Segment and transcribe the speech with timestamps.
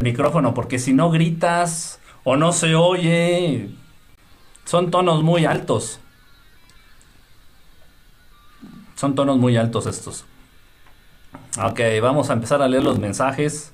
[0.00, 3.68] micrófono, porque si no gritas o no se oye,
[4.64, 6.00] son tonos muy altos.
[8.96, 10.24] Son tonos muy altos estos.
[11.62, 13.72] Ok, vamos a empezar a leer los mensajes.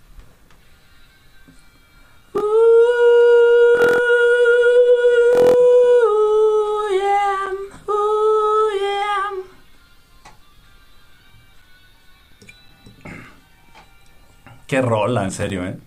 [14.67, 15.79] Qué rola, en serio, ¿eh?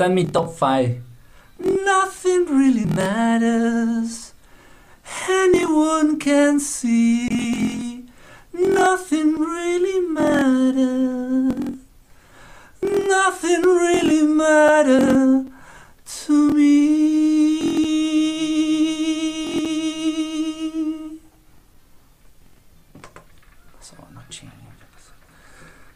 [0.00, 1.02] Está mi top 5.
[1.58, 4.32] Nothing really matters.
[5.28, 8.06] Anyone can see.
[8.50, 11.76] Nothing really matters.
[12.80, 15.50] Nothing really matters
[16.24, 16.80] to me.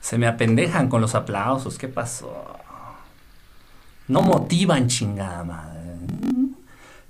[0.03, 1.79] Se me apendejan con los aplausos.
[1.79, 2.54] ¿Qué pasó?
[4.09, 5.81] No motivan, chingada madre.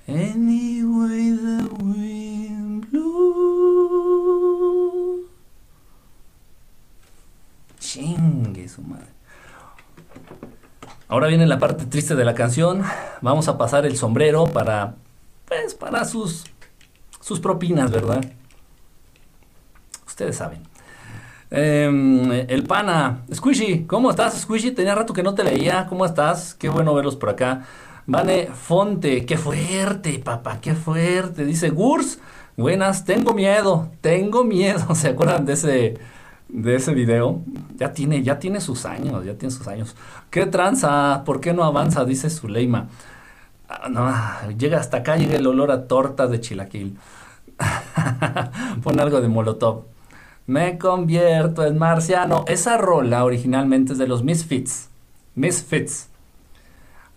[0.06, 4.14] Anyway, the wind blew.
[7.80, 9.08] Chingue su madre.
[11.08, 12.82] Ahora viene la parte triste de la canción.
[13.22, 14.94] Vamos a pasar el sombrero para,
[15.46, 16.44] pues, para sus,
[17.20, 18.24] sus propinas, ¿verdad?
[20.06, 20.73] Ustedes saben.
[21.56, 24.72] Eh, el pana, Squishy, ¿cómo estás, Squishy?
[24.72, 25.86] Tenía rato que no te leía.
[25.88, 26.52] ¿Cómo estás?
[26.54, 27.62] Qué bueno verlos por acá.
[28.06, 31.44] Vane Fonte, qué fuerte, papá, qué fuerte.
[31.44, 32.18] Dice Gurs,
[32.56, 34.94] buenas, tengo miedo, tengo miedo.
[34.96, 35.98] ¿Se acuerdan de ese,
[36.48, 37.42] de ese video?
[37.76, 39.94] Ya tiene, ya tiene sus años, ya tiene sus años.
[40.30, 41.22] ¿Qué tranza?
[41.24, 42.04] ¿Por qué no avanza?
[42.04, 42.88] Dice Zuleima.
[43.68, 44.12] Ah, no,
[44.58, 46.98] llega hasta acá, llega el olor a tortas de chilaquil.
[48.82, 49.93] Pon algo de molotov.
[50.46, 52.44] Me convierto en marciano.
[52.46, 54.90] Esa rola originalmente es de los Misfits.
[55.34, 56.08] Misfits.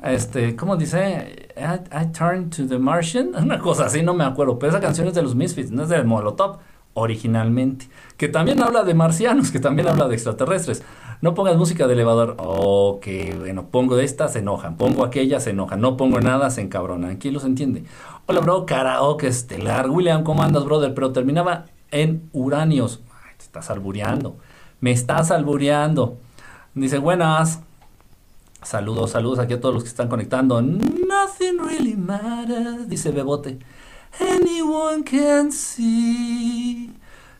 [0.01, 1.49] Este, ¿cómo dice?
[1.57, 3.31] I, I turn to the Martian.
[3.41, 4.57] Una cosa así, no me acuerdo.
[4.57, 6.59] Pero esa canción es de los Misfits, no es de Molotov
[6.93, 7.87] originalmente.
[8.15, 10.83] Que también habla de marcianos, que también habla de extraterrestres.
[11.21, 12.35] No pongas música de elevador.
[12.37, 13.07] Ok,
[13.39, 14.77] bueno, pongo esta, se enojan.
[14.77, 15.81] Pongo aquella, se enojan.
[15.81, 17.17] No pongo nada, se encabronan.
[17.17, 17.83] ¿Quién los entiende?
[18.25, 19.89] Hola, bro, karaoke estelar.
[19.89, 20.93] William, ¿cómo andas, brother?
[20.93, 23.01] Pero terminaba en uranios.
[23.69, 24.37] Estás.
[24.79, 26.17] Me estás albureando.
[26.75, 27.59] Dice, buenas.
[28.63, 30.61] Saludos, saludos aquí a todos los que están conectando.
[30.61, 33.59] Nothing really matters, dice Bebote.
[34.19, 36.91] Anyone can see.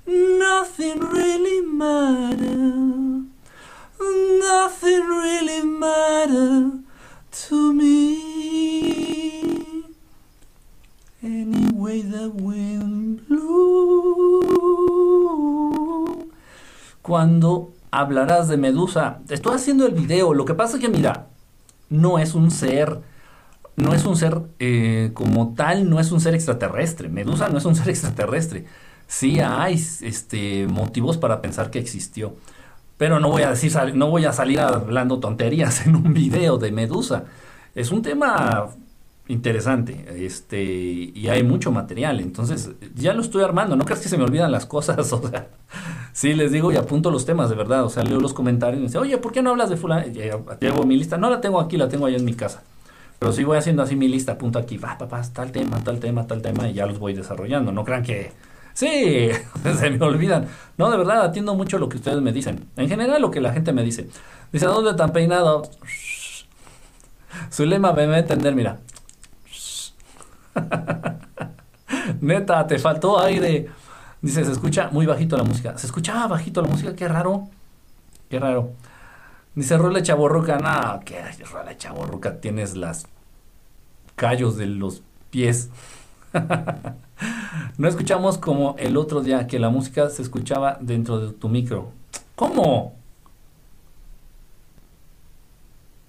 [0.06, 3.26] Nothing really matters.
[4.00, 6.82] Nothing really matters
[7.50, 8.24] to me.
[11.22, 14.87] Anyway, the wind blew.
[17.08, 19.20] Cuando hablarás de Medusa.
[19.30, 20.34] Estoy haciendo el video.
[20.34, 21.28] Lo que pasa es que, mira,
[21.90, 23.00] no es un ser.
[23.78, 27.08] No es un ser eh, como tal, no es un ser extraterrestre.
[27.08, 28.66] Medusa no es un ser extraterrestre.
[29.08, 32.36] Sí hay este, motivos para pensar que existió.
[32.98, 36.74] Pero no voy a decir, no voy a salir hablando tonterías en un video de
[36.74, 37.24] Medusa.
[37.74, 38.68] Es un tema
[39.28, 44.18] interesante, este, y hay mucho material, entonces ya lo estoy armando, no creas que se
[44.18, 45.48] me olvidan las cosas, o sea,
[46.14, 48.86] sí les digo y apunto los temas de verdad, o sea, leo los comentarios y
[48.86, 50.06] dice, oye, ¿por qué no hablas de fulano?
[50.60, 52.64] Llevo mi lista, no la tengo aquí, la tengo allá en mi casa,
[53.20, 56.26] pero sí voy haciendo así mi lista, apunto aquí, va, papá, tal tema, tal tema,
[56.26, 58.32] tal tema, y ya los voy desarrollando, no crean que,
[58.74, 59.30] sí,
[59.78, 63.22] se me olvidan, no, de verdad, atiendo mucho lo que ustedes me dicen, en general
[63.22, 64.08] lo que la gente me dice,
[64.54, 65.64] dice, ¿a dónde tan peinado?
[67.50, 68.80] Su lema me va a entender, mira.
[72.22, 73.68] Neta, te faltó aire.
[74.22, 75.78] Dice, se escucha muy bajito la música.
[75.78, 77.48] Se escuchaba bajito la música, qué raro.
[78.30, 78.72] Qué raro.
[79.56, 80.58] Dice, rola chaborruca.
[80.58, 82.40] No, qué rola chaborruca.
[82.40, 83.08] Tienes las
[84.16, 85.70] callos de los pies.
[87.78, 91.92] no escuchamos como el otro día que la música se escuchaba dentro de tu micro.
[92.36, 92.96] ¿Cómo?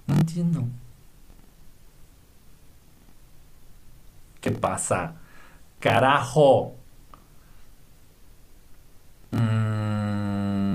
[0.07, 0.65] No entiendo.
[4.41, 5.15] ¿Qué pasa?
[5.79, 6.75] Carajo.
[9.31, 10.69] Mm,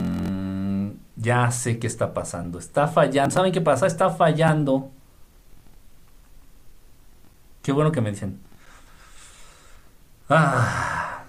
[1.16, 2.58] ya sé qué está pasando.
[2.58, 3.34] Está fallando.
[3.34, 3.87] ¿Saben qué pasa?
[3.87, 4.90] Está fallando.
[7.62, 8.40] Qué bueno que me dicen.
[10.28, 11.25] Ah,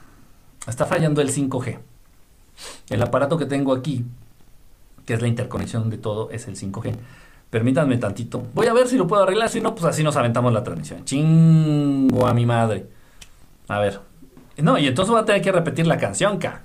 [0.67, 1.79] está fallando el 5G.
[2.89, 4.05] El aparato que tengo aquí,
[5.05, 6.95] que es la interconexión de todo, es el 5G.
[7.49, 8.43] Permítanme tantito.
[8.53, 9.49] Voy a ver si lo puedo arreglar.
[9.49, 11.05] Si no, pues así nos aventamos la transmisión.
[11.05, 12.87] Chingo a mi madre.
[13.67, 13.99] A ver.
[14.57, 16.63] No, y entonces voy a tener que repetir la canción, ca.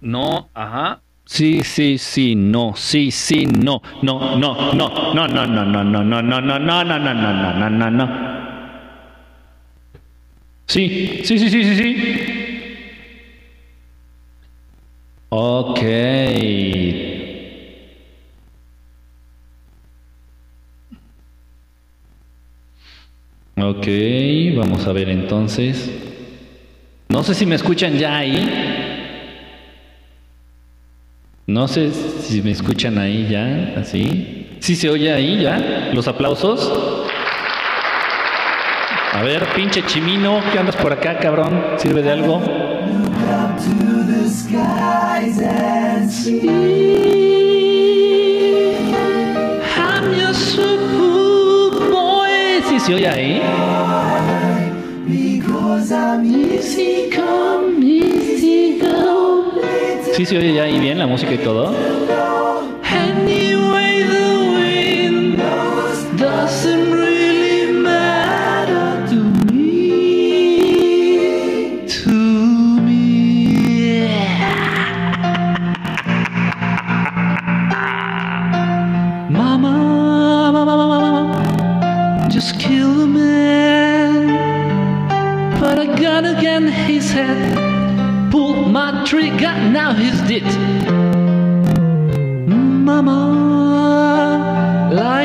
[0.00, 1.02] No, ajá.
[1.28, 5.84] Sí, sí, sí, no, sí, sí, no, no, no, no, no, no, no, no, no,
[5.84, 8.38] no, no, no, no, no, no, no, no, no, no.
[10.66, 11.96] Sí, sí, sí, sí, sí, sí.
[15.28, 15.80] Ok.
[23.60, 23.86] Ok,
[24.56, 25.90] vamos a ver entonces.
[27.10, 28.87] No sé si me escuchan ya ahí.
[31.48, 31.90] No sé
[32.20, 34.48] si me escuchan ahí ya, así.
[34.60, 35.88] ¿Sí se oye ahí ya?
[35.94, 36.70] ¿Los aplausos?
[39.14, 41.64] A ver, pinche chimino, ¿qué andas por acá, cabrón?
[41.78, 42.42] ¿Sirve de algo?
[52.68, 53.40] ¿Sí se oye ahí?
[60.18, 61.72] ¿Sí se oye ya ahí bien la música y todo?
[89.10, 90.44] country got now his dit.
[92.84, 93.30] Mama,
[94.92, 95.24] lie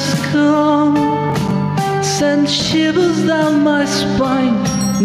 [0.00, 0.96] has come.
[2.02, 4.56] Send shivers down my spine,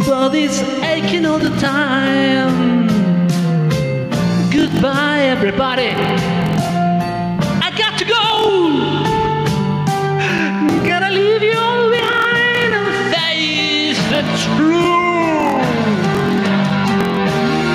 [0.06, 2.88] body's aching all the time.
[4.51, 5.89] Goodbye, everybody.
[7.68, 8.24] I got to go.
[10.89, 15.65] Gotta leave you all behind and face the truth.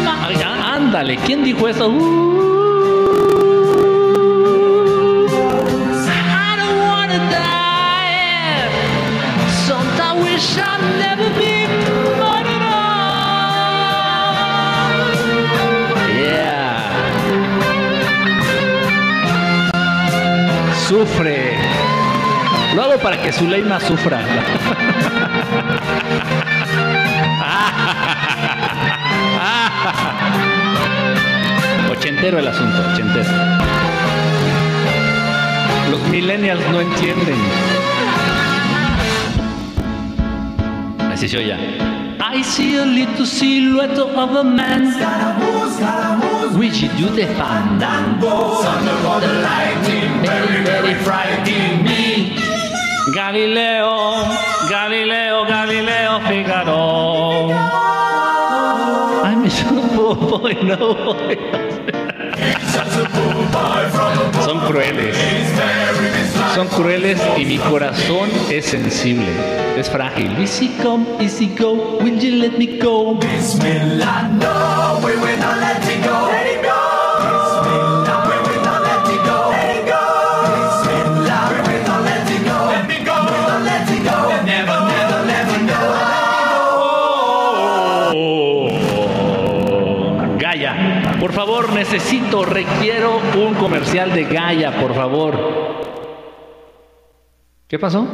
[0.09, 1.89] Ah, Ándale, ¿quién dijo eso?
[1.89, 2.30] Uh.
[21.01, 21.57] Sufre.
[22.75, 24.21] Lo hago para que Zuleima sufra.
[31.91, 33.31] Ochentero el asunto, ochentero.
[35.91, 37.37] Los millennials no entienden.
[41.11, 42.00] Así se oye.
[42.33, 44.87] I see a little silhouette of a man.
[46.57, 48.63] Which do the fandango.
[48.63, 52.37] Under the lightning, very, very frightening me.
[53.13, 54.23] Galileo,
[54.69, 57.51] Galileo, Galileo, Figaro.
[59.25, 61.35] I'm a super boy, no boy.
[64.45, 65.60] Son crueles.
[66.55, 69.29] son crueles y mi corazón es sensible,
[69.77, 70.37] es frágil.
[70.41, 73.15] Easy come, easy go, will you let me go?
[73.15, 76.29] Bismillah, no, we will not let you go.
[76.29, 76.71] Let it go.
[77.63, 79.09] we don't let
[85.51, 85.77] you go.
[88.13, 88.69] Oh
[90.39, 91.17] Gaya.
[91.21, 95.80] Por favor, necesito, requiero un comercial de Gaia, por favor.
[97.71, 98.05] ¿Qué pasó?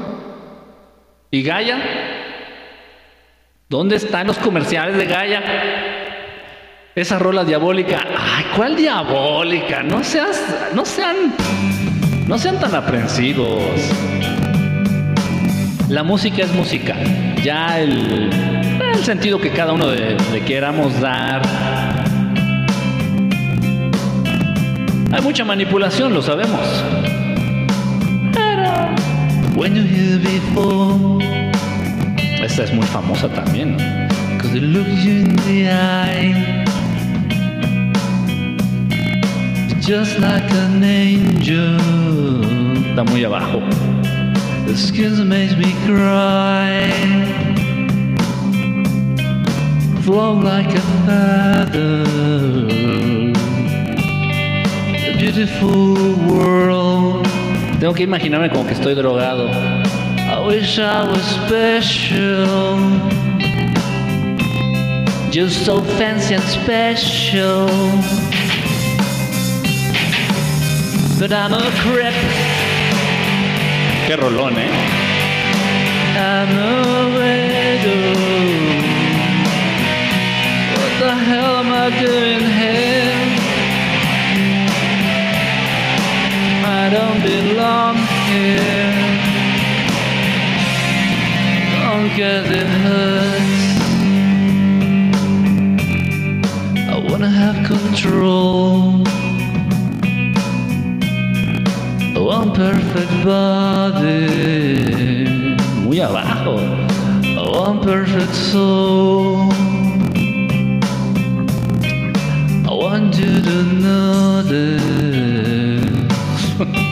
[1.30, 1.78] ¿Y Gaia?
[3.70, 5.42] ¿Dónde están los comerciales de Gaia?
[6.94, 8.04] Esa rola diabólica.
[8.18, 9.82] Ay, ¿cuál diabólica?
[9.82, 10.44] No seas,
[10.74, 11.34] no sean,
[12.28, 13.62] no sean tan aprensivos.
[15.88, 16.94] La música es música.
[17.42, 18.28] Ya el,
[18.92, 21.40] el sentido que cada uno de queramos dar.
[25.12, 26.60] Hay mucha manipulación, lo sabemos.
[29.56, 31.22] When you hear before,
[32.44, 33.76] esta es muy famosa también.
[33.76, 34.38] ¿no?
[34.38, 36.66] Cause it looks you in the eye.
[39.86, 41.78] just like an angel.
[42.90, 43.60] Está muy abajo.
[44.66, 46.90] The skin makes me cry.
[50.02, 52.04] Flow like a feather.
[55.08, 55.94] A beautiful
[56.26, 57.35] world.
[57.86, 59.48] Tengo que imaginarme como que estoy drogado.
[59.48, 62.76] I wish I was special.
[65.30, 67.68] Just so fancy and special.
[71.20, 72.12] But I'm a crip.
[74.08, 74.68] Qué rolón, ¿eh?
[76.18, 78.14] I'm a widow.
[80.74, 83.15] What the hell am I doing here?
[86.86, 87.96] I don't belong
[88.30, 88.94] here.
[91.82, 93.58] Don't get it hurts.
[96.94, 99.02] I wanna have control.
[102.14, 104.28] One perfect body.
[105.82, 106.54] Muy abajo.
[107.64, 109.50] One perfect soul.
[112.64, 114.95] I want you to know this.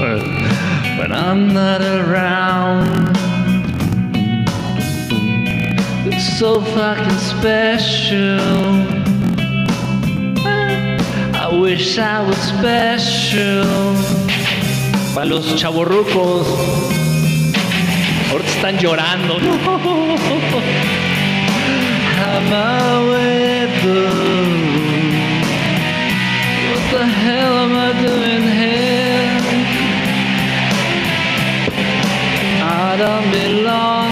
[0.04, 3.16] When I'm not around,
[6.06, 8.40] it's so fucking special.
[11.34, 13.64] I wish I was special.
[15.14, 16.46] Para los chavorrucos.
[18.30, 19.38] Ahorita están llorando.
[22.20, 24.10] I'm a weather.
[26.70, 28.63] What the hell am I doing here?
[32.86, 34.03] I don't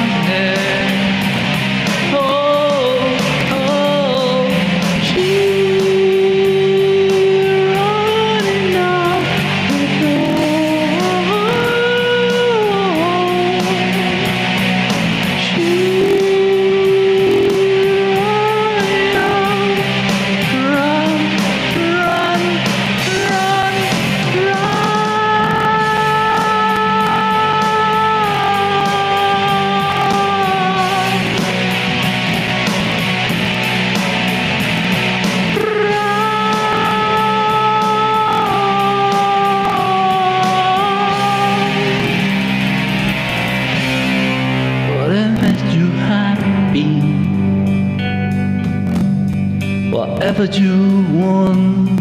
[50.51, 52.01] You want.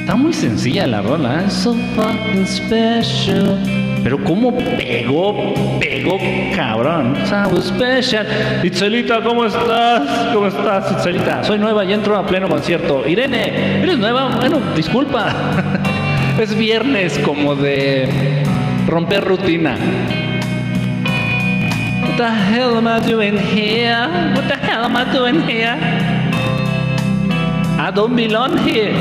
[0.00, 1.50] Está muy sencilla la rola, ¿eh?
[1.50, 3.60] So fucking special.
[4.02, 6.18] Pero cómo pegó, pegó
[6.56, 7.16] cabrón.
[7.26, 8.26] So special.
[8.64, 10.32] Itzelita, ¿cómo estás?
[10.34, 11.44] ¿Cómo estás, Itzelita?
[11.44, 13.06] Soy nueva y entro a pleno concierto.
[13.06, 14.34] Irene, ¿eres nueva?
[14.36, 15.32] Bueno, disculpa.
[16.40, 18.42] es viernes como de
[18.88, 19.76] romper rutina.
[22.02, 24.08] What the hell am I doing here?
[24.34, 26.03] What the hell am I doing here?
[27.86, 28.94] I don't belong here.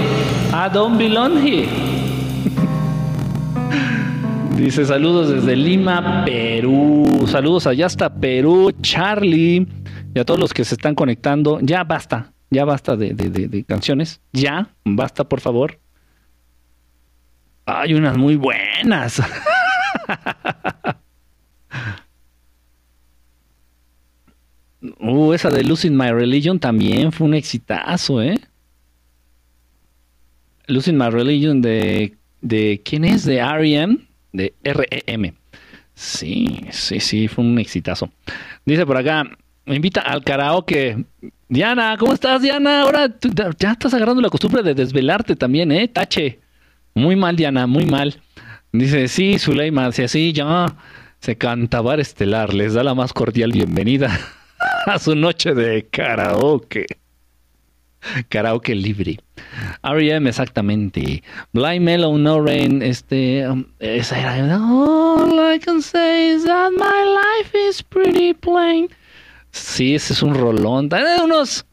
[0.51, 1.69] I don't belong here.
[4.57, 7.25] Dice saludos desde Lima, Perú.
[7.27, 9.65] Saludos allá hasta Perú, Charlie.
[10.13, 11.59] Y a todos los que se están conectando.
[11.61, 14.19] Ya basta, ya basta de, de- de- canciones.
[14.33, 15.79] Ya, basta, por favor.
[17.65, 19.21] Hay unas muy buenas.
[24.99, 28.37] Uh, esa de Losing My Religion también fue un exitazo, ¿eh?
[30.67, 33.25] Losing My Religion de, de ¿quién es?
[33.25, 33.97] De R.E.M.
[34.31, 35.33] De R.E.M.
[35.95, 38.09] Sí, sí, sí, fue un exitazo.
[38.65, 39.23] Dice por acá,
[39.65, 41.05] me invita al karaoke.
[41.47, 42.81] Diana, ¿cómo estás, Diana?
[42.81, 43.07] Ahora
[43.59, 45.87] ya estás agarrando la costumbre de desvelarte también, ¿eh?
[45.87, 46.39] Tache.
[46.95, 48.19] Muy mal, Diana, muy mal.
[48.71, 50.65] Dice, sí, Zuleima, si así ya
[51.19, 54.19] se canta Bar Estelar, les da la más cordial bienvenida
[54.85, 56.85] a su noche de karaoke.
[58.29, 59.19] Karaoke libre.
[59.83, 60.29] R.E.M.
[60.29, 61.23] exactamente.
[61.51, 64.57] Blind Mellow No Rain, este, um, esa era.
[64.57, 68.89] All I can say is that my life is pretty plain.
[69.51, 70.89] Sí, ese es un rolón.
[70.91, 71.65] Eh, unos,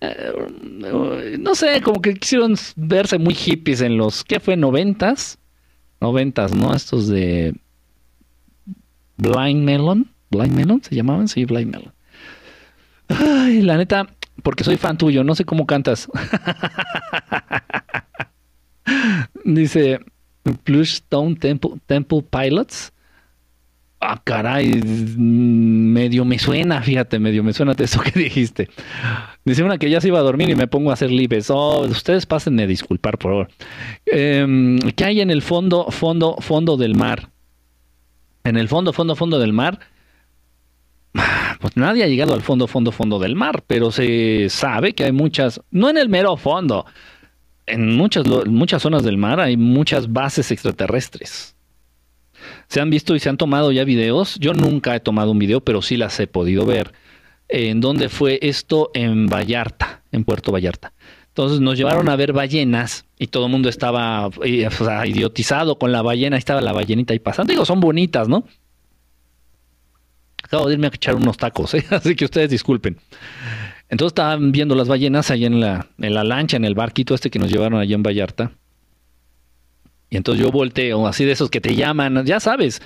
[0.00, 4.56] eh, no sé, como que quisieron verse muy hippies en los, ¿qué fue?
[4.56, 5.38] ¿Noventas?
[6.00, 6.74] Noventas, ¿no?
[6.74, 7.54] Estos de
[9.16, 10.10] Blind Melon.
[10.30, 11.92] Blind Melon se llamaban, sí, Blind Melon.
[13.08, 14.06] Ay, la neta,
[14.42, 16.08] porque soy fan tuyo, no sé cómo cantas.
[19.44, 20.00] Dice
[20.64, 22.92] Plush Stone Temple, Temple Pilots.
[23.98, 24.82] Ah, caray,
[25.16, 28.68] medio me suena, fíjate, medio me suena de eso que dijiste.
[29.44, 31.50] Dice una que ya se iba a dormir y me pongo a hacer libres.
[31.50, 33.48] Oh, ustedes pásenme a disculpar, por favor.
[34.04, 37.30] Em, ¿Qué hay en el fondo, fondo, fondo del mar?
[38.44, 39.80] En el fondo, fondo, fondo del mar.
[41.60, 45.12] Pues nadie ha llegado al fondo, fondo, fondo del mar, pero se sabe que hay
[45.12, 46.86] muchas, no en el mero fondo,
[47.66, 51.56] en muchas, muchas zonas del mar hay muchas bases extraterrestres.
[52.68, 54.36] Se han visto y se han tomado ya videos.
[54.38, 56.92] Yo nunca he tomado un video, pero sí las he podido ver.
[57.48, 60.92] En donde fue esto en Vallarta, en Puerto Vallarta.
[61.28, 64.68] Entonces nos llevaron a ver ballenas y todo el mundo estaba eh,
[65.06, 66.36] idiotizado con la ballena.
[66.36, 67.52] Estaba la ballenita ahí pasando.
[67.52, 68.44] Digo, son bonitas, ¿no?
[70.46, 71.84] Acabo de irme a echar unos tacos, ¿eh?
[71.90, 72.96] así que ustedes disculpen.
[73.88, 77.30] Entonces estaban viendo las ballenas allá en la, en la lancha, en el barquito este
[77.30, 78.52] que nos llevaron allá en Vallarta.
[80.08, 82.80] Y entonces yo volteo, así de esos que te llaman, ya sabes,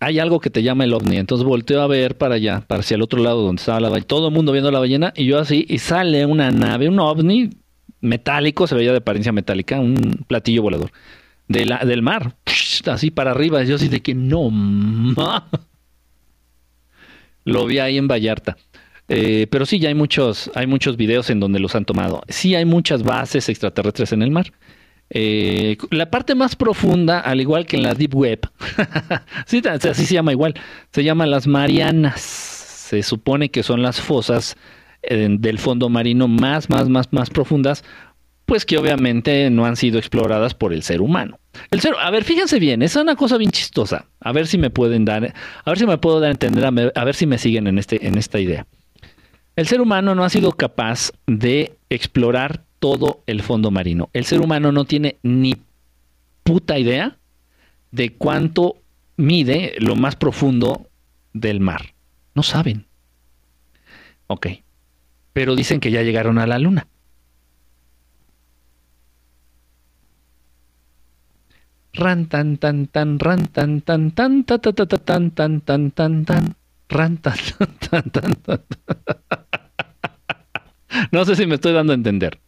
[0.00, 1.16] hay algo que te llama el ovni.
[1.16, 4.06] Entonces volteo a ver para allá, para hacia el otro lado donde estaba la ballena,
[4.08, 7.50] todo el mundo viendo la ballena, y yo así, y sale una nave, un ovni
[8.00, 10.90] metálico, se veía de apariencia metálica, un platillo volador,
[11.48, 12.34] de del mar,
[12.86, 13.62] así para arriba.
[13.64, 15.48] Yo así de que no, ma.
[17.46, 18.58] Lo vi ahí en Vallarta.
[19.08, 22.22] Eh, pero sí, ya hay muchos, hay muchos videos en donde los han tomado.
[22.28, 24.52] Sí hay muchas bases extraterrestres en el mar.
[25.10, 28.50] Eh, la parte más profunda, al igual que en la Deep Web,
[29.46, 30.54] sí, así se llama igual,
[30.90, 32.20] se llaman las Marianas.
[32.20, 34.56] Se supone que son las fosas
[35.02, 37.84] eh, del fondo marino más, más, más, más profundas,
[38.46, 41.38] pues que obviamente no han sido exploradas por el ser humano.
[41.70, 44.06] El ser, a ver, fíjense bien, es una cosa bien chistosa.
[44.20, 45.34] A ver si me pueden dar,
[45.64, 47.78] a ver si me puedo dar a entender, a a ver si me siguen en
[47.78, 48.66] este, en esta idea.
[49.56, 54.10] El ser humano no ha sido capaz de explorar todo el fondo marino.
[54.12, 55.56] El ser humano no tiene ni
[56.44, 57.18] puta idea
[57.90, 58.76] de cuánto
[59.16, 60.88] mide lo más profundo
[61.32, 61.94] del mar.
[62.34, 62.86] No saben.
[64.26, 64.48] Ok.
[65.32, 66.86] Pero dicen que ya llegaron a la luna.
[71.96, 75.90] Ran tan tan tan ran tan tan tan ta ta ta ta tan tan tan
[75.90, 76.54] tan tan
[76.92, 77.40] ran tan
[77.80, 78.60] tan tan tan
[81.12, 82.38] No sé si me estoy dando a entender.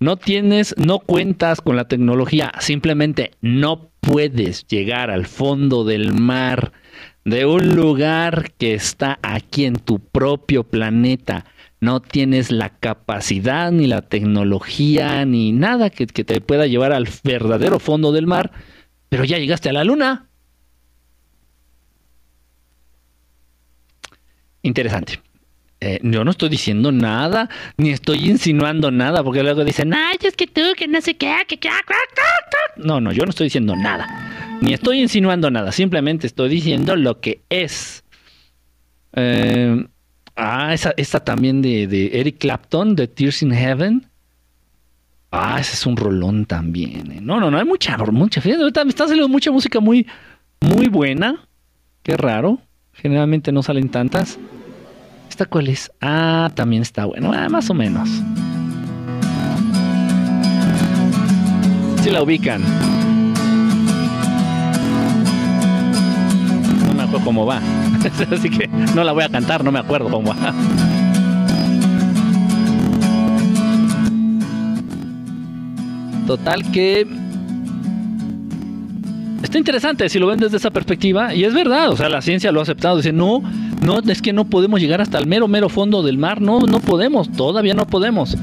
[0.00, 6.72] No tienes, no cuentas con la tecnología, simplemente no puedes llegar al fondo del mar
[7.24, 11.46] de un lugar que está aquí en tu propio planeta.
[11.84, 17.06] No tienes la capacidad, ni la tecnología, ni nada que, que te pueda llevar al
[17.22, 18.52] verdadero fondo del mar,
[19.10, 20.30] pero ya llegaste a la luna.
[24.62, 25.20] Interesante.
[25.80, 30.36] Eh, yo no estoy diciendo nada, ni estoy insinuando nada, porque luego dicen, ay, es
[30.36, 31.58] que tú, que no sé qué, que...
[31.58, 31.68] que-".
[32.76, 37.20] No, no, yo no estoy diciendo nada, ni estoy insinuando nada, simplemente estoy diciendo lo
[37.20, 38.04] que es.
[39.12, 39.86] Eh,
[40.36, 44.06] ah, esa, esta también de, de Eric Clapton, de Tears in Heaven.
[45.30, 47.10] Ah, ese es un rolón también.
[47.10, 47.18] eh.
[47.20, 50.06] No, no, no, hay mucha, mucha, fíjate, ahorita me está saliendo mucha música muy,
[50.60, 51.46] muy buena.
[52.02, 52.60] Qué raro,
[52.92, 54.38] generalmente no salen tantas.
[55.28, 55.90] ¿Esta cuál es?
[56.00, 58.08] Ah, también está bueno, ah, más o menos.
[62.02, 62.62] Si la ubican.
[66.86, 67.60] No me acuerdo cómo va.
[68.32, 70.52] Así que no la voy a cantar, no me acuerdo cómo va.
[76.26, 77.06] Total que
[79.42, 82.50] está interesante si lo ven desde esa perspectiva y es verdad, o sea, la ciencia
[82.50, 83.42] lo ha aceptado, dice, no,
[83.82, 86.80] no, es que no podemos llegar hasta el mero, mero fondo del mar, no, no
[86.80, 88.36] podemos, todavía no podemos.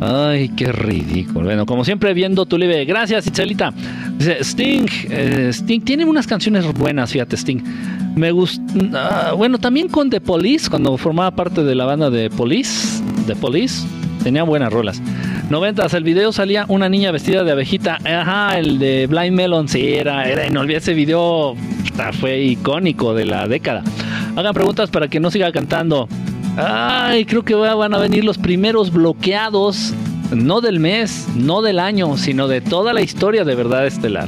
[0.00, 1.46] Ay, qué ridículo.
[1.46, 3.72] Bueno, como siempre viendo tu live, gracias Itzelita.
[4.16, 7.58] Dice, Sting, eh, Sting tiene unas canciones buenas, fíjate Sting.
[8.18, 13.00] Me gusta, bueno, también con The Police, cuando formaba parte de la banda de Police,
[13.28, 13.86] The Police,
[14.24, 15.00] tenía buenas rolas.
[15.50, 17.98] Noventas, el video salía una niña vestida de abejita.
[18.04, 21.54] Ajá, el de Blind Melon, sí, era, era, no olvidé ese video,
[22.20, 23.84] fue icónico de la década.
[24.34, 26.08] Hagan preguntas para que no siga cantando.
[26.56, 29.94] Ay, creo que va- van a venir los primeros bloqueados,
[30.34, 34.26] no del mes, no del año, sino de toda la historia de Verdad Estelar.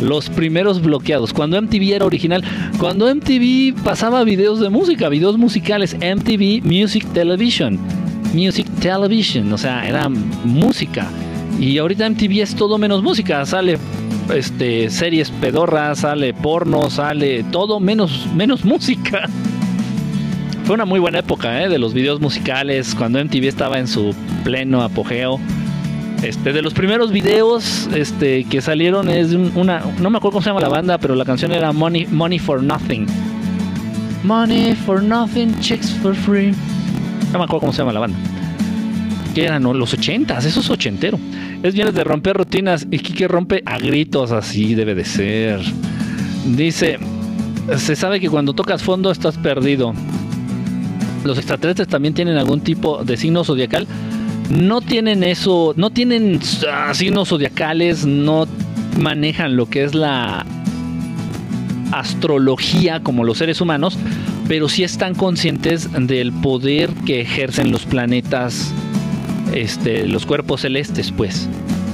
[0.00, 2.44] Los primeros bloqueados, cuando MTV era original,
[2.78, 7.78] cuando MTV pasaba videos de música, videos musicales, MTV Music Television.
[8.34, 11.08] Music Television, o sea, era música.
[11.58, 13.78] Y ahorita MTV es todo menos música, sale
[14.34, 19.28] este series pedorras, sale porno, sale todo menos menos música.
[20.64, 21.68] Fue una muy buena época ¿eh?
[21.68, 25.38] de los videos musicales, cuando MTV estaba en su pleno apogeo.
[26.22, 30.42] Este, de los primeros videos este, que salieron es un- una, no me acuerdo cómo
[30.42, 33.06] se llama la banda, pero la canción era Money, Money for Nothing.
[34.24, 36.52] Money for Nothing, chicks for free.
[37.32, 38.16] No me acuerdo cómo se llama la banda.
[39.34, 41.18] Que eran los ochentas, eso es ochentero.
[41.62, 45.60] Es viernes de romper rutinas y Kike rompe a gritos, así debe de ser.
[46.56, 46.98] Dice,
[47.76, 49.92] se sabe que cuando tocas fondo estás perdido.
[51.24, 53.86] Los extraterrestres también tienen algún tipo de signo zodiacal.
[54.50, 56.40] No tienen eso, no tienen
[56.92, 58.46] signos zodiacales, no
[58.98, 60.46] manejan lo que es la
[61.92, 63.98] astrología como los seres humanos,
[64.48, 68.72] pero sí están conscientes del poder que ejercen los planetas,
[69.54, 71.48] este, los cuerpos celestes, pues.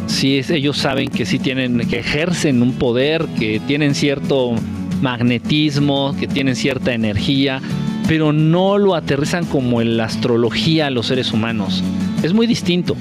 [0.06, 4.54] Sí, ellos saben que sí tienen, que ejercen un poder, que tienen cierto
[5.00, 7.60] magnetismo, que tienen cierta energía,
[8.08, 11.82] pero no lo aterrizan como en la astrología los seres humanos.
[12.22, 12.96] Es muy distinto.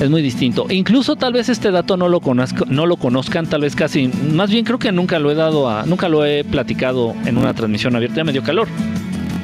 [0.00, 0.66] Es muy distinto.
[0.68, 4.08] E incluso tal vez este dato no lo conozco, no lo conozcan, tal vez casi,
[4.08, 7.54] más bien creo que nunca lo he dado a, nunca lo he platicado en una
[7.54, 8.16] transmisión abierta.
[8.16, 8.68] Ya me dio calor.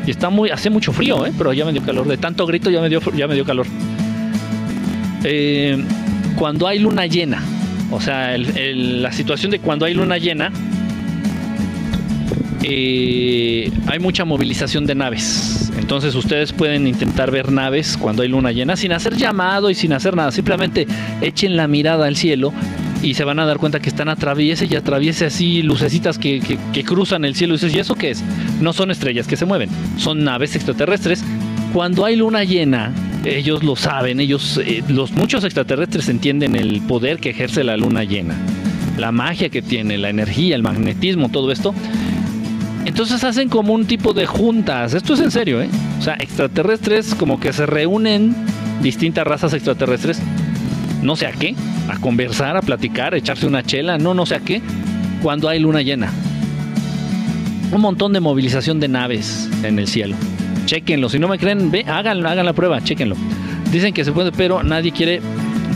[0.06, 1.32] Y está muy, hace mucho frío, ¿eh?
[1.38, 2.06] pero ya me dio calor.
[2.06, 3.66] De tanto grito ya me dio, ya me dio calor.
[5.24, 5.82] Eh,
[6.37, 7.42] cuando hay luna llena,
[7.90, 10.52] o sea, la situación de cuando hay luna llena,
[12.62, 15.71] eh, hay mucha movilización de naves.
[15.92, 19.92] Entonces ustedes pueden intentar ver naves cuando hay luna llena sin hacer llamado y sin
[19.92, 20.33] hacer nada.
[20.33, 20.87] Simplemente
[21.20, 22.50] echen la mirada al cielo
[23.02, 26.85] y se van a dar cuenta que están atraviese y atraviese así lucecitas que, que-
[26.85, 27.52] cruzan el cielo.
[27.52, 28.24] Y dices, ¿y eso qué es?
[28.59, 31.22] No son estrellas que se mueven, son naves extraterrestres.
[31.74, 32.90] Cuando hay luna llena,
[33.26, 38.05] ellos lo saben, ellos, eh, los muchos extraterrestres entienden el poder que ejerce la luna
[38.05, 38.35] llena,
[38.96, 41.74] la magia que tiene, la energía, el magnetismo, todo esto.
[42.85, 44.95] Entonces hacen como un tipo de juntas.
[44.95, 45.68] Esto es en serio, ¿eh?
[45.99, 48.35] O sea, extraterrestres como que se reúnen
[48.83, 50.21] distintas razas extraterrestres.
[51.03, 51.55] No sé a qué.
[51.88, 53.99] A conversar, a platicar, a echarse una chela.
[53.99, 54.61] No, no sé a qué.
[55.23, 56.12] Cuando hay luna llena.
[57.73, 60.16] Un montón de movilización de naves en el cielo.
[60.66, 61.09] Chequenlo.
[61.09, 62.83] Si no me creen, ve, hagan, hagan la prueba.
[62.83, 63.16] Chequenlo.
[63.73, 65.23] Dicen que se puede, pero nadie quiere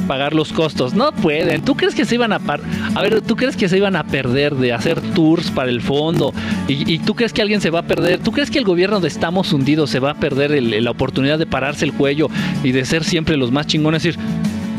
[0.06, 0.94] pagar los costos.
[0.94, 1.62] No pueden.
[1.62, 2.60] ¿Tú crees que se iban a par
[2.94, 6.32] A ver, ¿tú crees que se iban a perder de hacer tours para el fondo?
[6.68, 8.20] ¿Y, y tú crees que alguien se va a perder?
[8.20, 11.38] ¿Tú crees que el gobierno de Estamos Hundidos se va a perder el- la oportunidad
[11.38, 12.28] de pararse el cuello
[12.62, 14.04] y de ser siempre los más chingones?
[14.04, 14.30] Es decir,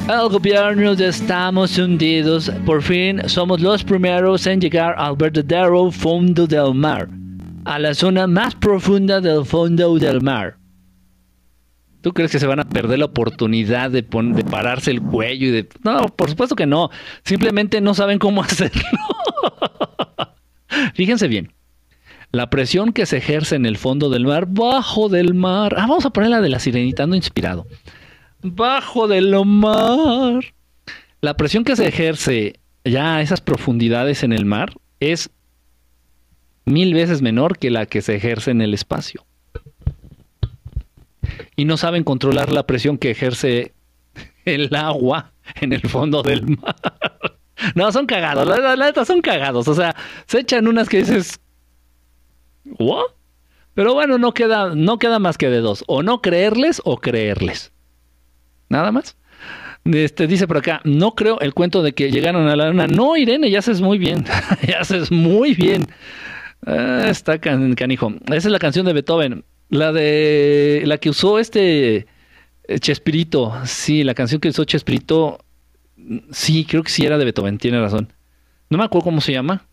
[0.10, 6.48] el gobierno de Estamos Hundidos, por fin somos los primeros en llegar al verdadero fondo
[6.48, 7.10] del mar,
[7.66, 10.56] a la zona más profunda del fondo del mar.
[12.02, 15.70] ¿Tú crees que se van a perder la oportunidad de, pararse el cuello y de...
[15.84, 16.90] No, por supuesto que no.
[17.24, 18.84] Simplemente no saben cómo hacerlo.
[20.94, 21.54] Fíjense bien.
[22.32, 25.74] La presión que se ejerce en el fondo del mar, bajo del mar.
[25.78, 27.68] Ah, vamos a poner la de la sirenita, ando inspirado.
[28.42, 30.44] Bajo del mar.
[31.22, 35.32] La presión que se ejerce ya a esas profundidades en el mar es
[36.66, 39.27] mil veces menor que la que se ejerce en el espacio
[41.56, 43.74] y no saben controlar la presión que ejerce
[44.46, 46.76] el agua en el fondo del mar.
[47.76, 49.68] No, son cagados, la, neta son cagados.
[49.68, 49.96] O sea,
[50.28, 51.40] se echan unas que dices,
[52.80, 53.06] ¿what?
[53.74, 55.84] Pero bueno, no queda, no queda más que de dos.
[55.88, 57.72] O no creerles o creerles.
[58.70, 59.18] Nada más.
[59.86, 62.88] Este, dice por acá, no creo el cuento de que llegaron a la luna.
[62.88, 64.26] No, Irene, ya haces muy bien.
[64.68, 65.86] ya haces muy bien.
[66.66, 68.12] Ah, está can- canijo.
[68.26, 69.46] Esa es la canción de Beethoven.
[69.70, 72.08] La de la que usó este
[72.68, 73.54] eh, Chespirito.
[73.66, 75.40] Sí, la canción que usó Chespirito.
[76.32, 78.14] Sí, creo que sí era de Beethoven, tiene razón.
[78.70, 79.66] No me acuerdo cómo se llama.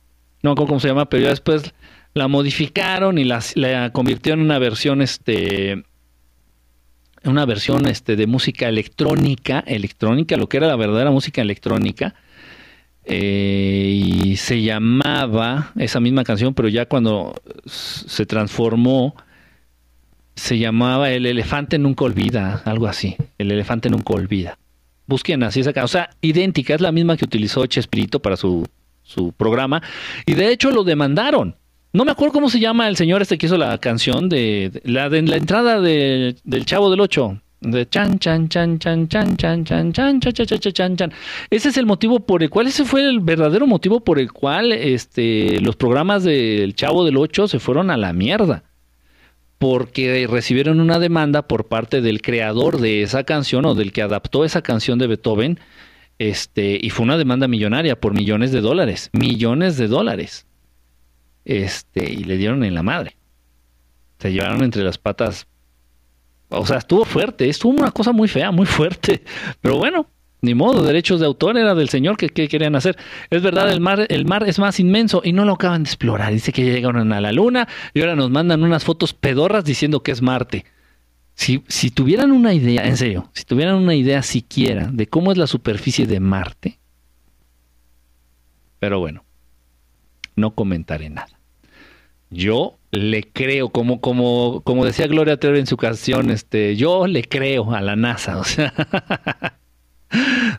[0.43, 1.73] No me acuerdo cómo se llama, pero ya después
[2.13, 5.85] la modificaron y la, la convirtieron en una versión, este,
[7.25, 12.15] una versión, este, de música electrónica, electrónica, lo que era la verdadera música electrónica.
[13.07, 17.35] Eh, y se llamaba esa misma canción, pero ya cuando
[17.67, 19.15] se transformó,
[20.37, 23.17] se llamaba El elefante nunca olvida, algo así.
[23.39, 24.59] El elefante nunca olvida.
[25.07, 28.67] Busquen así esa canción, o sea, idéntica, es la misma que utilizó Chespirito para su,
[29.03, 29.83] su programa,
[30.25, 31.57] y de hecho lo demandaron.
[31.93, 35.09] No me acuerdo cómo se llama el señor este que hizo la canción de, la
[35.11, 37.41] de la entrada de- del Chavo del Ocho.
[37.61, 41.13] De chan chan chan chan chan chan chan chan chan chan chan chan chan chan.
[41.49, 44.73] Ese es el motivo por el cual, ese fue el verdadero motivo por el cual
[44.73, 48.65] este los programas del Chavo del Ocho se fueron a la mierda.
[49.65, 54.45] Porque recibieron una demanda por parte del creador de esa canción o del que adaptó
[54.45, 55.59] esa canción de Beethoven.
[56.19, 59.09] Este, y fue una demanda millonaria por millones de dólares.
[59.15, 60.47] Millones de dólares.
[61.47, 63.17] Este, y le dieron en la madre.
[64.19, 65.47] Se llevaron entre las patas.
[66.51, 69.23] O sea, estuvo fuerte, estuvo una cosa muy fea, muy fuerte.
[69.63, 70.11] Pero bueno,
[70.45, 72.97] Ni modo, derechos de autor era del señor que, que querían hacer.
[73.31, 76.33] Es verdad, el mar, el mar es más inmenso y no lo acaban de explorar.
[76.33, 80.03] Dice que ya llegaron a la luna y ahora nos mandan unas fotos pedorras diciendo
[80.03, 80.65] que es Marte.
[81.35, 85.39] Si, si tuvieran una idea, en serio, si tuvieran una idea siquiera de cómo es
[85.39, 86.79] la superficie de Marte,
[88.79, 89.25] pero bueno,
[90.37, 91.39] no comentaré nada.
[92.31, 97.25] Yo le creo, como, como, como decía Gloria Trevi en su canción, este, yo le
[97.25, 98.39] creo a la NASA.
[98.39, 98.73] O sea,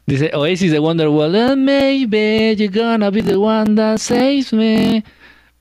[0.05, 5.03] dice Oasis de Wonderwall, and maybe you're gonna be the one that saves me.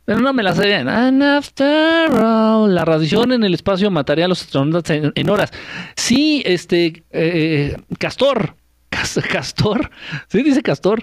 [0.07, 0.75] Pero no me la sé.
[0.75, 5.51] And after all, la radiación en el espacio mataría a los astronautas en, horas.
[5.97, 8.55] Sí, este, eh, Castor,
[8.91, 9.91] Cas- Castor,
[10.29, 11.03] sí dice Castor,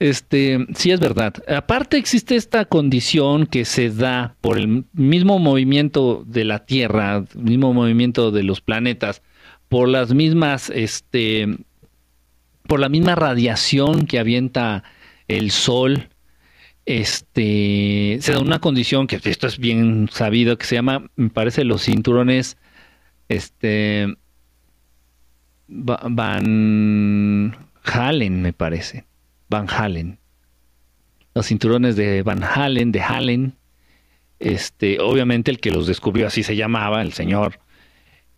[0.00, 1.34] este, sí es verdad.
[1.46, 7.72] Aparte existe esta condición que se da por el mismo movimiento de la Tierra, mismo
[7.72, 9.22] movimiento de los planetas,
[9.68, 11.46] por las mismas, este,
[12.70, 14.84] por la misma radiación que avienta
[15.26, 16.08] el Sol,
[16.86, 21.64] este, se da una condición que esto es bien sabido, que se llama, me parece,
[21.64, 22.58] los cinturones,
[23.28, 24.14] este,
[25.68, 29.04] Va- Van Halen, me parece.
[29.48, 30.20] Van Halen.
[31.34, 33.56] Los cinturones de Van Halen, de Halen.
[34.38, 37.58] Este, obviamente el que los descubrió así se llamaba, el señor.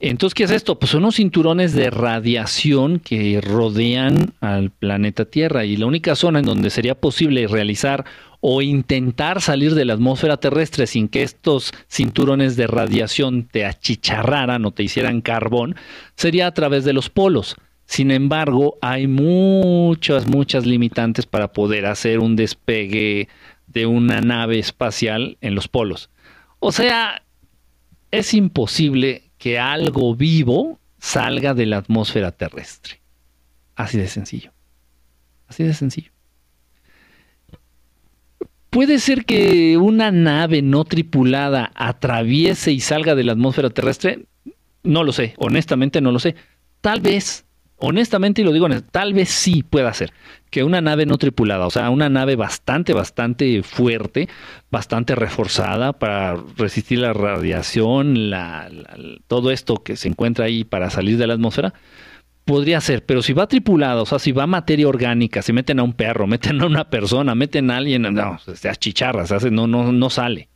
[0.04, 0.80] Entonces, ¿qué es esto?
[0.80, 6.40] Pues son unos cinturones de radiación que rodean al planeta Tierra y la única zona
[6.40, 8.04] en donde sería posible realizar
[8.40, 14.64] o intentar salir de la atmósfera terrestre sin que estos cinturones de radiación te achicharraran
[14.64, 15.76] o te hicieran carbón
[16.16, 17.54] sería a través de los polos.
[17.84, 23.28] Sin embargo, hay muchas, muchas limitantes para poder hacer un despegue
[23.68, 26.10] de una nave espacial en los polos.
[26.58, 27.22] O sea,
[28.10, 33.00] es imposible que algo vivo salga de la atmósfera terrestre.
[33.74, 34.52] Así de sencillo.
[35.48, 36.12] Así de sencillo.
[38.70, 44.26] ¿Puede ser que una nave no tripulada atraviese y salga de la atmósfera terrestre?
[44.84, 46.36] No lo sé, honestamente no lo sé.
[46.80, 47.44] Tal vez,
[47.82, 50.12] honestamente, y lo digo, tal vez sí pueda ser
[50.50, 54.28] que una nave no tripulada, o sea, una nave bastante, bastante fuerte,
[54.70, 58.70] bastante reforzada para resistir la radiación, la-
[59.26, 61.74] todo esto que se encuentra ahí para salir de la atmósfera,
[62.44, 65.82] podría ser, pero si va tripulada, o sea, si va materia orgánica, si meten a
[65.82, 68.10] un perro, meten a una persona, meten a alguien, no,
[68.54, 70.48] se achicharra, se hace, no, no, no sale.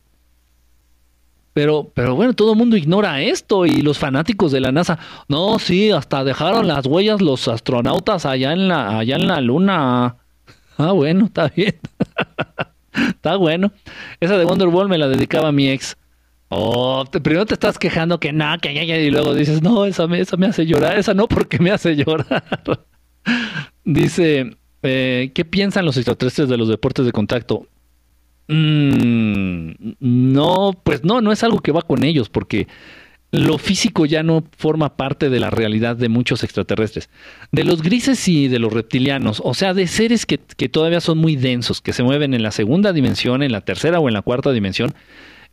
[1.57, 5.57] Pero, pero bueno, todo el mundo ignora esto y los fanáticos de la NASA, no,
[5.57, 10.17] sí, hasta dejaron las huellas los astronautas allá en la, allá en la luna.
[10.77, 11.75] Ah, bueno, está bien.
[12.93, 13.71] está bueno.
[14.19, 15.97] Esa de Wonderwall me la dedicaba mi ex.
[16.49, 20.05] Oh, primero te estás quejando que no, que ya, ya, y luego dices, no, esa
[20.05, 22.43] me, esa me hace llorar, esa no porque me hace llorar.
[23.83, 27.65] Dice, eh, ¿qué piensan los extraterrestres de los deportes de contacto?
[28.47, 32.67] Mm, no, pues no, no es algo que va con ellos, porque
[33.31, 37.09] lo físico ya no forma parte de la realidad de muchos extraterrestres.
[37.51, 41.17] De los grises y de los reptilianos, o sea, de seres que, que todavía son
[41.17, 44.21] muy densos, que se mueven en la segunda dimensión, en la tercera o en la
[44.21, 44.93] cuarta dimensión,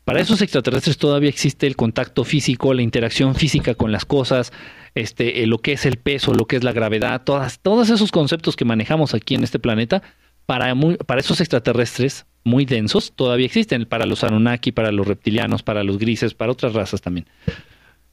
[0.04, 4.52] para esos extraterrestres todavía existe el contacto físico, la interacción física con las cosas,
[4.94, 8.12] este, eh, lo que es el peso, lo que es la gravedad, todas, todos esos
[8.12, 10.02] conceptos que manejamos aquí en este planeta,
[10.46, 15.62] para, muy- para esos extraterrestres muy densos todavía existen, para los Anunnaki, para los reptilianos,
[15.62, 17.26] para los grises, para otras razas también.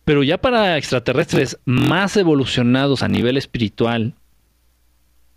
[0.05, 4.15] Pero ya para extraterrestres más evolucionados a nivel espiritual,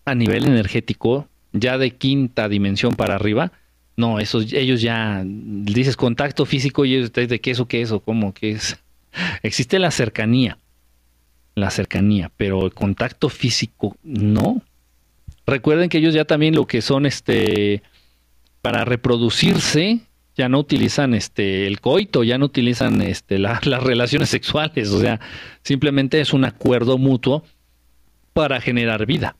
[0.04, 3.52] a nivel energético, ya de quinta dimensión para arriba,
[3.96, 7.92] no, esos, ellos ya, dices contacto físico y ellos, ¿de qué es o qué es
[7.92, 8.78] o cómo qué es?
[9.42, 10.58] Existe la cercanía,
[11.54, 14.62] la cercanía, pero el contacto físico no.
[15.46, 17.82] Recuerden que ellos ya también lo que son, este,
[18.64, 20.00] para reproducirse,
[20.34, 25.00] ya no utilizan este el coito, ya no utilizan este la- las relaciones sexuales, o
[25.00, 25.20] sea,
[25.62, 27.44] simplemente es un acuerdo mutuo
[28.32, 29.36] para generar vida.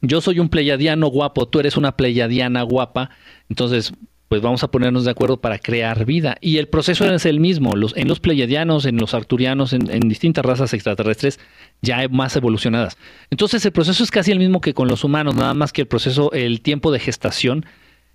[0.00, 3.10] Yo soy un pleiadiano guapo, tú eres una pleiadiana guapa,
[3.48, 3.92] entonces
[4.26, 6.38] pues vamos a ponernos de acuerdo para crear vida.
[6.40, 10.00] Y el proceso es el mismo, los, en los pleiadianos, en los arturianos, en, en
[10.08, 11.38] distintas razas extraterrestres
[11.82, 12.96] ya más evolucionadas.
[13.30, 15.86] Entonces el proceso es casi el mismo que con los humanos, nada más que el
[15.86, 17.64] proceso, el tiempo de gestación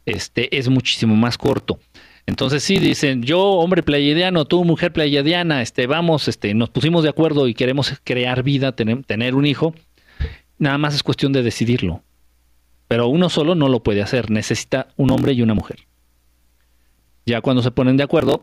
[0.08, 1.80] este, es muchísimo más corto.
[2.26, 7.10] Entonces sí dicen, yo hombre pleiadiano, tú mujer pleiadiana, este, vamos, este, nos pusimos de
[7.10, 9.76] acuerdo y queremos crear vida, tener, tener un hijo.
[10.58, 12.02] Nada más es cuestión de decidirlo.
[12.88, 15.80] Pero uno solo no lo puede hacer, necesita un hombre y una mujer.
[17.26, 18.42] Ya cuando se ponen de acuerdo,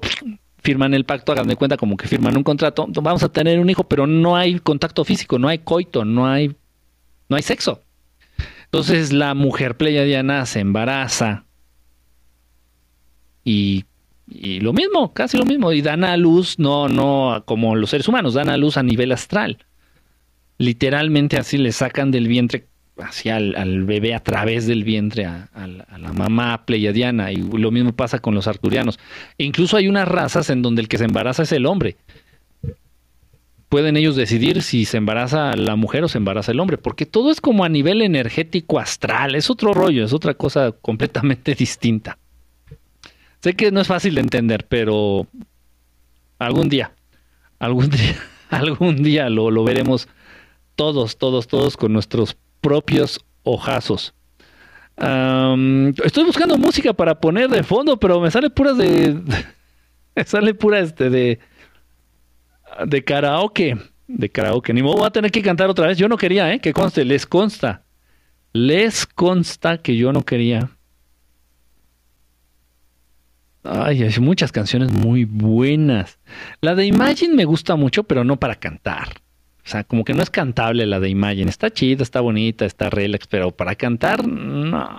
[0.63, 3.71] firman el pacto, hagan de cuenta como que firman un contrato, vamos a tener un
[3.71, 6.55] hijo, pero no hay contacto físico, no hay coito, no hay
[7.29, 7.83] no hay sexo.
[8.65, 11.44] Entonces la mujer pleiadiana se embaraza
[13.45, 13.85] y,
[14.29, 18.09] y lo mismo, casi lo mismo, y dan a luz, no, no como los seres
[18.09, 19.59] humanos, dan a luz a nivel astral.
[20.59, 22.67] Literalmente así le sacan del vientre
[22.99, 27.37] hacia al, bebé a través del vientre a, a la, a la mamá pleiadiana y
[27.37, 28.99] lo mismo pasa con los arturianos.
[29.37, 31.97] E incluso hay unas razas en donde el que se embaraza es el hombre.
[33.69, 37.33] Pueden ellos decidir si se embaraza la mujer o se embaraza el hombre, porque todo
[37.33, 42.19] es como a nivel energético astral, es otro rollo, es otra cosa completamente distinta.
[43.45, 45.27] Sé que no es fácil de entender, pero
[46.39, 46.93] algún día,
[47.59, 48.17] algún día,
[48.49, 50.09] algún día lo, lo veremos
[50.77, 54.15] todos, todos, todos con nuestros propios ojazos.
[54.97, 59.15] Estoy buscando música para poner de fondo, pero me sale puras de.
[60.17, 61.39] me sale pura este de.
[62.87, 63.77] de karaoke.
[64.07, 64.73] De karaoke.
[64.73, 65.99] Ni modo, voy a tener que cantar otra vez.
[65.99, 66.61] Yo no quería, ¿eh?
[66.61, 67.83] Que conste, les consta.
[68.55, 70.71] Les consta que yo no quería.
[73.65, 76.19] Ay, hay muchas canciones muy buenas.
[76.61, 79.09] La de Imagine me gusta mucho, pero no para cantar.
[79.65, 81.49] O sea, como que no es cantable la de Imagine.
[81.49, 84.91] Está chida, está bonita, está relax, pero para cantar, no.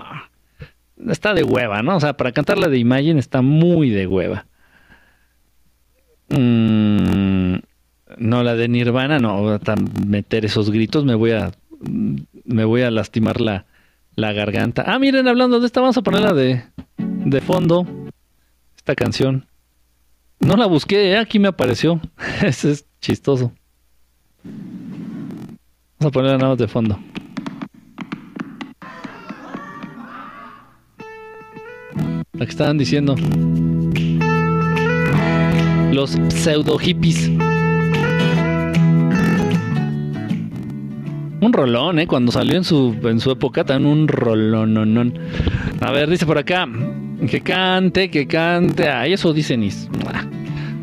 [1.08, 1.98] Está de hueva, ¿no?
[1.98, 4.48] O sea, para cantar la de Imagine está muy de hueva.
[6.30, 7.58] Mm,
[8.18, 9.50] no, la de Nirvana, no.
[9.50, 9.76] Hasta
[10.08, 11.52] meter esos gritos me voy a.
[12.46, 13.66] Me voy a lastimar la,
[14.16, 14.84] la garganta.
[14.88, 16.64] Ah, miren, hablando de esta, vamos a ponerla de,
[16.98, 18.05] de fondo.
[18.86, 19.48] Esta canción.
[20.40, 21.18] No la busqué, ¿eh?
[21.18, 22.00] aquí me apareció.
[22.44, 23.52] Ese es chistoso.
[24.44, 27.00] Vamos a ponerla nada más de fondo.
[32.34, 33.16] La que estaban diciendo.
[35.92, 37.30] Los pseudo hippies.
[41.42, 42.06] Un rolón, ¿eh?
[42.06, 45.18] Cuando salió en su, en su época, también un rolón.
[45.82, 46.68] A ver, dice por acá.
[47.28, 48.90] Que cante, que cante.
[48.90, 49.90] Ay, eso dice Nis.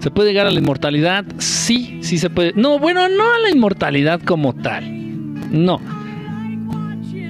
[0.01, 1.25] ¿Se puede llegar a la inmortalidad?
[1.39, 2.53] Sí, sí se puede.
[2.55, 4.85] No, bueno, no a la inmortalidad como tal.
[5.53, 5.81] No.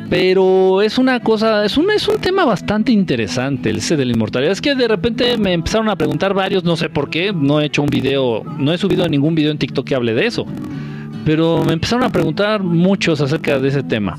[0.08, 4.12] Pero es una cosa, es un, es un tema bastante interesante el ese de la
[4.12, 4.52] inmortalidad.
[4.52, 7.66] Es que de repente me empezaron a preguntar varios, no sé por qué, no he
[7.66, 10.46] hecho un video, no he subido ningún video en TikTok que hable de eso.
[11.24, 14.18] Pero me empezaron a preguntar muchos acerca de ese tema.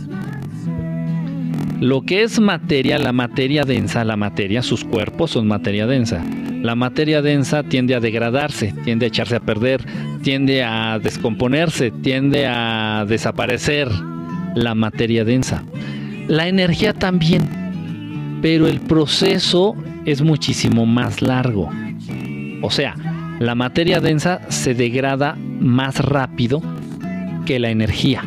[1.83, 6.23] Lo que es materia, la materia densa, la materia, sus cuerpos son materia densa.
[6.61, 9.83] La materia densa tiende a degradarse, tiende a echarse a perder,
[10.21, 13.89] tiende a descomponerse, tiende a desaparecer
[14.55, 15.65] la materia densa.
[16.29, 21.69] La energía también, pero el proceso es muchísimo más largo.
[22.61, 22.95] O sea,
[23.39, 26.61] la materia densa se degrada más rápido
[27.45, 28.23] que la energía.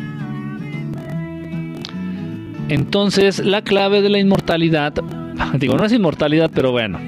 [2.69, 4.93] Entonces, la clave de la inmortalidad,
[5.59, 6.99] digo, no es inmortalidad, pero bueno,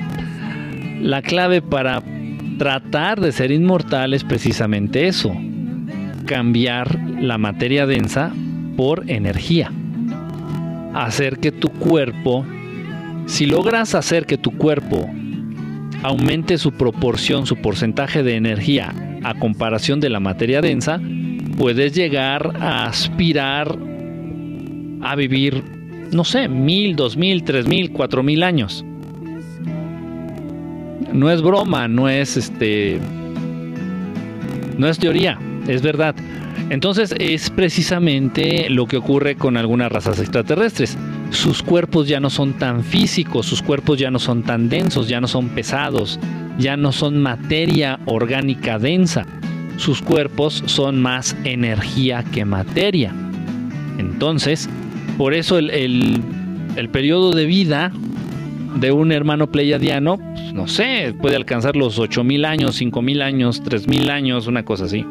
[1.01, 2.01] la clave para
[2.57, 5.33] tratar de ser inmortal es precisamente eso,
[6.25, 8.31] cambiar la materia densa
[8.77, 9.71] por energía.
[10.93, 12.45] Hacer que tu cuerpo,
[13.25, 15.09] si logras hacer que tu cuerpo
[16.03, 18.93] aumente su proporción, su porcentaje de energía
[19.23, 20.99] a comparación de la materia densa,
[21.57, 23.77] puedes llegar a aspirar
[25.01, 25.63] a vivir,
[26.11, 28.83] no sé, mil, dos mil, tres mil, cuatro mil años.
[31.13, 32.99] No es broma, no es este.
[34.77, 36.15] No es teoría, es verdad.
[36.69, 40.97] Entonces es precisamente lo que ocurre con algunas razas extraterrestres.
[41.31, 45.19] Sus cuerpos ya no son tan físicos, sus cuerpos ya no son tan densos, ya
[45.19, 46.19] no son pesados,
[46.59, 49.25] ya no son materia orgánica densa.
[49.77, 53.13] Sus cuerpos son más energía que materia.
[53.97, 54.69] Entonces,
[55.19, 55.69] por eso el,
[56.77, 57.91] el, periodo de vida
[58.79, 64.09] de un hermano pleiadiano, pues, no sé, puede alcanzar los 8000 años, 5000 años, 3000
[64.11, 65.05] años, una cosa así.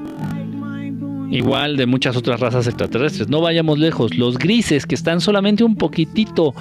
[1.31, 3.29] Igual de muchas otras razas extraterrestres.
[3.29, 4.17] No vayamos lejos.
[4.17, 6.55] Los grises, que están solamente un poquitito,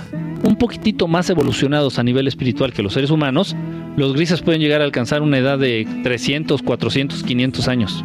[0.44, 3.56] un poquitito más evolucionados a nivel espiritual que los seres humanos,
[3.96, 8.04] los grises pueden llegar a alcanzar una edad de 300, 400, 500 años.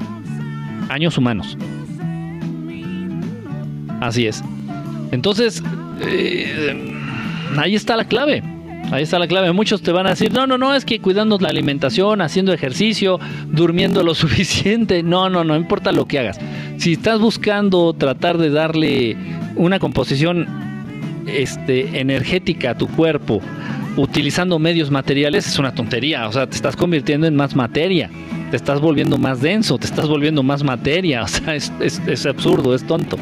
[0.88, 1.58] Años humanos.
[4.00, 4.44] Así es.
[5.12, 5.62] Entonces,
[6.00, 6.74] eh,
[7.56, 8.42] ahí está la clave.
[8.90, 9.52] Ahí está la clave.
[9.52, 13.20] Muchos te van a decir, no, no, no, es que cuidando la alimentación, haciendo ejercicio,
[13.46, 15.02] durmiendo lo suficiente.
[15.02, 16.40] No, no, no importa lo que hagas.
[16.78, 19.16] Si estás buscando tratar de darle
[19.54, 20.46] una composición
[21.26, 23.40] este, energética a tu cuerpo,
[23.96, 26.26] utilizando medios materiales, es una tontería.
[26.26, 28.10] O sea, te estás convirtiendo en más materia.
[28.50, 31.22] Te estás volviendo más denso, te estás volviendo más materia.
[31.24, 33.18] O sea, es, es, es absurdo, es tonto.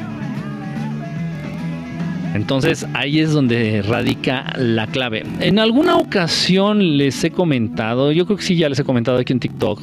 [2.34, 5.24] Entonces ahí es donde radica la clave.
[5.40, 9.32] En alguna ocasión les he comentado, yo creo que sí ya les he comentado aquí
[9.32, 9.80] en TikTok,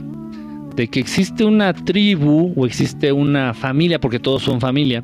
[0.76, 5.04] de que existe una tribu o existe una familia, porque todos son familia,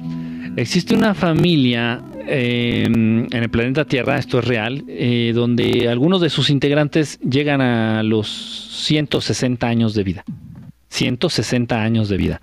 [0.55, 6.29] existe una familia eh, en el planeta Tierra, esto es real, eh, donde algunos de
[6.29, 8.27] sus integrantes llegan a los
[8.85, 10.23] 160 años de vida.
[10.89, 12.41] 160 años de vida.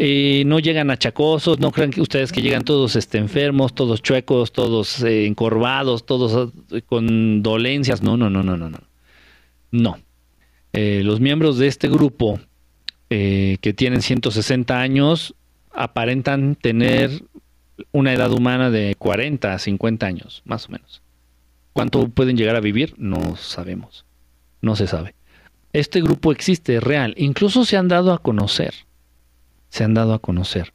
[0.00, 4.52] Eh, no llegan achacosos, no crean que ustedes que llegan todos este, enfermos, todos chuecos,
[4.52, 8.00] todos eh, encorvados, todos eh, con dolencias.
[8.00, 8.78] No, no, no, no, no, no.
[9.72, 9.98] No.
[10.72, 12.40] Eh, los miembros de este grupo
[13.10, 15.34] que tienen 160 años
[15.72, 17.22] aparentan tener
[17.90, 21.00] una edad humana de 40 a 50 años, más o menos.
[21.72, 22.94] ¿Cuánto pueden llegar a vivir?
[22.98, 24.04] No sabemos.
[24.60, 25.14] No se sabe.
[25.72, 27.14] Este grupo existe, es real.
[27.16, 28.74] Incluso se han dado a conocer.
[29.68, 30.72] Se han dado a conocer.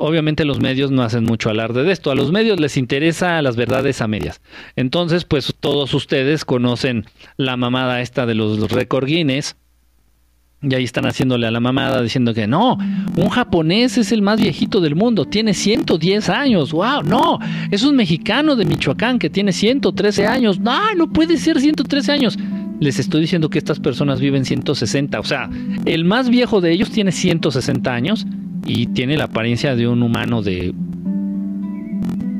[0.00, 2.12] Obviamente los medios no hacen mucho alarde de esto.
[2.12, 4.40] A los medios les interesa las verdades a medias.
[4.76, 7.04] Entonces, pues todos ustedes conocen
[7.36, 9.56] la mamada esta de los récord Guinness.
[10.62, 12.78] Y ahí están haciéndole a la mamada diciendo que no,
[13.16, 17.38] un japonés es el más viejito del mundo, tiene 110 años, wow, no,
[17.70, 22.36] es un mexicano de Michoacán que tiene 113 años, no, no puede ser 113 años.
[22.80, 25.50] Les estoy diciendo que estas personas viven 160, o sea,
[25.84, 28.26] el más viejo de ellos tiene 160 años
[28.66, 30.74] y tiene la apariencia de un humano de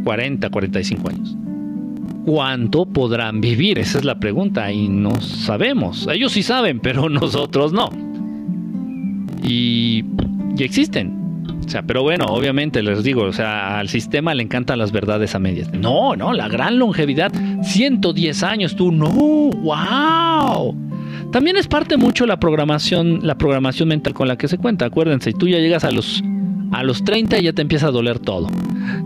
[0.04, 1.36] 40, 45 años.
[2.24, 3.78] ¿Cuánto podrán vivir?
[3.78, 6.06] Esa es la pregunta y no sabemos.
[6.12, 7.90] Ellos sí saben, pero nosotros no.
[9.42, 10.04] Y,
[10.56, 11.17] y existen.
[11.64, 15.34] O sea, pero bueno, obviamente les digo, o sea, al sistema le encantan las verdades
[15.34, 15.70] a medias.
[15.72, 17.32] No, no, la gran longevidad,
[17.62, 20.74] 110 años, tú, no, wow.
[21.30, 24.86] También es parte mucho la programación, la programación mental con la que se cuenta.
[24.86, 26.22] Acuérdense, tú ya llegas a los
[26.72, 28.48] a los 30 y ya te empieza a doler todo.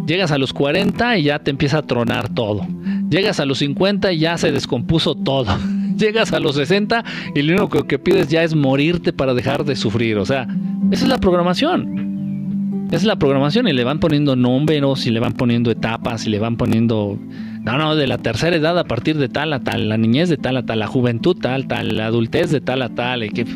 [0.07, 2.67] Llegas a los 40 y ya te empieza a tronar todo.
[3.11, 5.57] Llegas a los 50 y ya se descompuso todo.
[5.97, 9.77] Llegas a los 60 y lo único que pides ya es morirte para dejar de
[9.77, 10.19] sufrir.
[10.19, 10.49] O sea,
[10.91, 12.12] esa es la programación.
[12.91, 16.39] Es la programación y le van poniendo números y le van poniendo etapas y le
[16.39, 17.19] van poniendo...
[17.63, 20.37] No, no, de la tercera edad a partir de tal a tal, la niñez de
[20.37, 23.25] tal a tal, la juventud tal, tal, la adultez de tal a tal.
[23.25, 23.47] Y, que...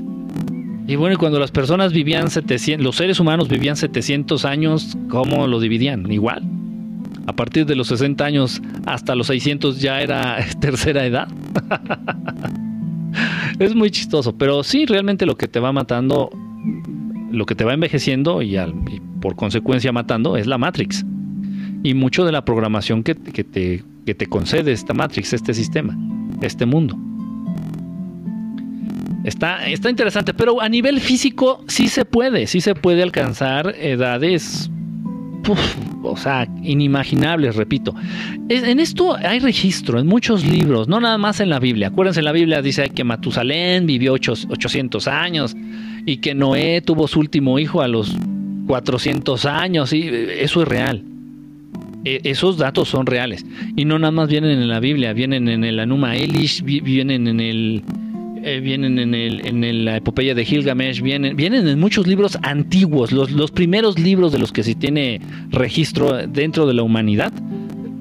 [0.86, 5.60] y bueno, cuando las personas vivían 700, los seres humanos vivían 700 años, ¿cómo lo
[5.60, 6.10] dividían?
[6.10, 6.42] Igual.
[7.26, 11.28] A partir de los 60 años hasta los 600 ya era tercera edad.
[13.58, 16.30] es muy chistoso, pero sí, realmente lo que te va matando,
[17.30, 18.74] lo que te va envejeciendo y, al-
[19.20, 21.04] por consecuencia matando es la Matrix.
[21.82, 25.96] Y mucho de la programación que, que te, que te concede esta Matrix, este sistema,
[26.40, 26.96] este mundo.
[29.24, 34.70] Está, está interesante, pero a nivel físico sí se puede, sí se puede alcanzar edades
[36.02, 37.94] o sea, inimaginables, repito.
[38.48, 41.88] En esto hay registro, en muchos libros, no nada más en la Biblia.
[41.88, 45.56] Acuérdense, la Biblia dice que Matusalén vivió ocho- 800 años
[46.06, 48.16] y que Noé tuvo su último hijo a los
[48.68, 51.02] 400 años, y eso es real.
[52.04, 53.44] E- Esos datos son reales.
[53.76, 57.26] Y no nada más vienen en la Biblia, vienen en el Anuma Elish, vi- vienen
[57.28, 57.82] en el
[58.44, 63.10] eh, vienen en, el, en la epopeya de Gilgamesh, vienen, vienen en muchos libros antiguos,
[63.10, 67.32] los, los primeros libros de los que se tiene registro dentro de la humanidad,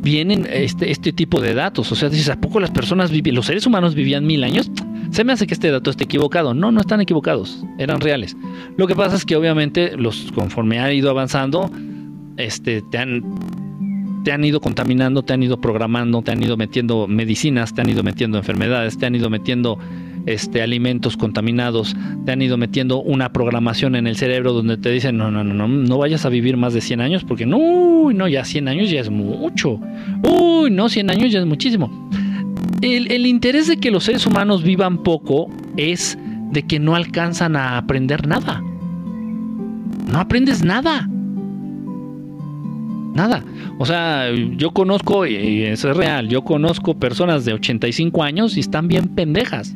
[0.03, 1.91] vienen este, este tipo de datos.
[1.91, 4.69] O sea, dices, ¿a poco las personas los seres humanos vivían mil años?
[5.15, 6.53] Se me hace que este dato esté equivocado.
[6.53, 8.35] No, no están equivocados, eran reales.
[8.75, 11.71] Lo que pasa es que obviamente los conforme ha ido avanzando,
[12.35, 13.23] este, te han
[14.25, 17.89] te han ido contaminando, te han ido programando, te han ido metiendo medicinas, te han
[17.89, 19.79] ido metiendo enfermedades, te han ido metiendo
[20.25, 21.95] este, alimentos contaminados,
[22.25, 25.53] te han ido metiendo una programación en el cerebro donde te dicen, no, no, no,
[25.53, 28.89] no, no vayas a vivir más de 100 años porque no, no, ya 100 años
[28.89, 29.79] ya es mucho.
[30.23, 32.09] Uy, no, 100 años ya es muchísimo.
[32.81, 36.17] El, interés de que los seres humanos vivan poco es
[36.51, 38.61] de que no alcanzan a aprender nada.
[40.11, 41.09] No aprendes nada.
[43.13, 43.43] Nada.
[43.79, 48.59] O sea, yo conozco, y eso es real, yo conozco personas de 85 años y
[48.59, 49.75] están bien pendejas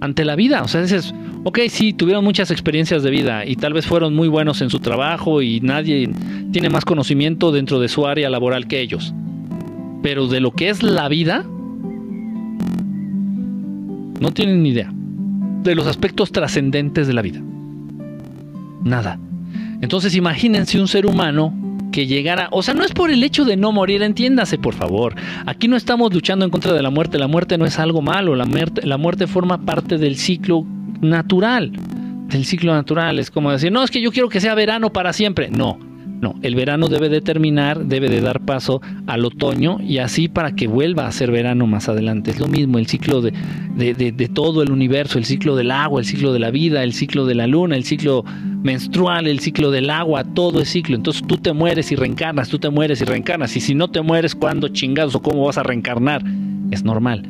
[0.00, 0.62] ante la vida.
[0.62, 1.14] O sea, dices,
[1.44, 4.80] ok, sí, tuvieron muchas experiencias de vida y tal vez fueron muy buenos en su
[4.80, 6.10] trabajo y nadie
[6.52, 9.14] tiene más conocimiento dentro de su área laboral que ellos.
[10.02, 11.44] Pero de lo que es la vida,
[14.20, 14.92] no tienen ni idea.
[15.62, 17.40] De los aspectos trascendentes de la vida.
[18.82, 19.18] Nada.
[19.80, 21.54] Entonces imagínense un ser humano
[21.90, 25.14] que llegara, o sea, no es por el hecho de no morir, entiéndase por favor.
[25.46, 28.34] Aquí no estamos luchando en contra de la muerte, la muerte no es algo malo,
[28.34, 30.66] la muerte, la muerte forma parte del ciclo
[31.00, 31.70] natural,
[32.28, 33.18] del ciclo natural.
[33.20, 35.50] Es como decir, no, es que yo quiero que sea verano para siempre.
[35.50, 35.78] No,
[36.20, 40.52] No, el verano debe de terminar, debe de dar paso al otoño y así para
[40.54, 42.30] que vuelva a ser verano más adelante.
[42.30, 43.32] Es lo mismo el ciclo de,
[43.76, 46.94] de- de- todo el universo, el ciclo del agua, el ciclo de la vida, el
[46.94, 48.24] ciclo de la luna, el ciclo
[48.62, 50.96] menstrual, el ciclo del agua, todo es ciclo.
[50.96, 53.54] Entonces tú te mueres y reencarnas, tú te mueres y reencarnas.
[53.56, 56.22] Y si no te mueres, ¿cuándo chingados o cómo vas a reencarnar?
[56.70, 57.22] Es normal.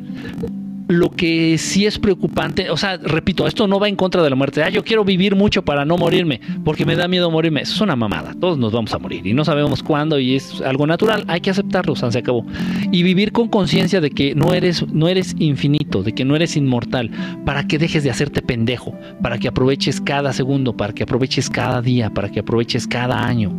[0.87, 4.35] Lo que sí es preocupante, o sea, repito, esto no va en contra de la
[4.35, 4.63] muerte.
[4.63, 7.61] Ah, yo quiero vivir mucho para no morirme, porque me da miedo morirme.
[7.61, 8.35] Eso es una mamada.
[8.39, 11.25] Todos nos vamos a morir y no sabemos cuándo y es algo natural.
[11.27, 12.45] Hay que aceptarlo, o sea, se acabó.
[12.91, 16.55] Y vivir con conciencia de que no eres, no eres infinito, de que no eres
[16.55, 17.09] inmortal,
[17.45, 21.81] para que dejes de hacerte pendejo, para que aproveches cada segundo, para que aproveches cada
[21.81, 23.51] día, para que aproveches cada año.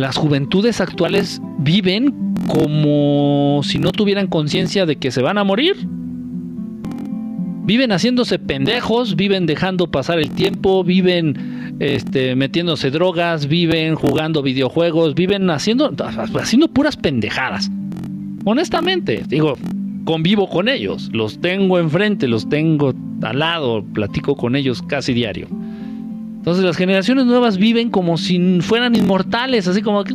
[0.00, 5.76] Las juventudes actuales viven como si no tuvieran conciencia de que se van a morir.
[7.66, 15.14] Viven haciéndose pendejos, viven dejando pasar el tiempo, viven este, metiéndose drogas, viven jugando videojuegos,
[15.14, 15.94] viven haciendo,
[16.40, 17.70] haciendo puras pendejadas.
[18.46, 19.58] Honestamente, digo,
[20.06, 25.46] convivo con ellos, los tengo enfrente, los tengo al lado, platico con ellos casi diario.
[26.40, 30.14] Entonces las generaciones nuevas viven como si fueran inmortales, así como que...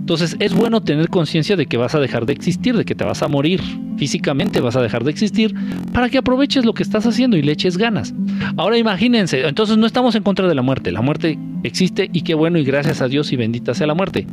[0.00, 3.04] Entonces es bueno tener conciencia de que vas a dejar de existir, de que te
[3.04, 3.60] vas a morir.
[3.98, 5.54] Físicamente vas a dejar de existir
[5.92, 8.14] para que aproveches lo que estás haciendo y le eches ganas.
[8.56, 10.90] Ahora imagínense, entonces no estamos en contra de la muerte.
[10.90, 14.26] La muerte existe y qué bueno y gracias a Dios y bendita sea la muerte.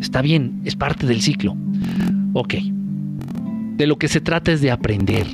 [0.00, 1.56] Está bien, es parte del ciclo.
[2.32, 2.54] Ok.
[3.76, 5.26] De lo que se trata es de aprender.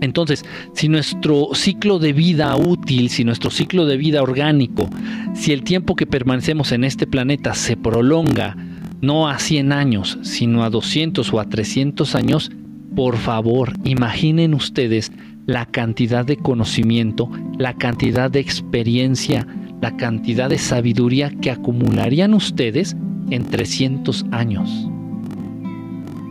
[0.00, 0.44] Entonces,
[0.74, 4.88] si nuestro ciclo de vida útil, si nuestro ciclo de vida orgánico,
[5.34, 8.56] si el tiempo que permanecemos en este planeta se prolonga,
[9.00, 12.50] no a 100 años, sino a 200 o a 300 años,
[12.94, 15.12] por favor, imaginen ustedes
[15.46, 19.46] la cantidad de conocimiento, la cantidad de experiencia,
[19.80, 22.96] la cantidad de sabiduría que acumularían ustedes
[23.30, 24.88] en 300 años.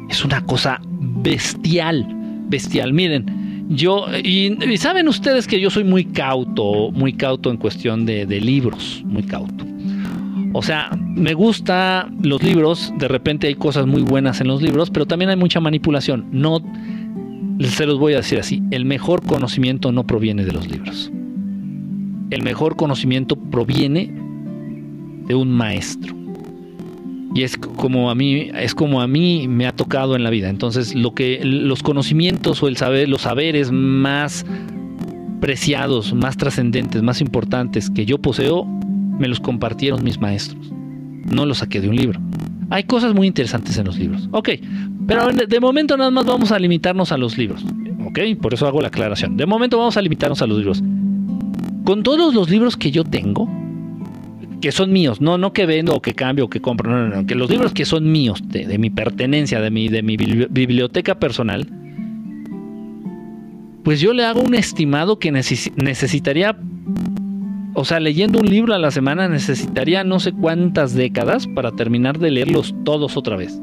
[0.10, 2.06] Es una cosa bestial,
[2.50, 2.94] bestial.
[2.94, 8.26] Miren, yo, y, saben ustedes que yo soy muy cauto, muy cauto en cuestión de,
[8.26, 9.66] de libros, muy cauto.
[10.54, 14.90] O sea, me gusta los libros, de repente hay cosas muy buenas en los libros,
[14.90, 16.26] pero también hay mucha manipulación.
[16.32, 16.62] No,
[17.60, 21.12] se los voy a decir así, el mejor conocimiento no proviene de los libros.
[22.30, 24.14] El mejor conocimiento proviene
[25.28, 26.16] de un maestro.
[27.36, 30.50] Y es como a mí, es como a mí me ha tocado en la vida.
[30.50, 34.46] Entonces, lo que los conocimientos o el saber, los saberes más
[35.40, 40.72] preciados, más trascendentes, más importantes que yo poseo, me los compartieron mis maestros.
[41.26, 42.20] No los saqué de un libro.
[42.70, 44.28] Hay cosas muy interesantes en los libros.
[44.32, 44.50] Ok,
[45.08, 47.64] pero de, momento nada más vamos a limitarnos a los libros.
[48.06, 49.38] Ok, por eso hago la aclaración.
[49.38, 50.84] De momento vamos a limitarnos a los libros.
[51.86, 53.50] Con todos los libros que yo tengo,
[54.62, 57.16] que son míos, no, no que vendo o que cambio o que compro, no, no,
[57.18, 60.48] no, que los libros que son míos, de, mi pertenencia, de mi, de mi bibli-
[60.50, 61.68] biblioteca personal,
[63.84, 66.58] pues yo le hago un estimado que neces- necesitaría,
[67.74, 72.20] o sea, leyendo un libro a la semana necesitaría no sé cuántas décadas para terminar
[72.20, 73.60] de leerlos todos otra vez.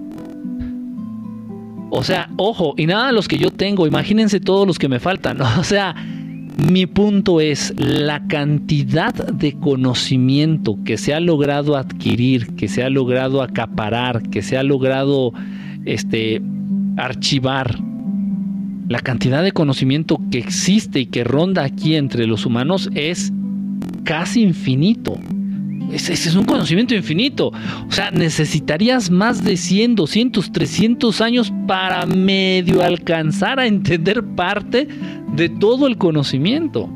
[1.90, 4.99] O sea, ojo, y nada de los que yo tengo, imagínense todos los que me
[5.01, 5.38] faltan.
[5.59, 5.95] O sea,
[6.57, 12.90] mi punto es la cantidad de conocimiento que se ha logrado adquirir, que se ha
[12.90, 15.32] logrado acaparar, que se ha logrado
[15.84, 16.40] este
[16.96, 17.78] archivar.
[18.88, 23.32] La cantidad de conocimiento que existe y que ronda aquí entre los humanos es
[24.05, 25.18] casi infinito.
[25.93, 27.49] Ese es un conocimiento infinito.
[27.89, 34.89] O sea, necesitarías más de 100, 200, 300 años para medio alcanzar a entender parte
[35.35, 36.89] de todo el conocimiento.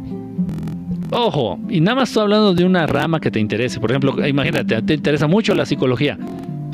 [1.10, 3.80] Ojo, y nada más estoy hablando de una rama que te interese.
[3.80, 6.18] Por ejemplo, imagínate, te interesa mucho la psicología.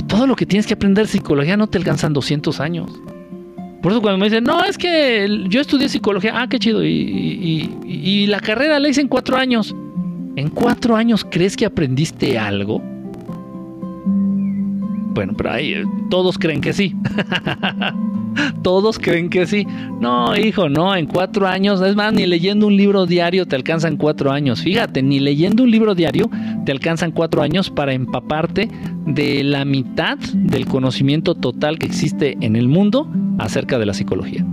[0.08, 2.90] Todo lo que tienes que aprender de psicología no te alcanzan 200 años.
[3.82, 7.70] Por eso cuando me dicen, no, es que yo estudié psicología, ah, qué chido, y-
[7.86, 9.74] y la carrera la hice en cuatro años.
[10.36, 12.82] ¿En cuatro años crees que aprendiste algo?
[15.14, 16.94] Bueno, pero ahí eh, todos creen que sí.
[18.62, 19.64] todos creen que sí.
[20.00, 23.96] No, hijo, no, en cuatro años, es más, ni leyendo un libro diario te alcanzan
[23.96, 24.62] cuatro años.
[24.62, 26.28] Fíjate, ni leyendo un libro diario
[26.66, 28.68] te alcanzan cuatro años para empaparte
[29.06, 33.08] de la mitad del conocimiento total que existe en el mundo
[33.38, 34.44] acerca de la psicología.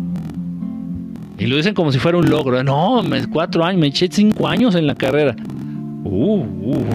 [1.39, 2.63] Y lo dicen como si fuera un logro.
[2.63, 5.36] No, me- cuatro años, me eché cinco años en la carrera.
[6.04, 6.86] Uh, uh.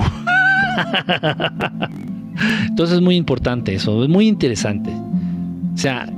[2.69, 4.91] Entonces es muy importante eso, es muy interesante.
[5.75, 6.09] O sea,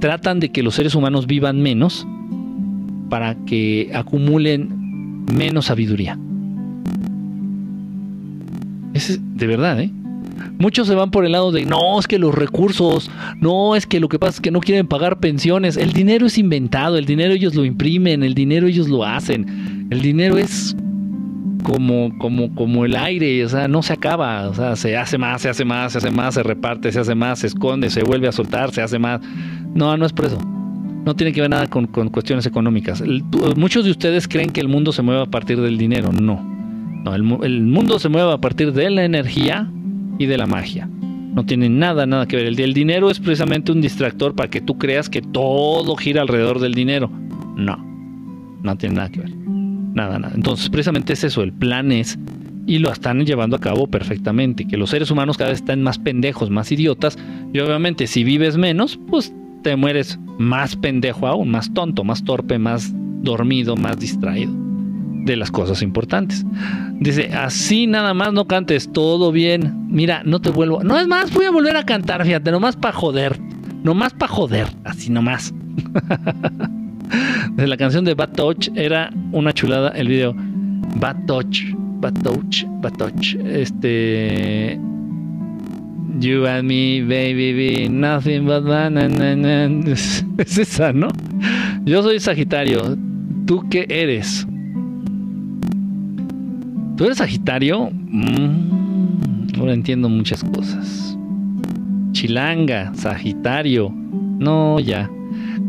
[0.00, 2.06] tratan de que los seres humanos vivan menos
[3.08, 6.18] para que acumulen menos sabiduría.
[8.94, 9.90] Es de verdad, ¿eh?
[10.58, 14.00] Muchos se van por el lado de, no, es que los recursos, no, es que
[14.00, 15.76] lo que pasa es que no quieren pagar pensiones.
[15.76, 19.86] El dinero es inventado, el dinero ellos lo imprimen, el dinero ellos lo hacen.
[19.90, 20.74] El dinero es
[21.66, 25.42] como, como, como el aire, o sea, no se acaba, o sea, se hace más,
[25.42, 28.28] se hace más, se hace más, se reparte, se hace más, se esconde, se vuelve
[28.28, 29.20] a soltar, se hace más.
[29.74, 30.38] No, no es por eso.
[31.04, 33.02] No tiene que ver nada con, con cuestiones económicas.
[33.56, 36.12] Muchos de ustedes creen que el mundo se mueve a partir del dinero.
[36.12, 36.40] No.
[37.02, 39.68] No, el mundo se mueve a partir de la energía
[40.20, 40.88] y de la magia.
[41.34, 42.46] No tiene nada, nada que ver.
[42.46, 46.60] El, el dinero es precisamente un distractor para que tú creas que todo gira alrededor
[46.60, 47.10] del dinero.
[47.56, 47.76] No,
[48.62, 49.45] no tiene nada que ver.
[49.96, 50.34] Nada, nada.
[50.34, 51.42] Entonces, precisamente es eso.
[51.42, 52.18] El plan es,
[52.66, 55.98] y lo están llevando a cabo perfectamente, que los seres humanos cada vez están más
[55.98, 57.18] pendejos, más idiotas.
[57.54, 59.32] Y obviamente, si vives menos, pues
[59.62, 62.92] te mueres más pendejo aún, más tonto, más torpe, más
[63.22, 64.52] dormido, más distraído
[65.24, 66.44] de las cosas importantes.
[67.00, 69.88] Dice, así nada más no cantes, todo bien.
[69.88, 70.84] Mira, no te vuelvo.
[70.84, 73.40] No es más, voy a volver a cantar, fíjate, nomás para joder.
[73.82, 75.54] Nomás para joder, así nomás.
[77.52, 80.34] De la canción de Bad Touch era una chulada el video.
[80.96, 83.34] Bad Touch, Bad Touch, Bad Touch.
[83.44, 84.78] Este.
[86.18, 89.90] You and me, baby, be nothing but banana.
[89.90, 91.08] Es, es esa, ¿no?
[91.84, 92.96] Yo soy Sagitario.
[93.46, 94.46] ¿Tú qué eres?
[96.96, 97.90] ¿Tú eres Sagitario?
[97.92, 101.16] Mm, ahora entiendo muchas cosas.
[102.12, 103.90] Chilanga, Sagitario.
[103.90, 105.10] No, ya.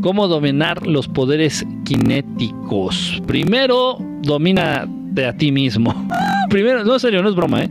[0.01, 3.21] ¿Cómo dominar los poderes cinéticos?
[3.25, 5.93] Primero, domínate a ti mismo.
[6.49, 7.69] Primero, no, en serio, no es broma, ¿eh?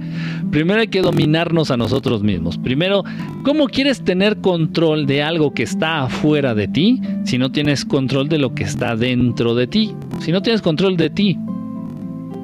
[0.51, 2.59] Primero hay que dominarnos a nosotros mismos.
[2.59, 3.05] Primero,
[3.43, 8.29] ¿cómo quieres tener control de algo que está afuera de ti si no tienes control
[8.29, 9.95] de lo que está dentro de ti?
[10.21, 11.39] Si no tienes control de ti.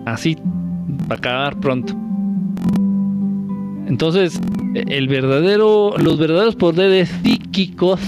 [0.07, 0.37] Así,
[1.07, 1.95] para acabar pronto.
[3.87, 4.41] Entonces,
[4.74, 8.01] el verdadero, los verdaderos poderes psíquicos,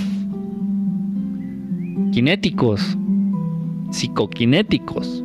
[2.13, 2.97] cinéticos,
[3.91, 5.23] psicoquinéticos,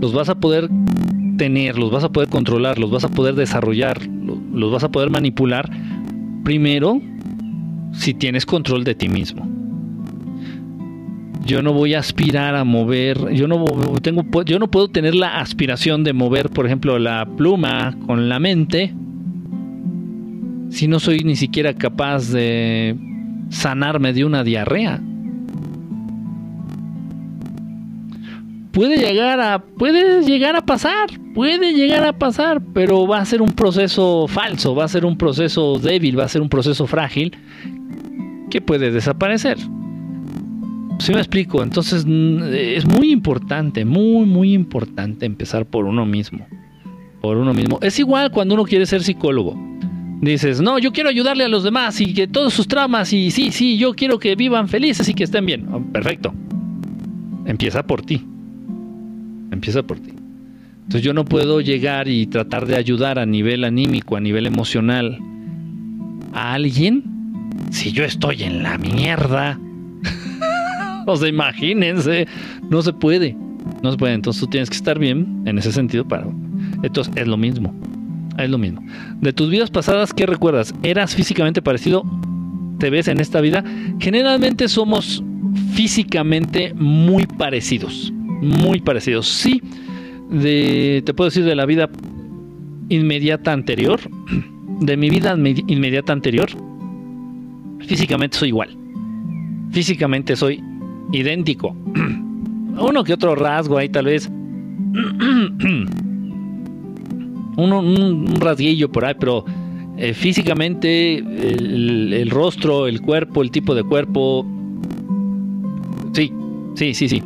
[0.00, 0.68] los vas a poder
[1.36, 4.90] tener, los vas a poder controlar, los vas a poder desarrollar, lo- los vas a
[4.90, 5.70] poder manipular
[6.44, 7.00] primero
[7.92, 9.48] si tienes control de ti mismo.
[11.44, 13.64] Yo no voy a aspirar a mover, yo no
[14.02, 18.38] tengo yo no puedo tener la aspiración de mover, por ejemplo, la pluma con la
[18.38, 18.94] mente
[20.68, 22.96] si no soy ni siquiera capaz de
[23.50, 25.00] sanarme de una diarrea.
[28.72, 33.42] puede llegar a puede llegar a pasar, puede llegar a pasar, pero va a ser
[33.42, 37.36] un proceso falso, va a ser un proceso débil, va a ser un proceso frágil
[38.50, 39.58] que puede desaparecer.
[40.98, 46.46] Si me explico, entonces es muy importante, muy muy importante empezar por uno mismo.
[47.20, 47.78] Por uno mismo.
[47.82, 49.56] Es igual cuando uno quiere ser psicólogo.
[50.20, 53.50] Dices, no, yo quiero ayudarle a los demás y que todos sus traumas y sí,
[53.50, 55.66] sí, yo quiero que vivan felices y que estén bien.
[55.72, 56.34] Oh, perfecto.
[57.46, 58.22] Empieza por ti.
[59.50, 60.10] Empieza por ti.
[60.10, 65.18] Entonces yo no puedo llegar y tratar de ayudar a nivel anímico, a nivel emocional
[66.34, 67.02] a alguien
[67.70, 69.58] si yo estoy en la mierda.
[71.06, 72.26] o sea, imagínense,
[72.68, 73.36] no se puede.
[73.82, 74.12] No se puede.
[74.12, 76.26] Entonces tú tienes que estar bien en ese sentido para...
[76.82, 77.74] Entonces es lo mismo.
[78.42, 78.82] Es lo mismo.
[79.20, 80.74] De tus vidas pasadas, ¿qué recuerdas?
[80.82, 82.04] ¿Eras físicamente parecido?
[82.78, 83.62] ¿Te ves en esta vida?
[83.98, 85.22] Generalmente somos
[85.74, 88.12] físicamente muy parecidos.
[88.40, 89.28] Muy parecidos.
[89.28, 89.60] Sí,
[90.30, 91.90] de, te puedo decir de la vida
[92.88, 94.00] inmediata anterior.
[94.80, 96.48] De mi vida inme- inmediata anterior.
[97.86, 98.70] Físicamente soy igual.
[99.72, 100.62] Físicamente soy
[101.12, 101.76] idéntico.
[102.78, 104.30] Uno que otro rasgo ahí tal vez.
[107.60, 109.44] Un, rasguillo por ahí, pero
[109.96, 114.46] eh, físicamente el, rostro, el cuerpo, el tipo de cuerpo.
[116.12, 116.32] Sí,
[116.74, 117.22] sí, sí, sí.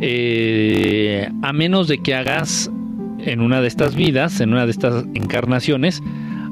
[0.00, 2.70] Eh, a menos de que hagas
[3.24, 6.02] en una de estas vidas, en una de estas encarnaciones,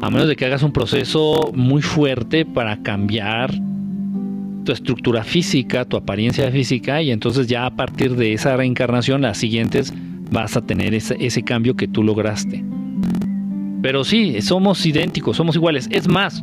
[0.01, 3.53] a menos de que hagas un proceso muy fuerte para cambiar
[4.65, 9.39] tu estructura física, tu apariencia física, y entonces ya a partir de esa reencarnación, las
[9.39, 9.93] siguientes
[10.31, 12.65] vas a tener ese cambio que tú lograste.
[13.85, 15.91] Pero sí, somos idénticos, somos iguales.
[15.93, 16.43] Es más,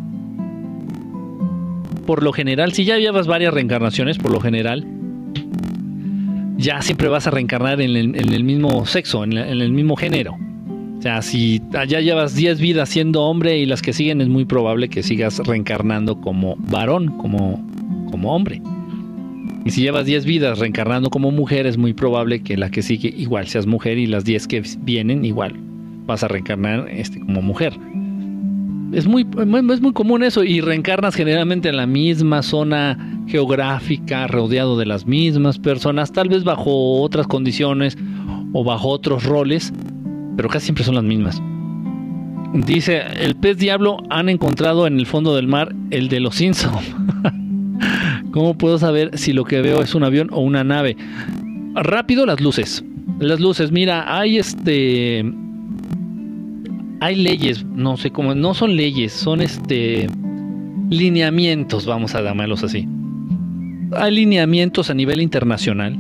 [2.06, 4.86] por lo general, si ya llevas varias reencarnaciones, por lo general,
[6.58, 10.38] ya siempre vas a reencarnar en el, mismo sexo, en, en el mismo género.
[11.00, 14.46] O sea, si ya llevas 10 vidas siendo hombre y las que siguen es muy
[14.46, 17.68] probable que sigas reencarnando como varón, como,
[18.12, 18.62] como hombre.
[19.66, 23.12] Y si llevas 10 vidas reencarnando como mujer, es muy probable que la que sigue
[23.18, 25.70] igual seas mujer y las 10 que vienen igual
[26.12, 27.74] vas a reencarnar este, como mujer.
[28.93, 29.26] Es muy,
[29.72, 32.97] es muy común eso y reencarnas generalmente en la misma zona
[33.28, 37.97] geográfica, rodeado de las mismas personas, tal vez bajo otras condiciones
[38.51, 39.72] o bajo otros roles,
[40.36, 41.41] pero casi siempre son las mismas.
[42.53, 46.74] Dice, el pez diablo han encontrado en el fondo del mar el de los Simpson.
[48.32, 50.97] ¿Cómo puedo saber si lo que veo es un avión o una nave?
[51.76, 52.84] Rápido las luces.
[53.20, 55.24] Las luces, mira, hay este
[57.02, 60.08] hay leyes, no sé cómo, no son leyes, son este
[60.91, 62.88] lineamientos, vamos a llamarlos así.
[63.93, 65.97] Hay lineamientos a nivel internacional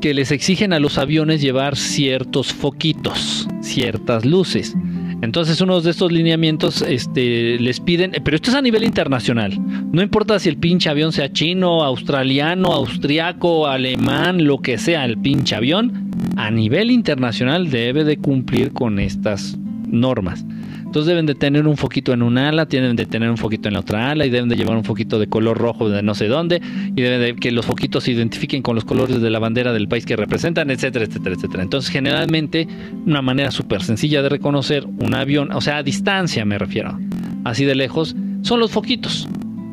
[0.00, 4.74] que les exigen a los aviones llevar ciertos foquitos, ciertas luces.
[5.20, 9.52] Entonces unos de estos lineamientos este, les piden, pero esto es a nivel internacional.
[9.92, 15.18] No importa si el pinche avión sea chino, australiano, austriaco, alemán, lo que sea, el
[15.18, 19.58] pinche avión, a nivel internacional debe de cumplir con estas
[19.92, 20.44] normas.
[20.92, 23.74] Entonces deben de tener un foquito en un ala, tienen de tener un foquito en
[23.74, 26.26] la otra ala y deben de llevar un foquito de color rojo de no sé
[26.26, 26.60] dónde
[26.94, 29.88] y deben de que los foquitos se identifiquen con los colores de la bandera del
[29.88, 31.62] país que representan, etcétera, etcétera, etcétera.
[31.62, 32.68] Entonces generalmente
[33.06, 36.98] una manera súper sencilla de reconocer un avión, o sea, a distancia me refiero,
[37.44, 39.28] así de lejos, son los foquitos.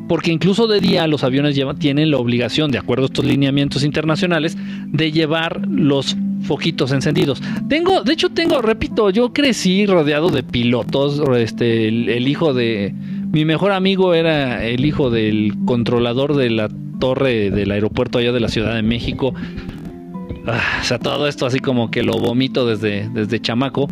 [0.08, 4.56] Porque incluso de día los aviones tienen la obligación, de acuerdo a estos lineamientos internacionales,
[4.86, 7.42] de llevar los foquitos encendidos.
[7.68, 12.94] Tengo, de hecho tengo, repito, yo crecí rodeado de pilotos, este, el, hijo de,
[13.32, 16.68] mi mejor amigo era el hijo del controlador de la
[16.98, 19.34] torre del aeropuerto allá de la Ciudad de México.
[20.46, 23.88] Ah, o sea, todo esto así como que lo vomito desde, desde chamaco.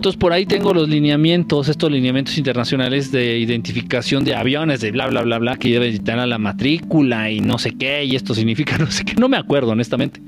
[0.00, 5.06] Entonces por ahí tengo los lineamientos, estos lineamientos internacionales de identificación de aviones, de bla,
[5.08, 8.78] bla, bla, bla, que deben tener la matrícula y no sé qué, y esto significa
[8.78, 10.22] no sé qué, no me acuerdo honestamente.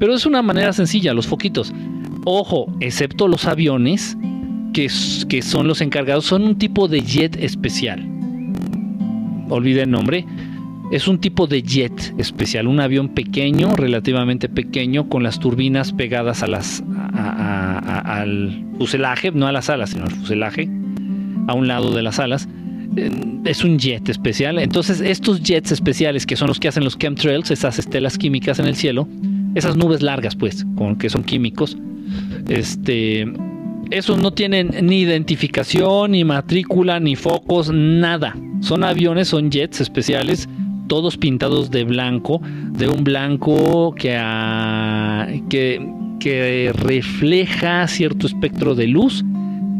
[0.00, 1.72] Pero es una manera sencilla, los foquitos.
[2.24, 4.16] Ojo, excepto los aviones,
[4.72, 4.88] que,
[5.28, 8.04] que son los encargados, son un tipo de jet especial.
[9.48, 10.26] Olvidé el nombre.
[10.90, 16.42] Es un tipo de jet especial, un avión pequeño, relativamente pequeño, con las turbinas pegadas
[16.42, 16.82] a las,
[17.14, 20.68] al fuselaje, no a las alas, sino al fuselaje,
[21.46, 22.48] a un lado de las alas.
[22.96, 23.10] Eh,
[23.44, 24.58] Es un jet especial.
[24.58, 28.66] Entonces, estos jets especiales, que son los que hacen los chemtrails, esas estelas químicas en
[28.66, 29.06] el cielo,
[29.54, 31.76] esas nubes largas, pues, con que son químicos,
[32.48, 33.26] este,
[33.90, 38.36] esos no tienen ni identificación, ni matrícula, ni focos, nada.
[38.60, 40.48] Son aviones, son jets especiales,
[40.86, 45.86] todos pintados de blanco, de un blanco que, ah, que,
[46.18, 49.24] que refleja cierto espectro de luz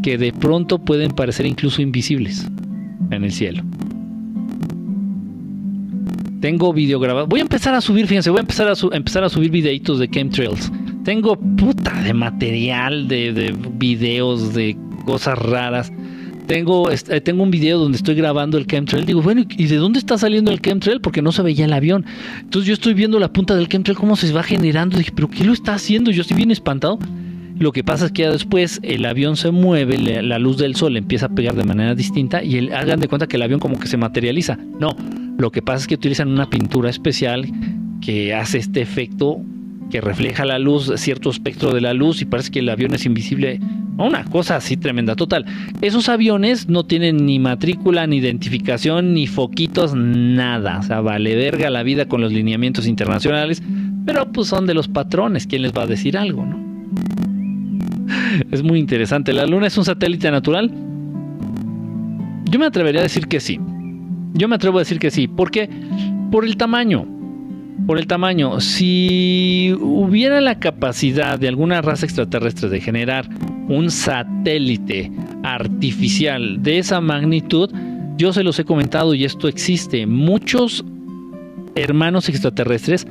[0.03, 2.49] que de pronto pueden parecer incluso invisibles
[3.11, 3.63] en el cielo.
[6.41, 7.27] Tengo video grabado.
[7.27, 10.09] Voy a empezar a subir, fíjense, voy a empezar a, empezar a subir videitos de
[10.09, 10.73] chemtrails.
[11.05, 15.93] Tengo puta de material, de, de videos, de cosas raras.
[16.47, 19.05] Tengo, eh, tengo un video donde estoy grabando el chemtrail.
[19.05, 21.01] Digo, bueno, ¿y de dónde está saliendo el chemtrail?
[21.01, 22.05] Porque no se veía el avión.
[22.41, 24.99] Entonces yo estoy viendo la punta del chemtrail, cómo se va generando.
[24.99, 26.11] Dije, ¿pero qué lo está haciendo?
[26.11, 26.99] Yo estoy bien espantado.
[27.61, 30.97] Lo que pasa es que ya después el avión se mueve, la luz del sol
[30.97, 33.79] empieza a pegar de manera distinta y el- hagan de cuenta que el avión como
[33.79, 34.59] que se materializa.
[34.81, 34.97] No,
[35.39, 37.47] lo que pasa es que utilizan una pintura especial
[38.01, 39.43] que hace este efecto
[39.91, 43.05] que refleja la luz, cierto espectro de la luz y parece que el avión es
[43.05, 43.61] invisible.
[43.99, 45.15] Una cosa así tremenda.
[45.15, 45.45] Total,
[45.83, 50.79] esos aviones no tienen ni matrícula, ni identificación, ni foquitos, nada.
[50.79, 53.63] O sea, vale verga la vida con los lineamientos internacionales,
[54.07, 55.47] pero pues son de los patrones.
[55.47, 56.70] ¿Quién les va a decir algo, no?
[58.51, 59.33] Es muy interesante.
[59.33, 60.71] ¿La Luna es un satélite natural?
[62.45, 63.61] Yo me atrevería a decir que sí.
[64.35, 65.29] Yo me atrevo a decir que sí.
[65.29, 65.69] ¿Por qué?
[66.31, 67.07] Por el tamaño.
[67.87, 68.61] Por el tamaño.
[68.61, 73.29] Si hubiera la capacidad de alguna raza extraterrestre de generar
[73.69, 75.11] un satélite
[75.43, 77.71] artificial de esa magnitud,
[78.17, 80.07] yo se los he comentado y esto existe.
[80.07, 80.85] Muchos
[81.75, 83.07] hermanos extraterrestres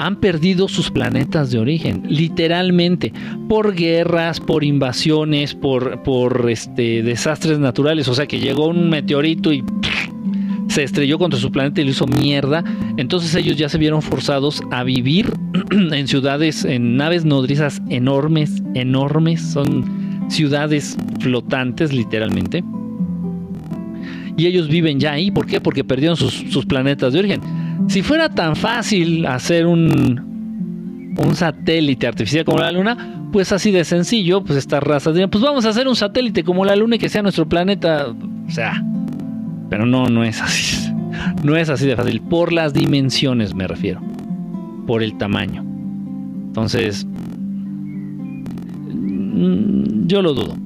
[0.00, 3.12] han perdido sus planetas de origen, literalmente,
[3.50, 8.08] por guerras, por invasiones, por, por este, desastres naturales.
[8.08, 9.62] O sea que llegó un meteorito y
[10.68, 12.64] se estrelló contra su planeta y lo hizo mierda.
[12.96, 15.34] Entonces ellos ya se vieron forzados a vivir
[15.70, 19.42] en ciudades, en naves nodrizas enormes, enormes.
[19.42, 22.64] Son ciudades flotantes, literalmente.
[24.38, 25.30] Y ellos viven ya ahí.
[25.30, 25.60] ¿Por qué?
[25.60, 27.59] Porque perdieron sus, sus planetas de origen.
[27.90, 33.84] Si fuera tan fácil hacer un, un satélite artificial como la Luna, pues así de
[33.84, 36.98] sencillo, pues estas razas dirían, pues vamos a hacer un satélite como la Luna y
[36.98, 38.06] que sea nuestro planeta.
[38.08, 38.82] O sea,
[39.68, 40.76] pero no, no es así.
[41.44, 42.20] No es así de fácil.
[42.20, 44.00] Por las dimensiones me refiero.
[44.86, 45.62] Por el tamaño.
[46.46, 47.06] Entonces,
[49.40, 50.56] Mm, yo lo dudo.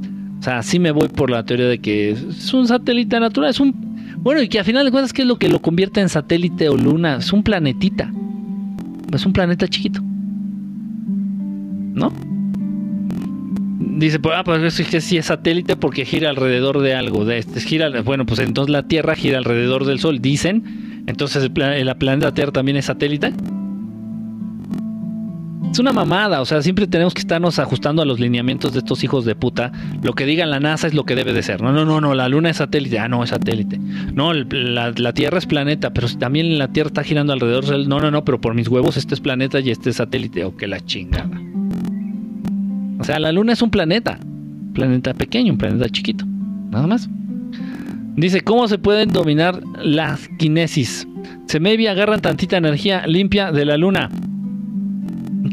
[0.40, 3.60] O sea, sí me voy por la teoría de que es un satélite natural, es
[3.60, 3.83] un...
[4.24, 6.70] Bueno, y que a final de cuentas, ¿qué es lo que lo convierte en satélite
[6.70, 7.16] o luna?
[7.16, 8.10] Es un planetita.
[9.12, 10.00] Es un planeta chiquito.
[11.92, 12.10] ¿No?
[13.98, 17.26] Dice, pues, ah, pues es que sí es satélite porque gira alrededor de algo.
[17.26, 21.04] De este, gira, bueno, pues entonces la Tierra gira alrededor del Sol, dicen.
[21.06, 23.34] Entonces el planeta Tierra también es satélite.
[25.74, 29.02] Es una mamada, o sea, siempre tenemos que estarnos ajustando a los lineamientos de estos
[29.02, 29.72] hijos de puta.
[30.04, 31.62] Lo que digan la NASA es lo que debe de ser.
[31.62, 33.00] No, no, no, no, la Luna es satélite.
[33.00, 33.80] Ah, no, es satélite.
[34.12, 37.88] No, la, Tierra es planeta, pero también la Tierra está girando alrededor.
[37.88, 40.44] No, no, no, pero por mis huevos este es planeta y este es satélite.
[40.44, 41.42] O que la chingada.
[43.00, 44.20] O sea, la Luna es un planeta.
[44.74, 46.24] Planeta pequeño, un planeta chiquito.
[46.70, 47.10] Nada más.
[48.14, 51.08] Dice, ¿cómo se pueden dominar las kinesis?
[51.46, 54.08] Se maybe agarran tantita energía limpia de la Luna.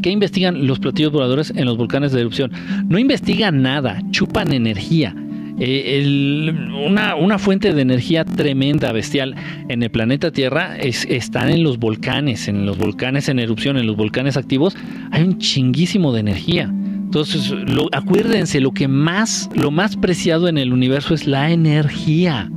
[0.02, 2.50] ¿Qué investigan los platillos voladores en los volcanes de erupción?
[2.88, 5.14] No investigan nada, chupan energía.
[5.58, 6.52] Eh,
[6.86, 9.36] una, una fuente de energía tremenda, bestial
[9.68, 13.86] en el planeta Tierra es, están en los volcanes, en los volcanes en erupción, en
[13.86, 14.76] los volcanes activos.
[15.12, 16.64] Hay un chinguísimo de energía.
[16.64, 17.54] Entonces,
[17.92, 22.50] acuérdense, lo que más, lo más preciado en el universo es la energía.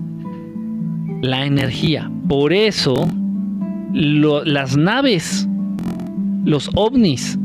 [1.21, 2.09] La energía.
[2.27, 3.07] Por eso,
[3.93, 5.47] las naves
[6.45, 7.37] los ovnis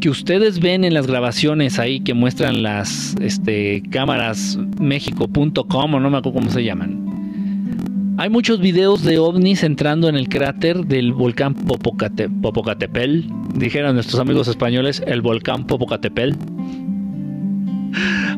[0.00, 6.10] que ustedes ven en las grabaciones ahí que muestran las este, cámaras México.com o no
[6.10, 8.14] me acuerdo cómo se llaman.
[8.16, 13.22] Hay muchos videos de ovnis entrando en el cráter del volcán Popocate- Popocatépetl.
[13.56, 16.34] Dijeron nuestros amigos españoles, el volcán Popocatépetl.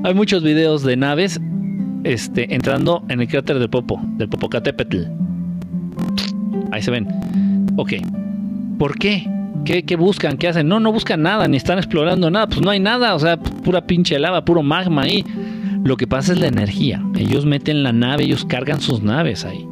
[0.05, 1.41] Hay muchos videos de naves
[2.05, 4.99] este, entrando en el cráter del Popo, del Popocatépetl.
[6.71, 7.07] Ahí se ven.
[7.77, 7.95] Ok.
[8.79, 9.27] ¿Por qué?
[9.67, 10.39] ¿Qué, buscan?
[10.39, 10.69] ¿Qué hacen?
[10.69, 12.47] No, no buscan nada, ni están explorando nada.
[12.47, 15.25] Pues no hay nada, o sea, pura pinche lava, puro magma ahí.
[15.85, 17.03] Lo que pasa es la energía.
[17.17, 19.67] Ellos meten la nave, ellos cargan sus naves ahí.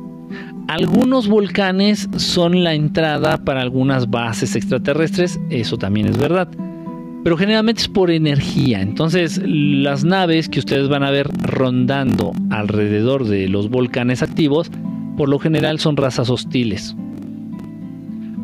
[0.66, 6.48] Algunos volcanes son la entrada para algunas bases extraterrestres, eso también es verdad.
[7.22, 8.80] Pero generalmente es por energía.
[8.80, 14.72] Entonces, las naves que ustedes van a ver rondando alrededor de los volcanes activos,
[15.16, 16.96] por lo general son razas hostiles.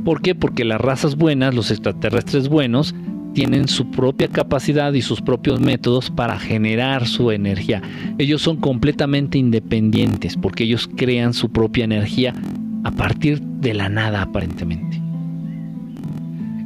[0.04, 0.34] ¿Por qué?
[0.34, 2.94] Porque las razas buenas, los extraterrestres buenos,
[3.34, 7.80] tienen su propia capacidad y sus propios métodos para generar su energía.
[8.18, 12.34] Ellos son completamente independientes porque ellos crean su propia energía
[12.82, 15.00] a partir de la nada aparentemente.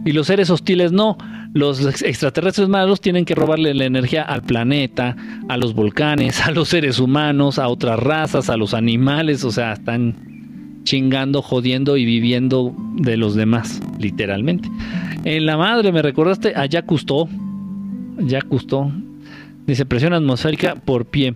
[0.04, 1.16] Y los seres hostiles no.
[1.54, 5.16] Los ex- extraterrestres malos tienen que robarle la energía al planeta,
[5.48, 9.44] a los volcanes, a los seres humanos, a otras razas, a los animales.
[9.44, 10.33] O sea, están
[10.84, 14.70] chingando, jodiendo y viviendo de los demás, literalmente.
[15.24, 17.28] En la madre me recordaste a Jacques Cousteau.
[19.66, 21.34] Dice presión atmosférica por pie.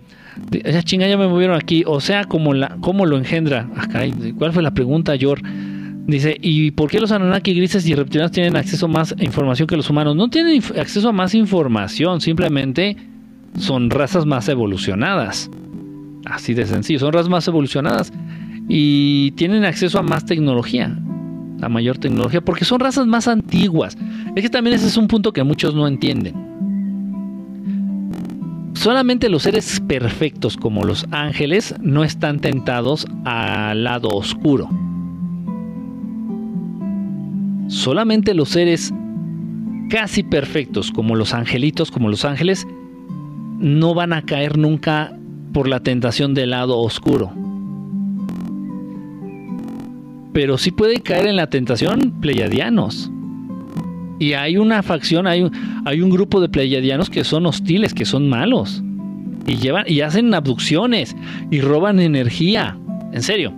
[0.51, 1.83] Esa chinga ya me movieron aquí.
[1.85, 3.67] O sea, ¿cómo lo engendra?
[3.75, 5.41] Ah, caray, ¿cuál fue la pregunta, Yor?
[6.05, 9.75] Dice, ¿y por qué los Anunnaki grises y reptilianos tienen acceso a más información que
[9.75, 10.15] los humanos?
[10.15, 12.97] No tienen acceso a más información, simplemente
[13.57, 15.51] son razas más evolucionadas.
[16.25, 18.11] Así de sencillo, son razas más evolucionadas
[18.71, 20.95] y tienen acceso a más tecnología,
[21.59, 23.97] a mayor tecnología, porque son razas más antiguas.
[24.35, 26.35] Es que también ese es un punto que muchos no entienden.
[28.75, 34.69] Solamente los seres perfectos como los ángeles no están tentados al lado oscuro.
[37.67, 38.93] Solamente los seres
[39.89, 42.67] casi perfectos como los angelitos, como los ángeles,
[43.57, 45.17] no van a caer nunca
[45.51, 47.33] por la tentación del lado oscuro.
[50.33, 53.11] Pero sí puede caer en la tentación pleiadianos.
[54.19, 55.51] Y hay una facción, hay un,
[55.85, 58.83] hay un grupo de pleiadianos que son hostiles, que son malos.
[59.47, 61.15] Y llevan y hacen abducciones
[61.49, 62.77] y roban energía.
[63.13, 63.53] En serio.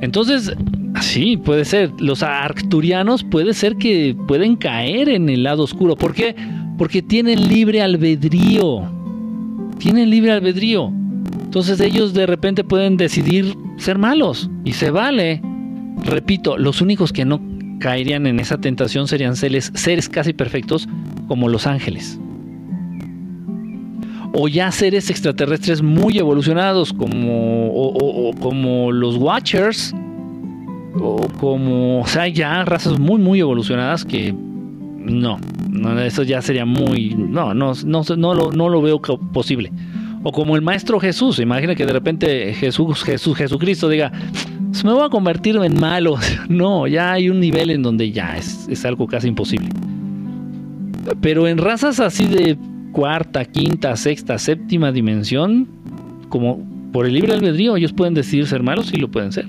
[0.00, 0.54] Entonces,
[1.00, 1.90] sí, puede ser.
[1.98, 5.96] Los arcturianos puede ser que pueden caer en el lado oscuro.
[5.96, 6.34] ¿Por qué?
[6.78, 8.82] Porque tienen libre albedrío.
[9.78, 10.92] Tienen libre albedrío.
[11.42, 14.48] Entonces ellos de repente pueden decidir ser malos.
[14.64, 15.42] Y se vale.
[16.06, 17.40] Repito, los únicos que no
[17.80, 20.88] caerían en esa tentación serían seres, seres casi perfectos
[21.26, 22.18] como los ángeles.
[24.32, 29.94] O ya seres extraterrestres muy evolucionados como, o, como los Watchers.
[30.98, 35.38] O como, o sea, ya razas muy, muy evolucionadas que no,
[35.68, 39.72] no eso ya sería muy, no, no, no, no, lo, no lo veo posible.
[40.22, 44.92] O como el Maestro Jesús, imagina que de repente Jesús, Jesús, Jesucristo diga, "Pues me
[44.92, 46.16] voy a convertir en malo.
[46.48, 49.68] No, ya hay un nivel en donde ya es, es algo casi imposible.
[51.20, 52.56] Pero en razas así de
[52.92, 55.68] cuarta, quinta, sexta, séptima dimensión,
[56.28, 59.46] como por el libre albedrío, ellos pueden decidir ser malos y lo pueden ser.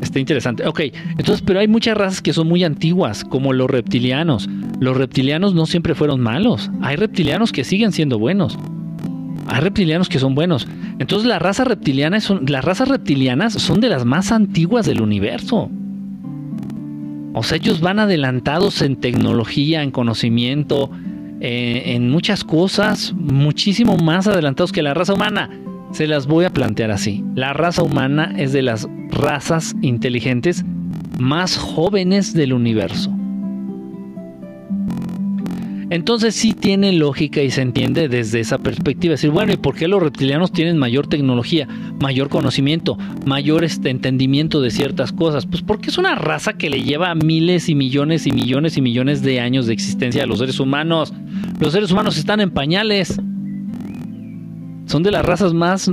[0.00, 0.66] Está interesante.
[0.66, 0.80] Ok,
[1.18, 4.48] entonces, pero hay muchas razas que son muy antiguas, como los reptilianos.
[4.80, 6.70] Los reptilianos no siempre fueron malos.
[6.80, 8.58] Hay reptilianos que siguen siendo buenos.
[9.46, 10.66] Hay reptilianos que son buenos.
[10.98, 15.70] Entonces, las razas reptilianas son, las razas reptilianas son de las más antiguas del universo.
[17.32, 20.90] O sea, ellos van adelantados en tecnología, en conocimiento,
[21.40, 25.48] eh, en muchas cosas, muchísimo más adelantados que la raza humana.
[25.92, 27.24] Se las voy a plantear así.
[27.34, 30.64] La raza humana es de las razas inteligentes
[31.18, 33.12] más jóvenes del universo.
[35.90, 39.14] Entonces sí tiene lógica y se entiende desde esa perspectiva.
[39.14, 41.66] Es decir, bueno, ¿y por qué los reptilianos tienen mayor tecnología,
[42.00, 45.46] mayor conocimiento, mayor este, entendimiento de ciertas cosas?
[45.46, 49.22] Pues porque es una raza que le lleva miles y millones y millones y millones
[49.22, 51.12] de años de existencia a los seres humanos.
[51.58, 53.20] Los seres humanos están en pañales.
[54.86, 55.90] Son de las razas más,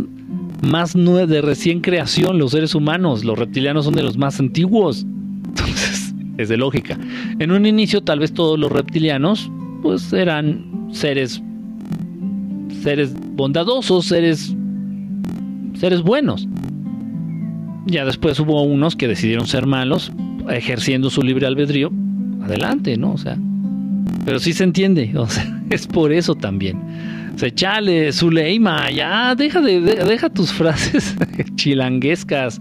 [0.62, 3.26] más de recién creación los seres humanos.
[3.26, 5.08] Los reptilianos son de los más antiguos.
[5.48, 7.00] Entonces, es de lógica.
[7.40, 9.50] En un inicio, tal vez todos los reptilianos,
[9.82, 11.42] pues eran seres,
[12.82, 14.56] seres bondadosos, seres,
[15.76, 16.48] seres buenos.
[17.86, 20.12] Ya después hubo unos que decidieron ser malos,
[20.50, 21.92] ejerciendo su libre albedrío.
[22.44, 23.14] Adelante, ¿no?
[23.14, 23.38] O sea,
[24.26, 26.80] pero sí se entiende, o sea, es por eso también.
[27.36, 31.16] Se chale, Zuleima, ya, deja, de, de- deja tus frases
[31.56, 32.60] chilanguescas.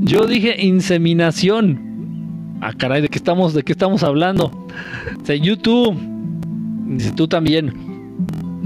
[0.00, 1.78] Yo dije inseminación.
[2.62, 4.46] Ah, caray, ¿de qué estamos, de qué estamos hablando?
[4.46, 5.94] O sea, YouTube.
[7.16, 7.72] Tú también.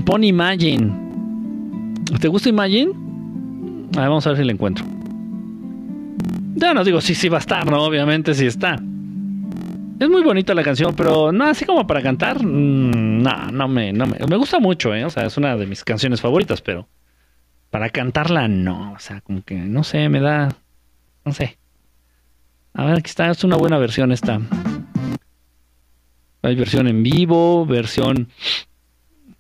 [0.05, 0.93] Pon Imagine.
[2.21, 2.93] ¿Te gusta Imagine?
[3.97, 4.85] A ver, vamos a ver si la encuentro.
[6.55, 7.83] Ya no digo, sí, sí va a estar, ¿no?
[7.83, 8.81] Obviamente sí está.
[9.99, 13.93] Es muy bonita la canción, pero no, así como para cantar, mm, no, no me,
[13.93, 15.05] no me, me gusta mucho, ¿eh?
[15.05, 16.89] O sea, es una de mis canciones favoritas, pero
[17.71, 20.49] para cantarla no, o sea, como que, no sé, me da,
[21.25, 21.59] no sé.
[22.75, 24.41] A ver, aquí está, es una buena versión esta.
[26.43, 28.29] Hay versión en vivo, versión,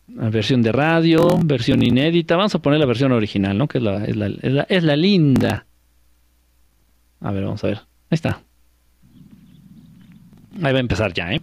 [0.08, 2.36] versión de radio, versión inédita.
[2.36, 3.68] Vamos a poner la versión original, ¿no?
[3.68, 5.66] Que es la, es la, es la, es la linda.
[7.20, 7.78] A ver, vamos a ver.
[7.78, 8.40] Ahí está.
[10.62, 11.40] Ahí va a empezar ya, ¿eh?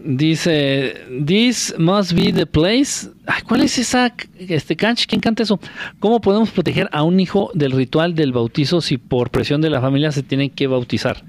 [0.00, 0.94] Dice,
[1.26, 3.08] this must be the place.
[3.26, 5.06] Ay, ¿Cuál es esa, este canch?
[5.06, 5.58] ¿Quién canta eso?
[5.98, 9.80] ¿Cómo podemos proteger a un hijo del ritual del bautizo si por presión de la
[9.80, 11.24] familia se tiene que bautizar?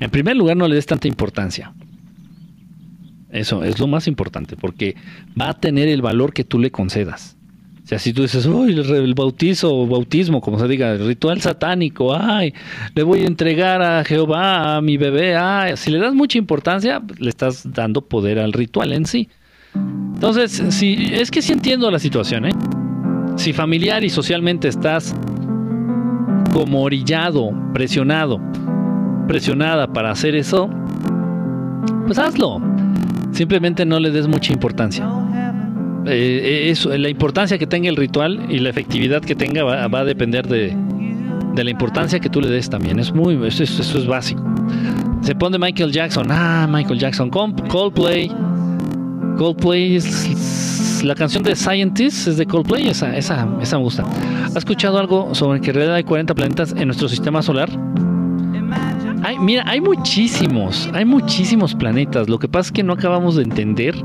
[0.00, 1.72] En primer lugar, no le des tanta importancia.
[3.30, 4.96] Eso es lo más importante, porque
[5.38, 7.36] va a tener el valor que tú le concedas.
[7.86, 12.16] O sea, si tú dices, uy, el, bautizo bautismo, como se diga, el ritual satánico,
[12.16, 12.52] ay,
[12.96, 17.00] le voy a entregar a Jehová a mi bebé, ay, si le das mucha importancia,
[17.18, 19.28] le estás dando poder al ritual en sí.
[19.74, 22.52] Entonces, si, es que sí entiendo la situación, ¿eh?
[23.36, 25.14] Si familiar y socialmente estás
[26.52, 28.40] como orillado, presionado,
[29.26, 30.68] presionada para hacer eso,
[32.06, 32.60] pues hazlo.
[33.32, 35.08] Simplemente no le des mucha importancia.
[36.06, 40.04] Eh, eso, la importancia que tenga el ritual y la efectividad que tenga va, a
[40.04, 40.74] depender de,
[41.54, 42.98] de la importancia que tú le des también.
[43.00, 44.42] Es muy, eso, es- eso es básico.
[45.22, 46.28] Se pone Michael Jackson.
[46.30, 47.28] Ah, Michael Jackson.
[47.30, 48.30] Coldplay.
[49.36, 52.86] Coldplay es la canción de Scientist es de Coldplay.
[52.88, 54.04] Esa, esa, esa me gusta.
[54.44, 57.68] ¿Has escuchado algo sobre que en realidad hay 40 planetas en nuestro sistema solar?
[59.26, 62.28] Hay, mira, hay muchísimos, hay muchísimos planetas.
[62.28, 63.96] Lo que pasa es que no acabamos de entender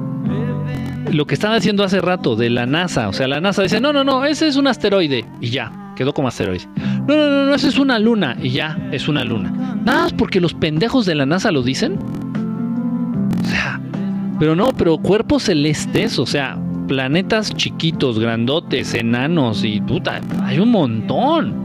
[1.11, 3.07] lo que están haciendo hace rato de la NASA.
[3.07, 5.23] O sea, la NASA dice, no, no, no, ese es un asteroide.
[5.39, 6.67] Y ya, quedó como asteroide.
[7.07, 8.35] No, no, no, no, esa es una luna.
[8.41, 9.51] Y ya, es una luna.
[9.85, 11.99] Nada más porque los pendejos de la NASA lo dicen.
[13.43, 13.79] O sea,
[14.39, 16.57] pero no, pero cuerpos celestes, o sea,
[16.87, 21.60] planetas chiquitos, grandotes, enanos y puta, hay un montón.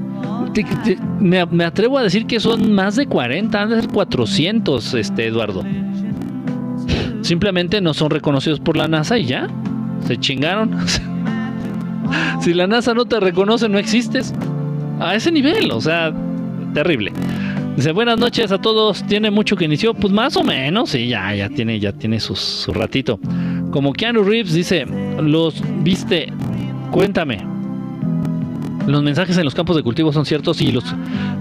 [1.21, 5.65] Me, atrevo a decir que son más de 40, han de ser 400, este, Eduardo.
[7.23, 9.49] Simplemente no son reconocidos por la NASA y ya.
[10.07, 10.77] Se chingaron.
[12.41, 14.33] si la NASA no te reconoce, no existes.
[15.01, 16.13] A ese nivel, o sea,
[16.73, 17.13] terrible.
[17.77, 19.03] Dice, buenas noches a todos.
[19.07, 19.93] ¿Tiene mucho que inició?
[19.93, 23.21] Pues más o menos, sí, ya, ya tiene, ya tiene su ratito.
[23.71, 24.87] Como Keanu Reeves dice,
[25.21, 26.33] los viste,
[26.91, 27.56] cuéntame.
[28.87, 30.85] Los mensajes en los campos de cultivo son ciertos y los,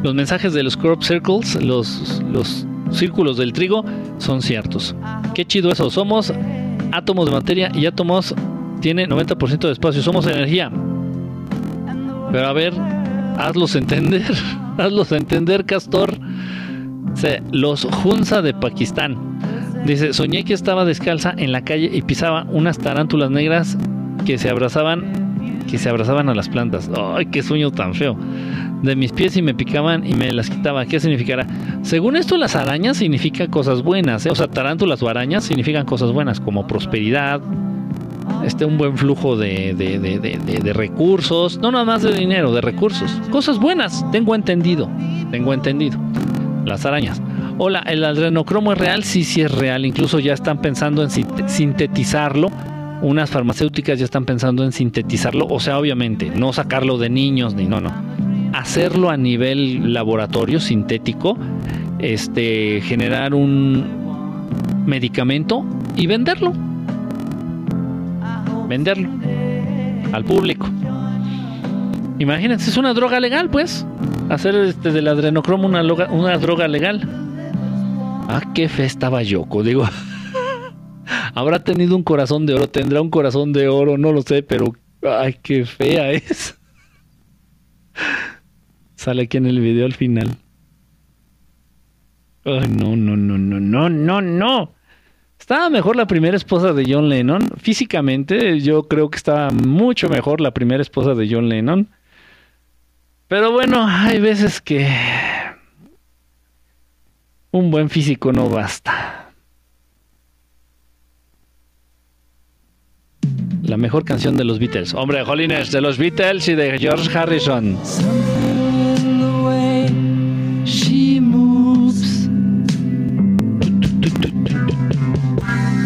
[0.04, 3.86] los mensajes de los crop circles, los, los círculos del trigo,
[4.18, 4.96] son ciertos.
[5.34, 5.90] Qué chido eso.
[5.90, 6.34] Somos
[6.92, 8.34] átomos de materia y átomos
[8.82, 10.02] tiene 90% de espacio.
[10.02, 10.72] Somos energía.
[12.32, 12.74] Pero a ver,
[13.38, 14.24] hazlos entender.
[14.78, 16.18] hazlos entender, Castor.
[17.52, 19.40] Los Hunza de Pakistán.
[19.86, 23.78] Dice, soñé que estaba descalza en la calle y pisaba unas tarántulas negras
[24.26, 25.25] que se abrazaban,
[25.70, 26.90] que se abrazaban a las plantas.
[27.16, 28.18] Ay, qué sueño tan feo.
[28.82, 30.86] De mis pies y me picaban y me las quitaba.
[30.86, 31.48] ¿Qué significará?
[31.82, 34.26] Según esto, las arañas significan cosas buenas.
[34.26, 34.30] ¿eh?
[34.30, 37.42] O sea, tarántulas o arañas significan cosas buenas, como prosperidad,
[38.46, 41.58] este, un buen flujo de, de- de- de- recursos.
[41.60, 43.12] No nada más de dinero, de recursos.
[43.32, 44.90] Cosas buenas, tengo entendido.
[45.32, 45.98] Tengo entendido.
[46.66, 47.22] Las arañas.
[47.58, 49.04] Hola, ¿el adrenocromo es real?
[49.04, 49.86] Sí, sí es real.
[49.86, 52.52] Incluso ya están pensando en sint- sintetizarlo.
[53.02, 55.48] Unas farmacéuticas ya están pensando en sintetizarlo.
[55.48, 57.94] O sea, obviamente, no sacarlo de niños ni no, no.
[58.54, 61.38] Hacerlo a nivel laboratorio sintético.
[62.00, 65.66] Este, generar un medicamento
[65.96, 66.54] y venderlo.
[68.68, 69.10] Venderlo
[70.12, 70.70] al público.
[72.20, 73.86] Imagínense, es una droga legal, pues.
[74.30, 77.08] Hacer este del adrenocromo una, una droga legal.
[78.28, 79.88] Ah, qué fe estaba Yoko, digo.
[81.36, 84.74] Habrá tenido un corazón de oro, tendrá un corazón de oro, no lo sé, pero
[85.04, 86.58] ay, qué fea es.
[88.96, 90.38] Sale aquí en el video al final.
[92.46, 94.74] Ay, no, no, no, no, no, no, no.
[95.38, 97.42] Estaba mejor la primera esposa de John Lennon.
[97.58, 101.90] Físicamente, yo creo que estaba mucho mejor la primera esposa de John Lennon.
[103.28, 104.88] Pero bueno, hay veces que
[107.52, 109.25] un buen físico no basta.
[113.66, 114.94] La mejor canción de los Beatles.
[114.94, 117.78] Hombre, Jolines, de los Beatles y de George Harrison.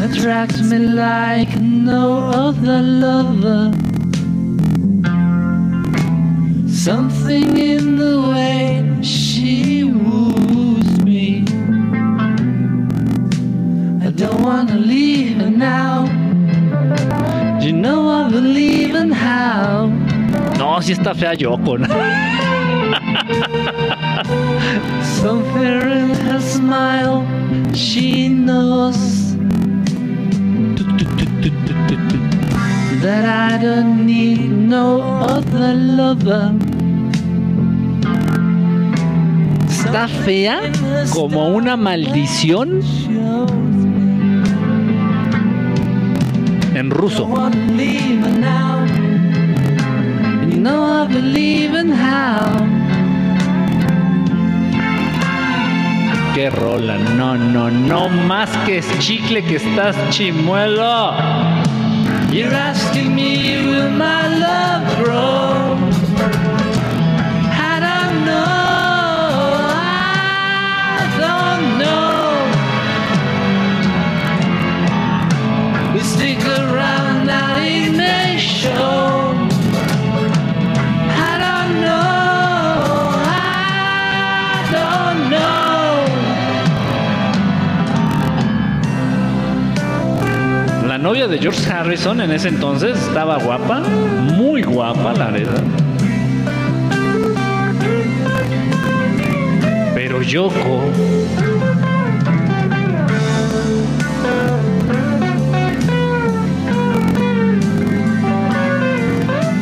[0.01, 3.71] Attracts me like no other lover.
[6.67, 11.45] Something in the way she woos me.
[14.05, 17.38] I don't wanna leave her now.
[17.61, 19.87] You know I believe in how.
[20.57, 21.77] No, sí está fea Yoko.
[21.77, 21.87] ¿no?
[25.03, 27.25] Something in her smile,
[27.73, 29.35] she knows
[33.01, 36.53] that I don't need no other lover.
[39.67, 40.61] Está fea
[41.13, 42.81] como una maldición
[46.79, 47.27] en ruso.
[50.49, 52.65] You know I believe in how.
[56.33, 61.13] Qué rola, no, no, no más que es chicle que estás chimuelo.
[62.31, 65.68] You're asking me will my love grow?
[90.99, 95.63] Novia de George Harrison en ese entonces estaba guapa, muy guapa, la verdad.
[99.95, 100.83] Pero Yoko.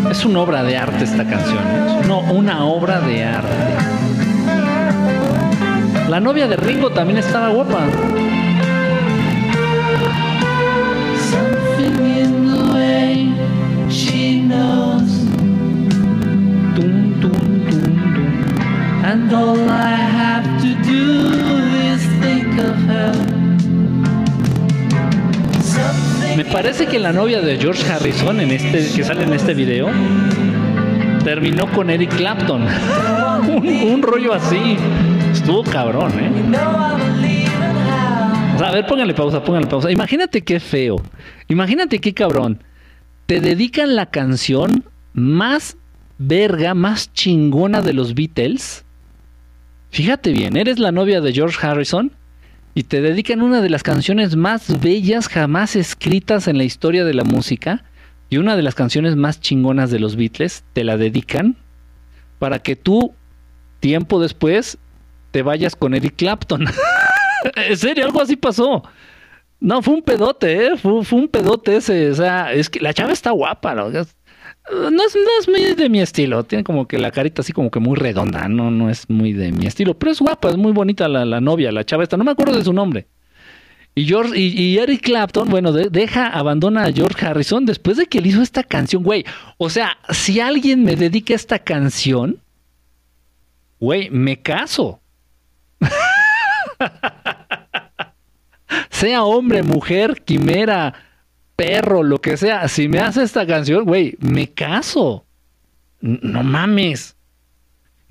[0.09, 1.59] Es una obra de arte esta canción.
[1.59, 2.01] ¿eh?
[2.07, 3.49] No, una obra de arte.
[6.09, 7.85] La novia de Ringo también estaba guapa.
[19.27, 21.03] And all I have to do
[21.91, 23.13] is think of her.
[25.61, 29.53] Something Me parece que la novia de George Harrison en este que sale en este
[29.53, 29.89] video
[31.23, 32.63] terminó con Eric Clapton.
[33.47, 34.77] un, un rollo así.
[35.31, 36.31] Estuvo cabrón, ¿eh?
[38.55, 39.91] O sea, a ver, póngale pausa, póngale pausa.
[39.91, 40.95] Imagínate qué feo.
[41.49, 42.63] Imagínate qué cabrón.
[43.25, 45.77] Te dedican la canción más
[46.17, 48.85] verga, más chingona de los Beatles.
[49.97, 52.11] Fíjate bien, eres la novia de George Harrison
[52.75, 57.15] y te dedican una de las canciones más bellas jamás escritas en la historia de
[57.15, 57.83] la música
[58.29, 60.63] y una de las canciones más chingonas de los Beatles.
[60.73, 61.57] Te la dedican
[62.37, 63.15] para que tú,
[63.79, 64.77] tiempo después,
[65.31, 66.65] te vayas con Eric Clapton.
[67.55, 68.83] en serio, algo así pasó.
[69.59, 70.77] No, fue un pedote, ¿eh?
[70.77, 72.11] Fue, fue un pedote ese.
[72.11, 73.89] O sea, es que la chava está guapa, ¿no?
[74.71, 76.43] No es, no es muy de mi estilo.
[76.43, 78.47] Tiene como que la carita así como que muy redonda.
[78.49, 79.97] No, no es muy de mi estilo.
[79.97, 82.17] Pero es guapa, es muy bonita la, la novia, la chava esta.
[82.17, 83.07] No me acuerdo de su nombre.
[83.95, 88.19] Y, George, y, Eric Clapton, bueno, de- deja, abandona a George Harrison después de que
[88.19, 89.25] él hizo esta canción, güey.
[89.57, 92.39] O sea, si alguien me dedica esta canción,
[93.79, 94.99] güey, me caso.
[98.91, 100.93] sea hombre, mujer, quimera,
[101.57, 105.25] perro, lo que sea, si me hace esta canción, güey, me caso.
[105.99, 107.17] No mames.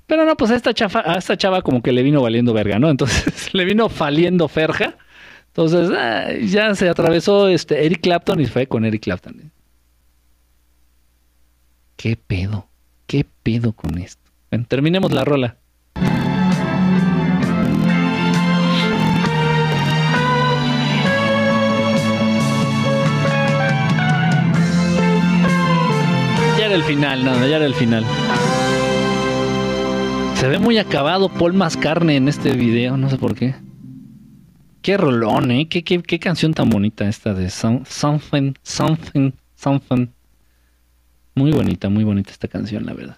[0.05, 2.77] Pero no, pues a esta, chafa, a esta chava como que le vino valiendo verga,
[2.77, 2.89] ¿no?
[2.89, 4.97] Entonces le vino faliendo ferja.
[5.47, 9.51] Entonces ah, ya se atravesó este Eric Clapton y fue con Eric Clapton.
[11.95, 12.67] ¿Qué pedo?
[13.07, 14.21] ¿Qué pedo con esto?
[14.51, 15.57] Bueno, terminemos la rola.
[26.77, 28.05] El final, nada, ya era el final.
[30.35, 33.55] Se ve muy acabado Paul Mascarne en este video, no sé por qué.
[34.83, 35.67] Qué rolón, ¿eh?
[35.67, 40.07] Qué, qué, qué canción tan bonita esta de Some- Something, Something, Something.
[41.33, 43.17] Muy bonita, muy bonita esta canción, la verdad.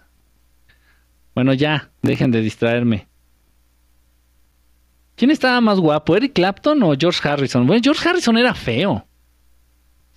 [1.35, 3.07] Bueno, ya, dejen de distraerme.
[5.15, 7.67] ¿Quién estaba más guapo, Eric Clapton o George Harrison?
[7.67, 9.05] Bueno, George Harrison era feo.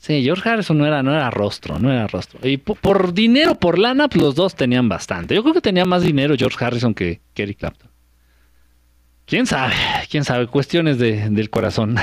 [0.03, 2.41] Sí, George Harrison no era, no era rostro, no era rostro.
[2.43, 5.33] Y po- por, dinero, por lana, pues los dos tenían bastante.
[5.37, 7.89] Yo creo que tenía más dinero George Harrison que, que Eric Clapton.
[9.27, 9.75] ¿Quién sabe?
[10.11, 10.49] ¿Quién sabe?
[10.49, 11.95] Cuestiones de- del corazón.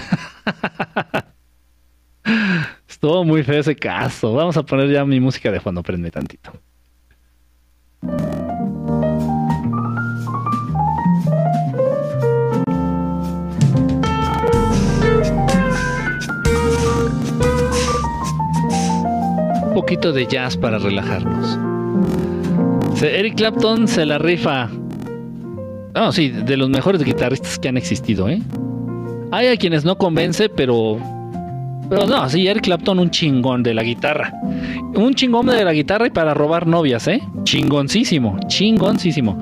[2.87, 4.33] Estuvo muy feo ese caso.
[4.33, 6.53] Vamos a poner ya mi música de cuando prende tantito.
[19.79, 21.57] Poquito de jazz para relajarnos.
[23.01, 24.69] Eric Clapton se la rifa.
[25.93, 28.41] Ah, sí, de los mejores guitarristas que han existido, ¿eh?
[29.31, 30.97] Hay a quienes no convence, pero.
[31.89, 34.33] Pero no, sí, Eric Clapton un chingón de la guitarra.
[34.95, 37.21] Un chingón de la guitarra y para robar novias, ¿eh?
[37.45, 39.41] Chingoncísimo, chingoncísimo.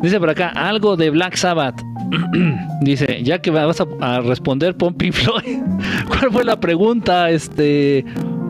[0.00, 1.82] Dice por acá, algo de Black Sabbath.
[2.80, 5.58] Dice, ya que vas a, responder, pon Pink Floyd.
[6.08, 7.28] ¿Cuál fue la pregunta?
[7.28, 8.06] Este.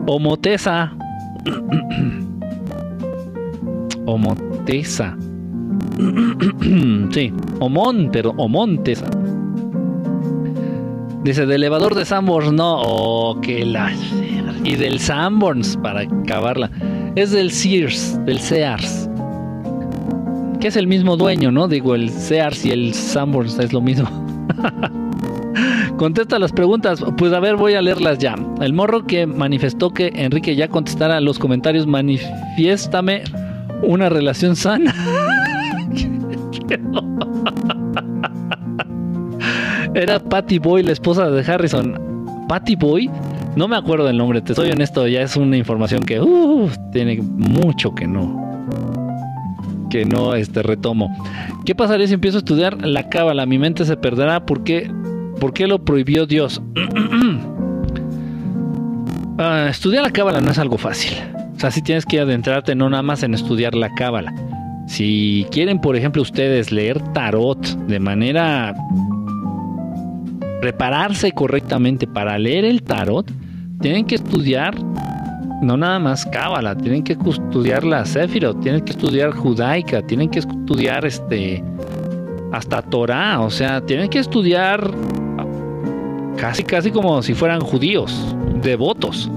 [0.07, 0.95] Homotesa.
[4.05, 5.17] Homotesa.
[7.11, 9.09] sí, Homón, pero Homontesa.
[11.23, 12.81] Dice, de elevador de Sanborns, no.
[12.81, 13.91] Oh, que la.
[14.63, 16.69] Y del Sanborns, para acabarla.
[17.15, 19.09] Es del Sears, del Sears.
[20.59, 21.67] Que es el mismo dueño, ¿no?
[21.67, 24.09] Digo, el Sears y el Sanborns es lo mismo.
[25.97, 27.03] Contesta las preguntas.
[27.17, 28.35] Pues a ver, voy a leerlas ya.
[28.61, 33.23] El morro que manifestó que Enrique ya contestara los comentarios, manifiéstame
[33.81, 34.93] una relación sana.
[39.95, 41.99] Era Patty Boy, la esposa de Harrison.
[42.47, 43.09] Patty Boy,
[43.55, 47.19] no me acuerdo del nombre, te soy honesto, ya es una información que uh, tiene
[47.23, 48.45] mucho que no.
[49.89, 51.09] Que no este, retomo.
[51.65, 53.47] ¿Qué pasaría si empiezo a estudiar la cábala?
[53.47, 54.45] Mi mente se perderá.
[54.45, 54.91] ¿Por qué,
[55.39, 56.61] ¿Por qué lo prohibió Dios?
[59.39, 61.13] Ah, estudiar la cábala no es algo fácil.
[61.55, 64.33] O sea, sí tienes que adentrarte no nada más en estudiar la cábala.
[64.87, 68.73] Si quieren, por ejemplo, ustedes leer tarot de manera
[70.59, 73.31] prepararse correctamente para leer el tarot,
[73.79, 74.75] tienen que estudiar
[75.61, 80.39] no nada más cábala, tienen que estudiar la Sefirot, tienen que estudiar judaica, tienen que
[80.39, 81.63] estudiar este
[82.51, 84.91] hasta Torah, o sea, tienen que estudiar
[86.37, 89.29] casi casi como si fueran judíos, devotos.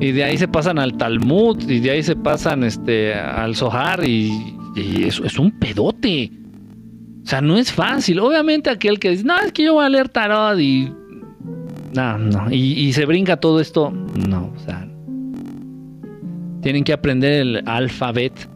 [0.00, 4.04] Y de ahí se pasan al Talmud, y de ahí se pasan este al Zohar,
[4.04, 6.30] y, eso es un pedote.
[7.24, 8.20] O sea, no es fácil.
[8.20, 10.92] Obviamente aquel que dice, no, es que yo voy a leer tarot y...
[11.94, 12.52] No, no.
[12.52, 13.90] Y, se brinca todo esto.
[14.28, 14.86] No, o sea...
[16.60, 18.48] Tienen que aprender el alfabet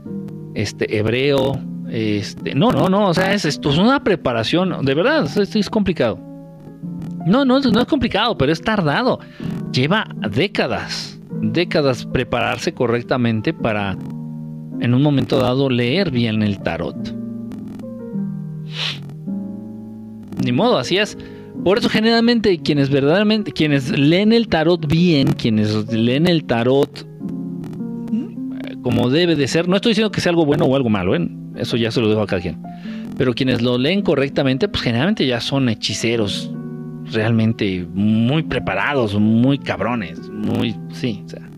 [0.55, 1.59] este, hebreo.
[1.89, 3.09] Este, no, no, no.
[3.09, 4.85] O sea, es, esto es una preparación.
[4.85, 6.30] De verdad, esto es complicado.
[7.27, 9.21] No, no, no es complicado, pero es tardado.
[9.73, 11.19] Lleva décadas.
[11.43, 13.97] Décadas prepararse correctamente para
[14.81, 16.97] en un momento dado leer bien el tarot.
[20.45, 21.19] Ni modo, así es.
[21.65, 28.77] Por eso generalmente quienes verdaderamente, quienes leen el tarot bien, quienes leen el tarot eh,
[28.83, 31.29] como debe de ser, no estoy diciendo que sea algo bueno o algo malo, ¿eh?
[31.57, 32.63] eso ya se lo dejo a cada quien.
[33.19, 36.51] Pero quienes lo leen correctamente, pues generalmente ya son hechiceros
[37.13, 41.49] realmente muy preparados, muy cabrones, muy, sí, o sea.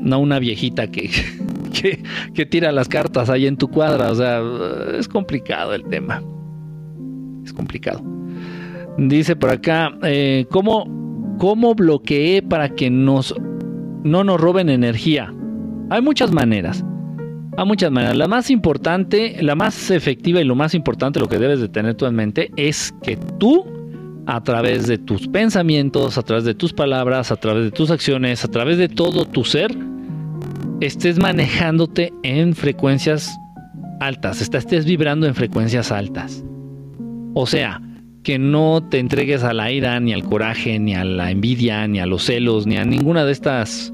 [0.00, 1.10] no una viejita que,
[1.72, 2.02] que,
[2.34, 4.10] que tira las cartas ahí en tu cuadra.
[4.10, 4.42] O sea,
[4.98, 6.22] es complicado el tema.
[7.44, 8.02] Es complicado.
[8.96, 13.34] Dice por acá, eh, ¿cómo, ¿cómo bloqueé para que nos,
[14.04, 15.34] no nos roben energía?
[15.90, 16.84] Hay muchas maneras.
[17.56, 18.16] Hay muchas maneras.
[18.16, 21.94] La más importante, la más efectiva y lo más importante, lo que debes de tener
[21.94, 23.64] tú en mente, es que tú,
[24.26, 28.44] a través de tus pensamientos, a través de tus palabras, a través de tus acciones,
[28.44, 29.76] a través de todo tu ser,
[30.80, 33.30] estés manejándote en frecuencias
[34.00, 36.44] altas, estés vibrando en frecuencias altas.
[37.34, 37.80] O sea,
[38.24, 42.00] que no te entregues a la ira, ni al coraje, ni a la envidia, ni
[42.00, 43.93] a los celos, ni a ninguna de estas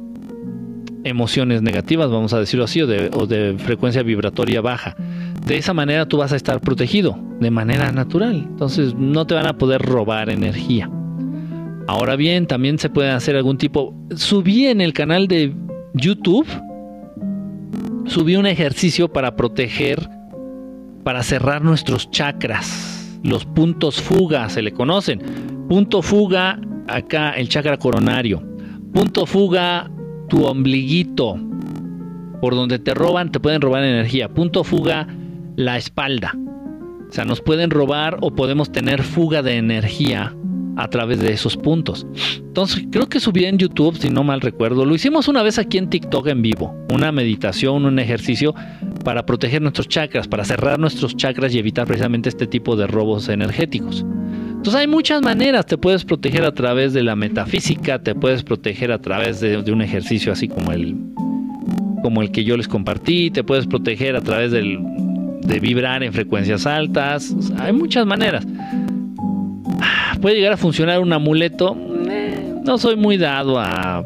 [1.05, 4.97] emociones negativas, vamos a decirlo así, o de, frecuencia vibratoria baja.
[5.47, 8.47] De esa manera tú vas a estar protegido, de manera natural.
[8.49, 10.91] Entonces no te van a poder robar energía.
[11.87, 13.95] Ahora bien, también se puede hacer algún tipo...
[14.15, 15.55] Subí en el canal de
[15.95, 16.47] YouTube,
[18.07, 20.09] subí un ejercicio para proteger,
[21.03, 25.21] para cerrar nuestros chakras, los puntos fuga, se le conocen.
[25.69, 28.43] Punto fuga, acá el chakra coronario.
[28.93, 29.91] Punto fuga,
[30.31, 31.39] tu ombliguito.
[32.41, 34.31] Por donde te roban, te pueden robar energía.
[34.31, 35.07] Punto fuga,
[35.57, 36.35] la espalda.
[37.07, 40.35] O sea, nos pueden robar o podemos tener fuga de energía
[40.77, 42.07] a través de esos puntos.
[42.39, 44.87] Entonces, creo que subí en YouTube, si no mal recuerdo.
[44.87, 46.75] Lo hicimos una vez aquí en TikTok en vivo.
[46.91, 48.55] Una meditación, un ejercicio
[49.05, 53.29] para proteger nuestros chakras, para cerrar nuestros chakras y evitar precisamente este tipo de robos
[53.29, 54.07] energéticos.
[54.61, 58.93] Entonces hay muchas maneras, te puedes proteger a través de la metafísica, te puedes proteger
[58.93, 60.97] a través de, un ejercicio así como el,
[62.03, 66.67] como el que yo les compartí, te puedes proteger a través de vibrar en frecuencias
[66.67, 68.47] altas, hay muchas maneras.
[69.81, 71.75] Ah, Puede llegar a funcionar un amuleto,
[72.11, 74.05] Eh, no soy muy dado a...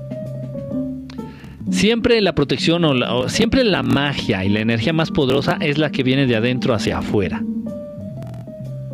[1.71, 5.79] Siempre la protección o, la- o siempre la magia y la energía más poderosa es
[5.79, 7.43] la que viene de adentro hacia afuera.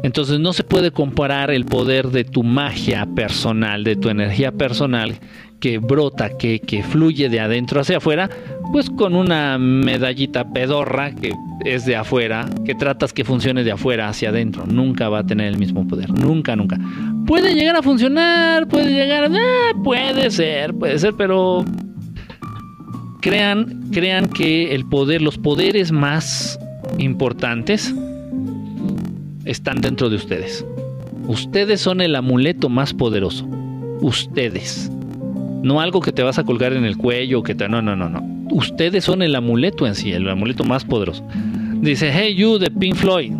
[0.03, 5.19] Entonces no se puede comparar el poder de tu magia personal, de tu energía personal
[5.61, 8.31] que brota, que, que fluye de adentro hacia afuera,
[8.73, 14.09] pues con una medallita pedorra que es de afuera, que tratas que funcione de afuera
[14.09, 14.65] hacia adentro.
[14.67, 16.79] Nunca va a tener el mismo poder, nunca, nunca.
[17.27, 21.65] Puede llegar a funcionar, puede llegar eh, puede ser, puede ser, pero
[23.21, 26.59] crean, crean que el poder, los poderes más
[26.99, 27.95] importantes
[29.45, 30.65] están dentro de ustedes.
[31.27, 33.47] Ustedes son el amuleto más poderoso.
[34.01, 34.91] Ustedes.
[35.63, 37.69] No algo que te vas a colgar en el cuello, que te...
[37.69, 38.23] No, no, no, no.
[38.51, 41.23] Ustedes son el amuleto en sí, el amuleto más poderoso.
[41.81, 43.33] Dice, hey you de Pink Floyd.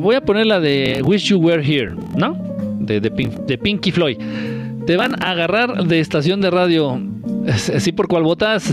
[0.00, 2.36] Voy a poner la de Wish You Were Here, ¿no?
[2.80, 4.16] De, de, Pink- de Pinky Floyd.
[4.86, 7.00] Te van a agarrar de estación de radio.
[7.56, 8.72] ¿Sí por cuál votas?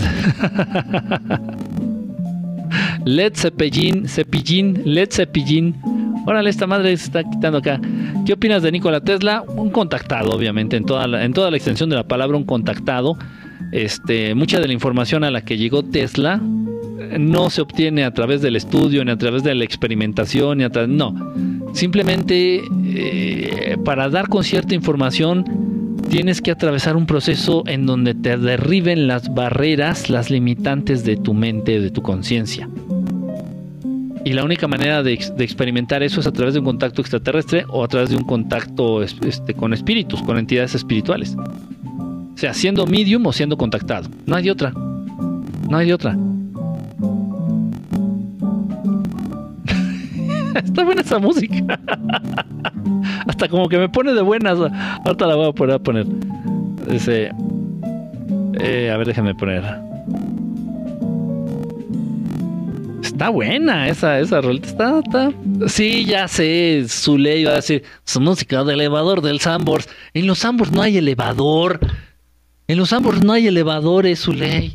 [3.04, 5.74] Led Zeppelin, Cepillín, Led Zeppelin.
[6.26, 7.80] Órale, esta madre se está quitando acá.
[8.26, 9.42] ¿Qué opinas de Nikola Tesla?
[9.42, 13.16] Un contactado, obviamente, en toda la, en toda la extensión de la palabra, un contactado.
[13.72, 16.40] Este, mucha de la información a la que llegó Tesla
[17.18, 20.70] no se obtiene a través del estudio, ni a través de la experimentación, ni a
[20.70, 20.90] través.
[20.90, 21.14] No.
[21.72, 22.62] Simplemente
[22.94, 25.44] eh, para dar con cierta información
[26.08, 31.34] tienes que atravesar un proceso en donde te derriben las barreras, las limitantes de tu
[31.34, 32.68] mente, de tu conciencia.
[34.24, 37.00] Y la única manera de, ex- de experimentar eso es a través de un contacto
[37.00, 41.36] extraterrestre o a través de un contacto es- este, con espíritus, con entidades espirituales.
[41.36, 44.08] O sea, siendo medium o siendo contactado.
[44.26, 44.72] No hay otra.
[45.68, 46.16] No hay otra.
[50.54, 51.64] Está buena esa música.
[53.26, 54.58] Hasta como que me pone de buenas.
[55.04, 55.76] Ahorita la voy a poner.
[55.76, 56.06] A poner.
[56.90, 57.30] Dice.
[58.60, 59.62] eh, a ver, déjame poner.
[63.20, 65.00] Está buena esa, esa rolita.
[65.00, 65.30] Está.
[65.68, 66.86] Sí, ya sé.
[66.88, 67.84] Zule iba a decir.
[68.02, 69.90] Su música de elevador del Sambors.
[70.14, 71.80] En los Sambors no hay elevador.
[72.66, 74.74] En los Sambors no hay elevadores, Zuley.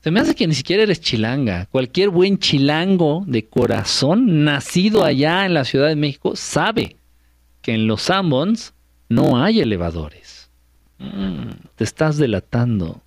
[0.00, 1.64] Se me hace que ni siquiera eres chilanga.
[1.70, 6.98] Cualquier buen chilango de corazón, nacido allá en la Ciudad de México, sabe
[7.62, 8.74] que en los Sambons
[9.08, 10.50] no hay elevadores.
[10.98, 13.00] Mm, te estás delatando.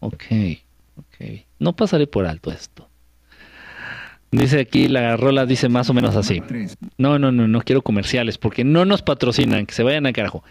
[0.00, 0.24] Ok,
[0.96, 1.44] ok.
[1.60, 2.85] No pasaré por alto esto.
[4.32, 6.40] Dice aquí, la rola dice más o menos así.
[6.98, 10.42] No, no, no, no quiero comerciales porque no nos patrocinan, que se vayan a carajo.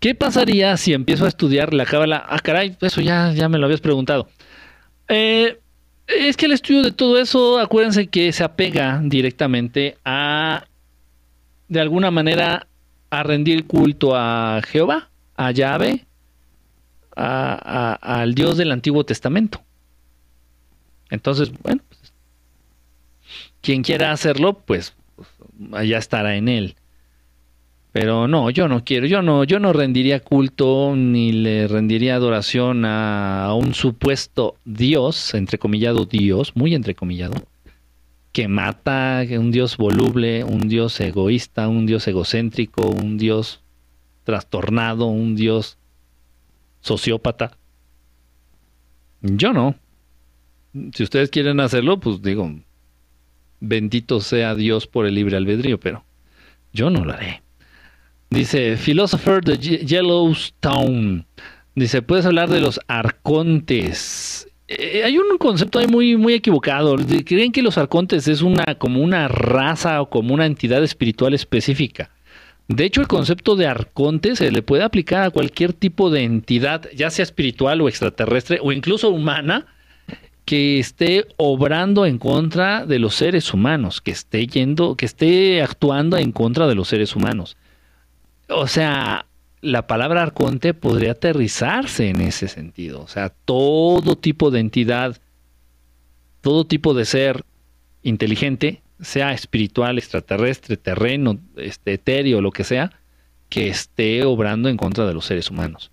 [0.00, 2.24] ¿Qué pasaría si empiezo a estudiar la cábala?
[2.28, 4.28] Ah, caray, eso ya, ya me lo habías preguntado.
[5.08, 5.58] Eh,
[6.06, 10.64] es que el estudio de todo eso, acuérdense que se apega directamente a,
[11.68, 12.66] de alguna manera,
[13.10, 16.06] a rendir culto a Jehová, a Yahvé,
[17.14, 19.60] a- al Dios del Antiguo Testamento.
[21.10, 21.82] Entonces, bueno,
[23.60, 24.96] quien quiera hacerlo, pues
[25.72, 26.76] allá estará en él.
[27.92, 32.84] Pero no, yo no quiero, yo no, yo no rendiría culto ni le rendiría adoración
[32.84, 37.34] a, a un supuesto Dios, entrecomillado Dios, muy entrecomillado,
[38.32, 43.62] que mata, un Dios voluble, un Dios egoísta, un Dios egocéntrico, un Dios
[44.22, 45.78] trastornado, un Dios
[46.80, 47.56] sociópata.
[49.22, 49.74] Yo no.
[50.92, 52.52] Si ustedes quieren hacerlo, pues digo,
[53.60, 56.04] bendito sea Dios por el libre albedrío, pero
[56.72, 57.42] yo no lo haré.
[58.30, 61.24] Dice, Philosopher de Ye- Yellowstone.
[61.74, 64.48] Dice, puedes hablar de los arcontes.
[64.68, 66.96] Eh, hay un concepto ahí muy, muy equivocado.
[67.24, 72.10] Creen que los arcontes es una, como una raza o como una entidad espiritual específica.
[72.66, 76.86] De hecho, el concepto de arconte se le puede aplicar a cualquier tipo de entidad,
[76.94, 79.66] ya sea espiritual o extraterrestre o incluso humana,
[80.48, 86.16] que esté obrando en contra de los seres humanos, que esté yendo, que esté actuando
[86.16, 87.58] en contra de los seres humanos.
[88.48, 89.26] O sea,
[89.60, 93.02] la palabra arconte podría aterrizarse en ese sentido.
[93.02, 95.18] O sea, todo tipo de entidad,
[96.40, 97.44] todo tipo de ser
[98.02, 102.98] inteligente, sea espiritual, extraterrestre, terreno, este, etéreo, lo que sea,
[103.50, 105.90] que esté obrando en contra de los seres humanos.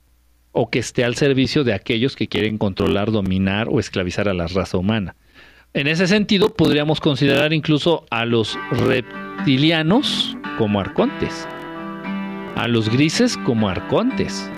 [0.58, 4.48] O que esté al servicio de aquellos que quieren controlar, dominar o esclavizar a la
[4.48, 5.16] raza humana.
[5.74, 11.46] En ese sentido, podríamos considerar incluso a los reptilianos como arcontes
[12.56, 14.50] a los grises como arcontes.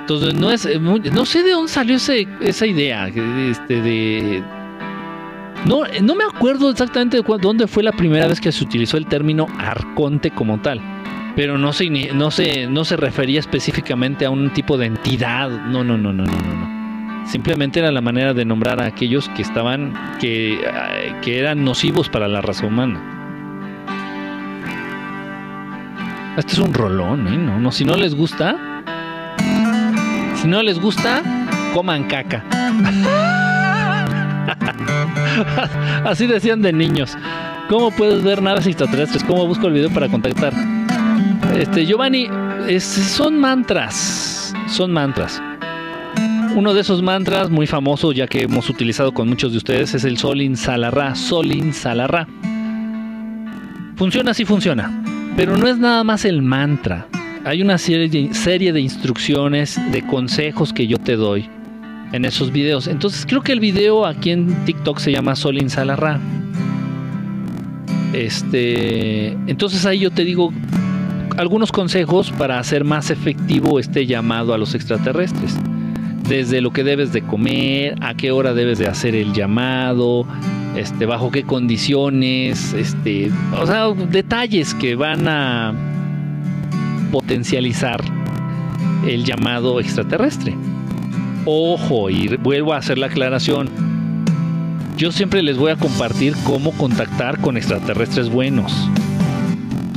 [0.00, 4.42] Entonces no es eh, no sé de dónde salió esa idea este,
[5.64, 9.06] no, no me acuerdo exactamente de dónde fue la primera vez que se utilizó el
[9.06, 10.78] término arconte como tal,
[11.36, 15.50] pero no se, no se, no se refería específicamente a un tipo de entidad.
[15.50, 16.54] No, no, no, no, no, no.
[16.54, 17.26] no.
[17.26, 22.08] Simplemente era la manera de nombrar a aquellos que estaban, que, eh, que eran nocivos
[22.08, 23.00] para la raza humana.
[26.36, 27.38] Este es un rolón, ¿eh?
[27.38, 28.56] No, no, si no les gusta,
[30.34, 31.22] si no les gusta,
[31.72, 32.44] coman caca.
[36.04, 37.16] Así decían de niños.
[37.68, 39.24] ¿Cómo puedes ver naves extraterrestres?
[39.24, 40.52] ¿Cómo busco el video para contactar?
[41.56, 42.28] Este, Giovanni,
[42.78, 44.52] son mantras.
[44.66, 45.40] Son mantras.
[46.56, 50.04] Uno de esos mantras muy famoso, ya que hemos utilizado con muchos de ustedes, es
[50.04, 51.14] el Solin Salarra.
[51.14, 52.26] Solin Salarra.
[53.96, 55.02] Funciona, sí funciona.
[55.36, 57.06] Pero no es nada más el mantra.
[57.44, 61.48] Hay una serie de, serie de instrucciones, de consejos que yo te doy
[62.12, 62.88] en esos videos.
[62.88, 66.18] Entonces creo que el video aquí en TikTok se llama Solin Salarra.
[68.12, 70.52] Este, entonces ahí yo te digo
[71.36, 75.56] algunos consejos para hacer más efectivo este llamado a los extraterrestres.
[76.28, 80.26] Desde lo que debes de comer, a qué hora debes de hacer el llamado,
[80.76, 83.30] este, bajo qué condiciones, este,
[83.60, 85.74] o sea, detalles que van a
[87.12, 88.00] potencializar
[89.06, 90.56] el llamado extraterrestre.
[91.44, 93.68] Ojo, y vuelvo a hacer la aclaración.
[94.96, 98.72] Yo siempre les voy a compartir cómo contactar con extraterrestres buenos.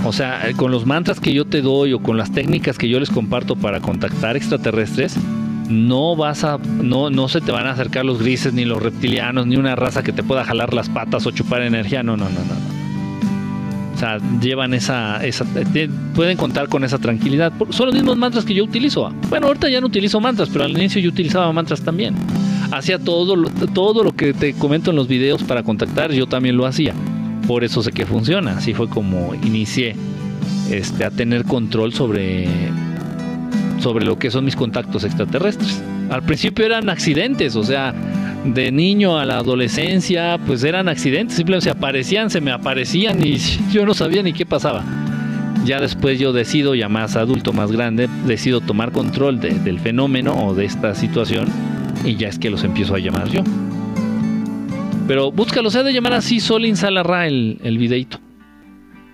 [0.07, 2.87] O sea, eh, con los mantras que yo te doy o con las técnicas que
[2.89, 5.17] yo les comparto para contactar extraterrestres,
[5.69, 9.45] no vas a, no, no se te van a acercar los grises, ni los reptilianos,
[9.47, 12.03] ni una raza que te pueda jalar las patas o chupar energía.
[12.03, 12.77] No, no, no, no.
[13.95, 15.43] O sea, llevan esa, esa
[15.73, 17.51] te- pueden contar con esa tranquilidad.
[17.71, 19.11] Son los mismos mantras que yo utilizo.
[19.29, 22.13] Bueno, ahorita ya no utilizo mantras, pero al inicio yo utilizaba mantras también.
[22.71, 23.35] Hacía todo,
[23.73, 26.93] todo lo que te comento en los videos para contactar, yo también lo hacía.
[27.47, 28.57] Por eso sé que funciona.
[28.57, 29.95] Así fue como inicié
[30.69, 32.47] este, a tener control sobre
[33.79, 35.81] sobre lo que son mis contactos extraterrestres.
[36.09, 37.93] Al principio eran accidentes, o sea,
[38.43, 43.37] de niño a la adolescencia, pues eran accidentes, simplemente se aparecían, se me aparecían y
[43.71, 44.83] yo no sabía ni qué pasaba.
[45.63, 50.33] Ya después yo decido, ya más adulto, más grande, decido tomar control de- del fenómeno
[50.47, 51.47] o de esta situación
[52.03, 53.41] y ya es que los empiezo a llamar yo.
[55.07, 58.19] Pero búscalo, se ha de llamar así Solin Salarra el, el videito.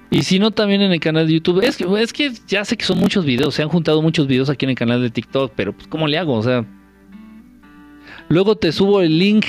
[0.10, 1.64] Y si no, también en el canal de YouTube.
[1.64, 4.50] Es que, es que ya sé que son muchos videos, se han juntado muchos videos
[4.50, 6.34] aquí en el canal de TikTok, pero pues, ¿cómo le hago?
[6.34, 6.66] O sea,
[8.30, 9.46] luego te subo el link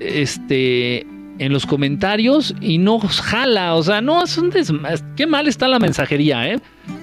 [0.00, 1.00] este,
[1.38, 3.74] en los comentarios y no jala.
[3.74, 6.58] O sea, no, es un desma- Qué mal está la mensajería, ¿eh?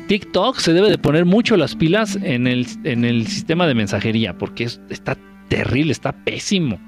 [0.08, 4.38] TikTok se debe de poner mucho las pilas en el, en el sistema de mensajería,
[4.38, 5.16] porque es- está
[5.48, 6.80] terrible, está pésimo.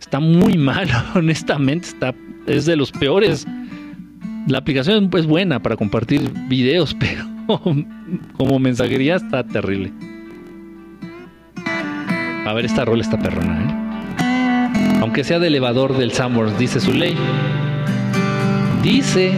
[0.00, 2.14] Está muy mal, honestamente, está,
[2.46, 3.46] es de los peores.
[4.46, 7.24] La aplicación es buena para compartir videos, pero
[8.36, 9.92] como mensajería está terrible.
[12.46, 13.86] A ver, esta rola está perrona, ¿eh?
[15.00, 17.16] Aunque sea de elevador del Summers, dice su ley.
[18.82, 19.32] Dice.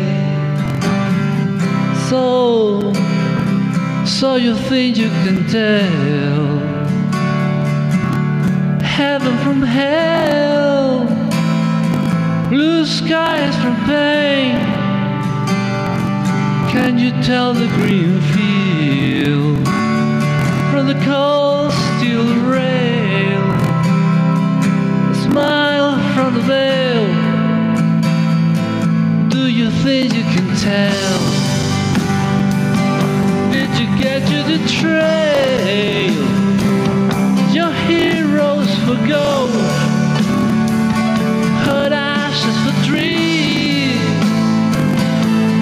[2.09, 2.93] So,
[4.05, 6.58] so you think you can tell
[8.99, 11.07] heaven from hell,
[12.49, 14.57] blue skies from pain.
[16.73, 19.59] Can you tell the green field
[20.73, 23.45] from the cold steel rail?
[25.13, 27.07] A smile from the veil.
[29.29, 31.21] Do you think you can tell?
[33.53, 36.08] Did you get to the trail?
[39.07, 39.51] Gold,
[41.65, 42.75] hurt ashes for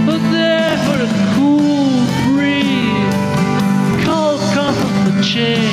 [0.06, 3.14] but there for a cool breeze,
[4.04, 5.65] cold comfort for change.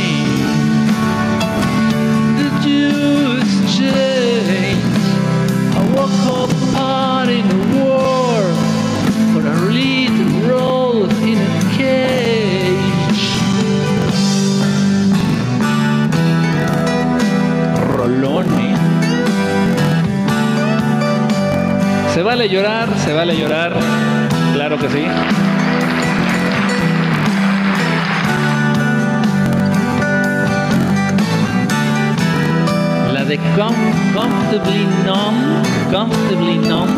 [22.36, 23.74] Vale llorar, se vale llorar.
[24.56, 25.06] Claro que sí.
[33.14, 33.76] La de Com-
[34.14, 36.90] Comfortably Numb, Comfortably Numb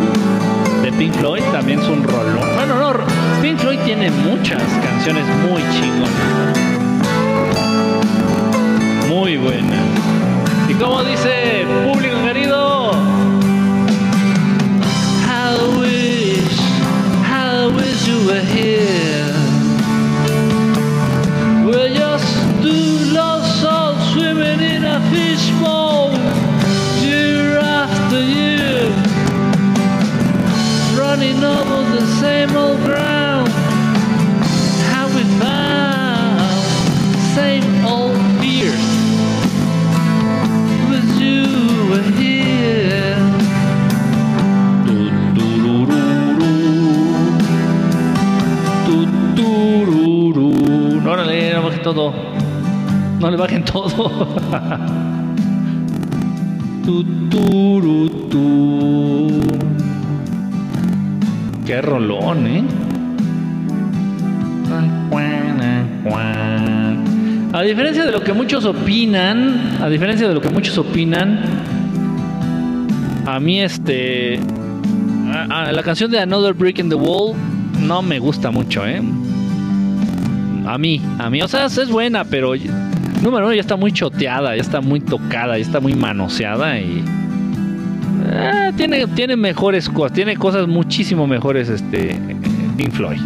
[0.82, 2.40] de Pink Floyd también es un rolón.
[2.56, 2.94] Bueno, no,
[3.42, 6.60] Pink Floyd tiene muchas canciones muy chingonas.
[9.10, 9.80] Muy buenas.
[10.70, 12.15] Y como dice público
[18.26, 19.34] were here.
[21.64, 22.26] We're just
[22.64, 26.12] two lost souls swimming in a fishbowl,
[27.06, 28.90] year after year,
[30.98, 32.85] running over the same old
[51.96, 54.28] No le bajen todo.
[56.86, 57.02] Tu.
[61.66, 62.64] Qué rolón, ¿eh?
[67.54, 71.40] A diferencia de lo que muchos opinan, a diferencia de lo que muchos opinan,
[73.26, 74.40] a mí este
[75.34, 77.34] a- a- la canción de Another Brick in the Wall
[77.82, 79.02] no me gusta mucho, ¿eh?
[80.76, 82.52] A mí, a mí, o sea, es buena, pero
[83.22, 87.02] número uno ya está muy choteada, ya está muy tocada, ya está muy manoseada y
[88.30, 92.20] eh, tiene, tiene mejores cosas, tiene cosas muchísimo mejores este
[92.76, 93.22] Pink Floyd.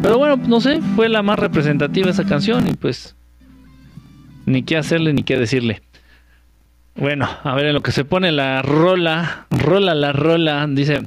[0.00, 3.14] Pero bueno, no sé, fue la más representativa esa canción y pues
[4.46, 5.82] ni qué hacerle ni qué decirle.
[7.00, 11.00] Bueno, a ver en lo que se pone la rola, rola la rola, dice,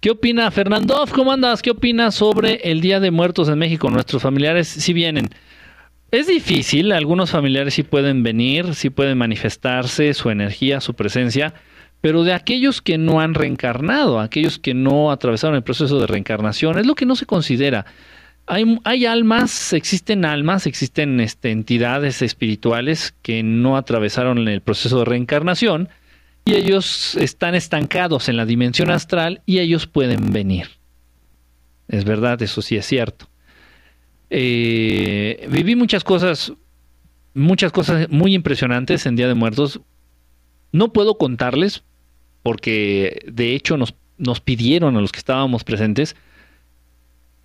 [0.00, 1.04] ¿qué opina Fernando?
[1.14, 1.62] ¿Cómo andas?
[1.62, 3.88] ¿Qué opinas sobre el Día de Muertos en México?
[3.88, 5.28] Nuestros familiares sí vienen.
[6.10, 11.54] Es difícil, algunos familiares sí pueden venir, sí pueden manifestarse su energía, su presencia,
[12.00, 16.76] pero de aquellos que no han reencarnado, aquellos que no atravesaron el proceso de reencarnación,
[16.76, 17.86] es lo que no se considera.
[18.46, 25.04] Hay, hay almas, existen almas, existen este, entidades espirituales que no atravesaron el proceso de
[25.04, 25.88] reencarnación
[26.44, 30.68] y ellos están estancados en la dimensión astral y ellos pueden venir.
[31.88, 33.28] Es verdad, eso sí es cierto.
[34.30, 36.52] Eh, viví muchas cosas,
[37.34, 39.80] muchas cosas muy impresionantes en Día de Muertos.
[40.70, 41.82] No puedo contarles
[42.44, 46.14] porque de hecho nos, nos pidieron a los que estábamos presentes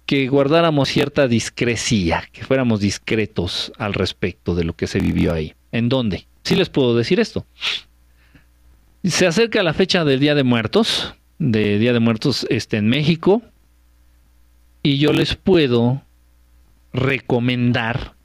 [0.06, 5.54] que guardáramos cierta discrecía, que fuéramos discretos al respecto de lo que se vivió ahí.
[5.72, 6.28] ¿En dónde?
[6.44, 7.46] Sí les puedo decir esto.
[9.04, 13.42] Se acerca la fecha del Día de Muertos, de Día de Muertos este, en México,
[14.84, 16.02] y yo les puedo
[16.94, 18.16] recomendar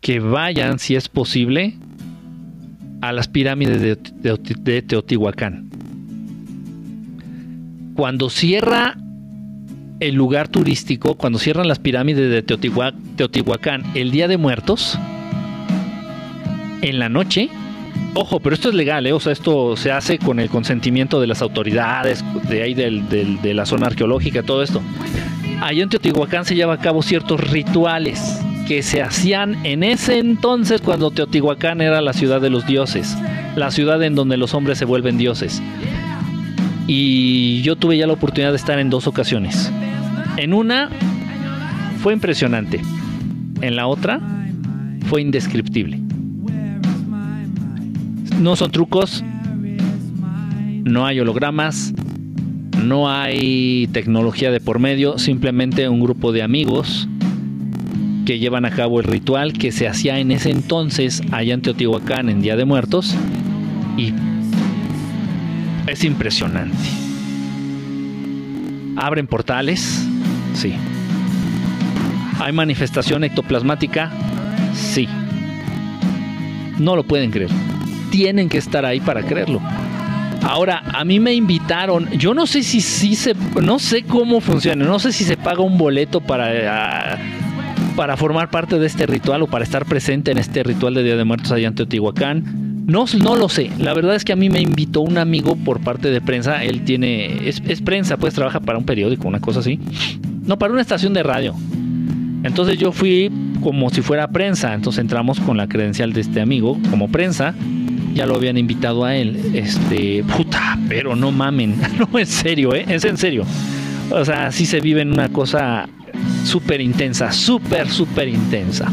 [0.00, 1.74] que vayan, si es posible,
[3.00, 5.70] a las pirámides de, Teotihuacán.
[7.94, 8.96] Cuando cierra
[10.00, 14.98] el lugar turístico, cuando cierran las pirámides de Teotihuac- Teotihuacán el Día de Muertos,
[16.82, 17.48] en la noche,
[18.14, 19.12] ojo, pero esto es legal, ¿eh?
[19.12, 23.54] o sea, esto se hace con el consentimiento de las autoridades, de ahí del- de
[23.54, 24.80] la zona arqueológica, todo esto.
[25.60, 28.38] Allá en Teotihuacán se lleva a cabo ciertos rituales,
[28.68, 33.16] que se hacían en ese entonces cuando Teotihuacán era la ciudad de los dioses,
[33.56, 35.60] la ciudad en donde los hombres se vuelven dioses.
[36.86, 39.70] Y yo tuve ya la oportunidad de estar en dos ocasiones.
[40.38, 40.88] En una
[42.00, 42.80] fue impresionante,
[43.60, 44.20] en la otra
[45.08, 45.98] fue indescriptible.
[48.38, 49.24] No son trucos,
[50.84, 51.92] no hay hologramas,
[52.84, 57.08] no hay tecnología de por medio, simplemente un grupo de amigos
[58.24, 62.28] que llevan a cabo el ritual que se hacía en ese entonces allá en Teotihuacán
[62.28, 63.12] en Día de Muertos
[63.96, 64.14] y
[65.88, 66.78] es impresionante.
[68.94, 70.08] Abren portales,
[70.54, 70.74] sí.
[72.40, 74.10] ¿Hay manifestación ectoplasmática?
[74.74, 75.08] Sí.
[76.78, 77.50] No lo pueden creer.
[78.10, 79.60] Tienen que estar ahí para creerlo.
[80.42, 84.84] Ahora, a mí me invitaron, yo no sé si sí se, no sé cómo funciona,
[84.84, 87.18] no sé si se paga un boleto para, ah,
[87.96, 91.16] para formar parte de este ritual o para estar presente en este ritual de Día
[91.16, 92.44] de Muertos allá en Teotihuacán.
[92.86, 95.80] No, no lo sé, la verdad es que a mí me invitó un amigo por
[95.80, 99.60] parte de prensa, él tiene, es, es prensa, pues trabaja para un periódico, una cosa
[99.60, 99.78] así.
[100.48, 101.54] No, para una estación de radio.
[102.42, 103.30] Entonces yo fui
[103.62, 107.54] como si fuera prensa, entonces entramos con la credencial de este amigo como prensa
[108.18, 109.52] ya lo habían invitado a él.
[109.54, 111.76] Este, puta, pero no mamen.
[111.98, 112.84] No, en serio, ¿eh?
[112.88, 113.44] Es en serio.
[114.10, 115.88] O sea, sí se vive en una cosa
[116.44, 118.90] súper intensa, súper, súper intensa.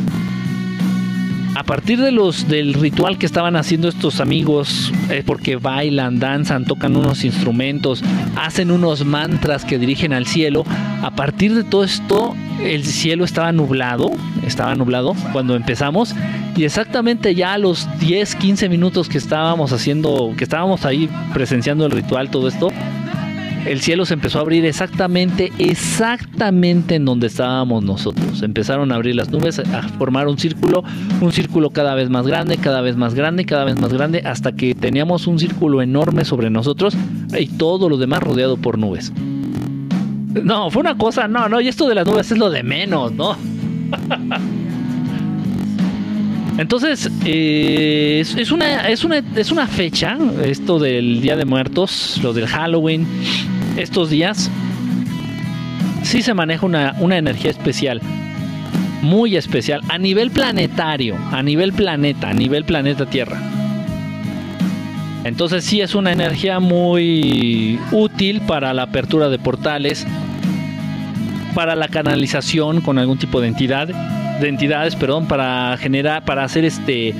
[1.55, 4.91] A partir de los del ritual que estaban haciendo estos amigos,
[5.25, 8.03] porque bailan, danzan, tocan unos instrumentos,
[8.35, 10.65] hacen unos mantras que dirigen al cielo.
[11.01, 14.11] A partir de todo esto, el cielo estaba nublado,
[14.45, 16.13] estaba nublado cuando empezamos
[16.57, 21.85] y exactamente ya a los 10, 15 minutos que estábamos haciendo, que estábamos ahí presenciando
[21.85, 22.69] el ritual, todo esto,
[23.65, 28.41] el cielo se empezó a abrir exactamente, exactamente en donde estábamos nosotros.
[28.43, 30.83] Empezaron a abrir las nubes, a formar un círculo,
[31.21, 34.55] un círculo cada vez más grande, cada vez más grande, cada vez más grande, hasta
[34.55, 36.95] que teníamos un círculo enorme sobre nosotros
[37.37, 39.11] y todo lo demás rodeado por nubes.
[40.43, 43.13] No, fue una cosa, no, no, y esto de las nubes es lo de menos,
[43.13, 43.35] ¿no?
[46.57, 52.31] Entonces, eh, es, una, es, una, es una fecha, esto del Día de Muertos, lo
[52.31, 53.05] del Halloween,
[53.75, 54.49] estos días,
[56.03, 58.01] sí se maneja una, una energía especial,
[59.01, 63.37] muy especial, a nivel planetario, a nivel planeta, a nivel planeta Tierra.
[65.25, 70.07] Entonces sí es una energía muy útil para la apertura de portales,
[71.53, 73.89] para la canalización con algún tipo de entidad,
[74.39, 77.13] de entidades, perdón, para generar, para hacer este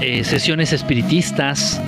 [0.00, 1.80] eh, sesiones espiritistas.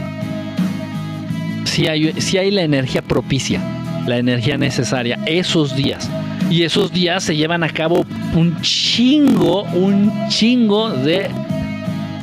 [1.64, 3.60] Si hay, sí hay la energía propicia,
[4.06, 6.08] la energía necesaria, esos días.
[6.50, 11.28] Y esos días se llevan a cabo un chingo, un chingo de,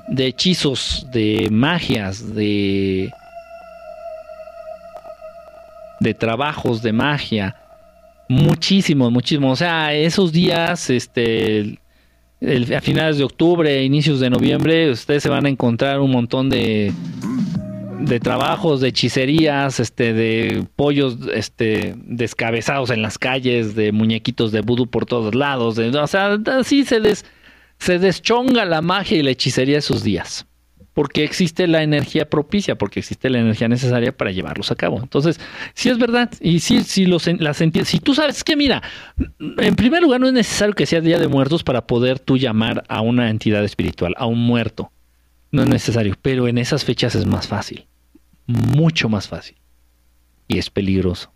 [0.08, 3.12] de hechizos, de magias, de,
[6.00, 7.56] de trabajos de magia.
[8.30, 9.52] Muchísimo, muchísimo.
[9.52, 11.80] O sea, esos días, este,
[12.76, 16.94] a finales de octubre, inicios de noviembre, ustedes se van a encontrar un montón de,
[18.00, 24.62] de trabajos, de hechicerías, este, de pollos, este, descabezados en las calles, de muñequitos de
[24.62, 25.76] vudú por todos lados.
[25.76, 27.00] de- o sea, así se
[27.80, 30.46] se deschonga la magia y la hechicería esos días.
[30.94, 35.00] Porque existe la energía propicia, porque existe la energía necesaria para llevarlos a cabo.
[35.02, 35.40] Entonces,
[35.74, 36.30] sí es verdad.
[36.40, 38.84] Y sí los, las enti- Si tú sabes que, mira,
[39.40, 42.84] en primer lugar, no es necesario que sea Día de Muertos para poder tú llamar
[42.90, 44.92] a una entidad espiritual, a un muerto.
[45.52, 46.16] No es necesario.
[46.22, 47.88] Pero en esas fechas es más fácil.
[48.46, 49.56] Mucho más fácil.
[50.48, 51.32] Y es peligroso.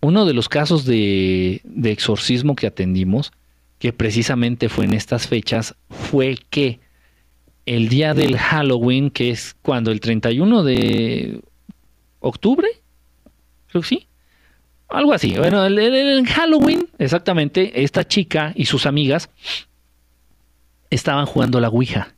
[0.00, 3.32] Uno de los casos de, de exorcismo que atendimos,
[3.78, 6.80] que precisamente fue en estas fechas, fue que
[7.66, 11.40] el día del Halloween, que es cuando el 31 de
[12.20, 12.68] octubre,
[13.68, 14.06] creo que sí,
[14.88, 15.34] algo así.
[15.36, 19.30] Bueno, el, el- Halloween, exactamente, esta chica y sus amigas
[20.90, 22.14] estaban jugando la Ouija.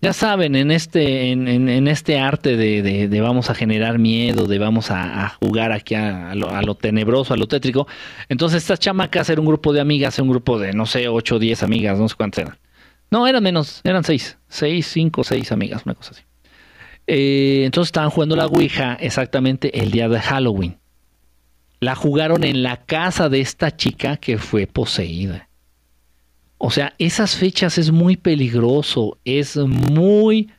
[0.00, 3.98] Ya saben, en este, en, en- en este arte de, de- de vamos a generar
[3.98, 7.86] miedo, de vamos a, jugar aquí a, lo, a lo tenebroso, a lo tétrico.
[8.28, 11.38] Entonces estas chamacas eran un grupo de amigas, un grupo de, no sé, 8 o
[11.38, 12.58] 10 amigas, no sé cuántas eran.
[13.14, 16.22] No, eran menos, eran 6, 6, 5, 6 amigas, una cosa así.
[17.06, 20.78] Eh, entonces estaban jugando la Ouija exactamente el día de Halloween.
[21.78, 25.48] La jugaron en la casa de esta chica que fue poseída.
[26.58, 30.50] O sea, esas fechas es muy peligroso, es muy,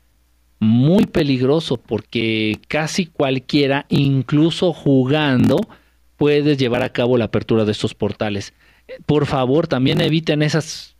[0.58, 5.60] muy peligroso porque casi cualquiera, incluso jugando,
[6.16, 8.54] puedes llevar a cabo la apertura de estos portales.
[9.06, 10.95] Por favor, también eviten esas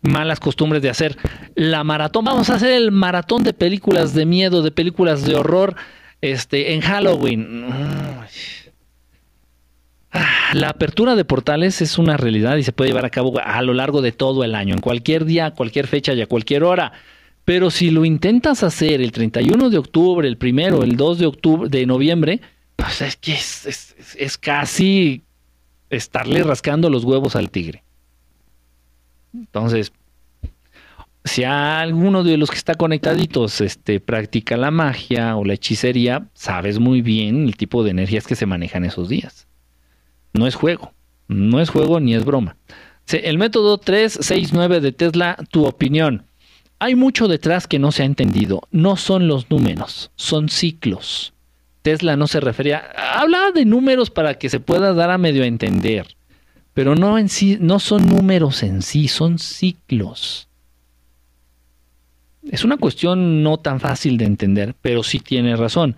[0.00, 1.16] malas costumbres de hacer
[1.54, 2.24] la maratón.
[2.24, 5.74] Vamos a hacer el maratón de películas de miedo, de películas de horror,
[6.20, 7.66] este, en Halloween.
[10.10, 13.60] Ah, La apertura de portales es una realidad y se puede llevar a cabo a
[13.62, 16.92] lo largo de todo el año, en cualquier día, cualquier fecha y a cualquier hora.
[17.44, 21.68] Pero si lo intentas hacer el 31 de octubre, el primero, el 2 de octubre,
[21.68, 22.40] de noviembre,
[22.76, 25.22] pues es que es- es- es casi
[25.90, 27.82] estarle rascando los huevos al tigre.
[29.38, 29.92] Entonces,
[31.24, 36.78] si alguno de los que está conectaditos este, practica la magia o la hechicería, sabes
[36.78, 39.46] muy bien el tipo de energías que se manejan esos días.
[40.32, 40.92] No es juego,
[41.28, 42.56] no es juego ni es broma.
[43.10, 46.24] El método 369 de Tesla, tu opinión.
[46.78, 48.62] Hay mucho detrás que no se ha entendido.
[48.70, 51.32] No son los números, son ciclos.
[51.82, 52.84] Tesla no se refería,
[53.14, 56.17] hablaba de números para que se pueda dar a medio entender,
[56.78, 60.46] pero no son números en sí, son ciclos.
[62.48, 65.96] Es una cuestión no tan fácil de entender, pero sí tiene razón.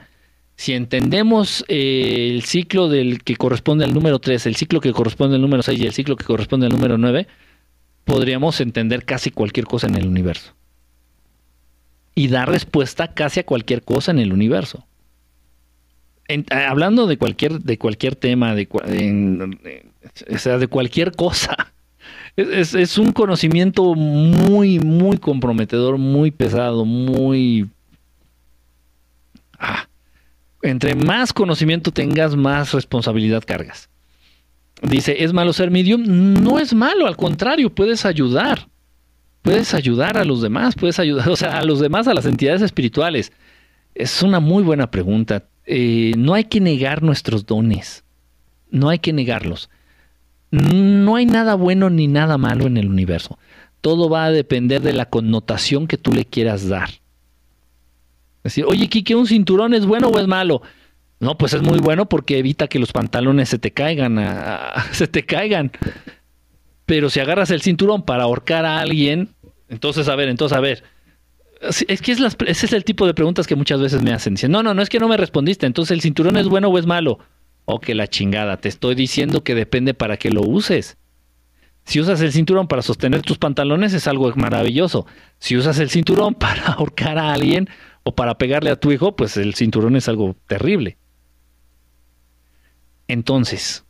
[0.57, 5.37] Si entendemos eh, el ciclo del que corresponde al número 3, el ciclo que corresponde
[5.37, 7.27] al número 6 y el ciclo que corresponde al número 9,
[8.07, 10.55] podríamos entender casi cualquier cosa en el universo.
[12.15, 14.87] Y dar respuesta casi a cualquier cosa en el universo.
[16.33, 19.83] Eh, hablando de cualquier, de cualquier tema, de, eh,
[20.33, 21.57] o sea, de cualquier cosa.
[22.37, 27.69] Es, es- es un conocimiento muy, muy comprometedor, muy pesado, muy...
[29.59, 29.89] Ah,
[30.63, 33.91] entre más conocimiento tengas, más responsabilidad cargas.
[34.81, 36.05] Dice, ¿es malo ser medium?
[36.07, 38.69] No es malo, al contrario, puedes ayudar.
[39.43, 42.63] Puedes ayudar a los demás, puedes ayudar, o sea, a los demás, a las entidades
[42.63, 43.33] espirituales.
[43.95, 45.49] Es una muy buena pregunta.
[45.73, 48.03] Eh, no hay que negar nuestros dones.
[48.73, 49.71] No hay que negarlos.
[50.51, 53.39] No hay nada bueno ni nada malo en el universo.
[53.81, 56.91] Todo va a depender de la connotación que tú le quieras dar.
[58.43, 60.61] Decir, oye, Kike, ¿un cinturón es bueno o es malo?
[61.21, 64.19] No, pues es muy bueno porque evita que los pantalones se te caigan,
[64.91, 65.71] se te caigan.
[66.85, 69.29] Pero si agarras el cinturón para ahorcar a alguien,
[69.69, 70.83] entonces, a ver, entonces, a ver.
[71.61, 74.35] Es que es ese es el tipo de preguntas que muchas veces me hacen.
[74.35, 75.67] Dicen, no, no, no es que no me respondiste.
[75.67, 77.19] Entonces, ¿el cinturón es bueno o es malo?
[77.67, 78.57] Oh, que la chingada.
[78.57, 80.97] Te estoy diciendo que depende para que lo uses.
[81.85, 85.07] Si usas el cinturón para sostener tus pantalones es algo maravilloso.
[85.39, 87.69] Si usas el cinturón para ahorcar a alguien
[88.05, 90.97] o para pegarle a tu hijo, pues el cinturón es algo terrible.
[93.07, 93.85] Entonces,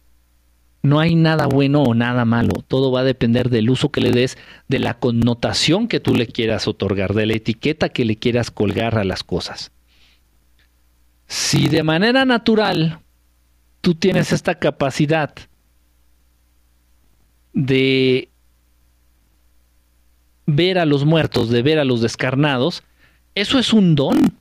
[0.82, 2.64] no hay nada bueno o nada malo.
[2.66, 4.38] Todo va a depender del uso que le des,
[4.68, 8.96] de la connotación que tú le quieras otorgar, de la etiqueta que le quieras colgar
[8.96, 9.72] a las cosas.
[11.26, 13.00] Si de manera natural
[13.80, 15.34] tú tienes esta capacidad
[17.52, 18.28] de
[20.46, 22.82] ver a los muertos, de ver a los descarnados,
[23.34, 24.38] eso es un don.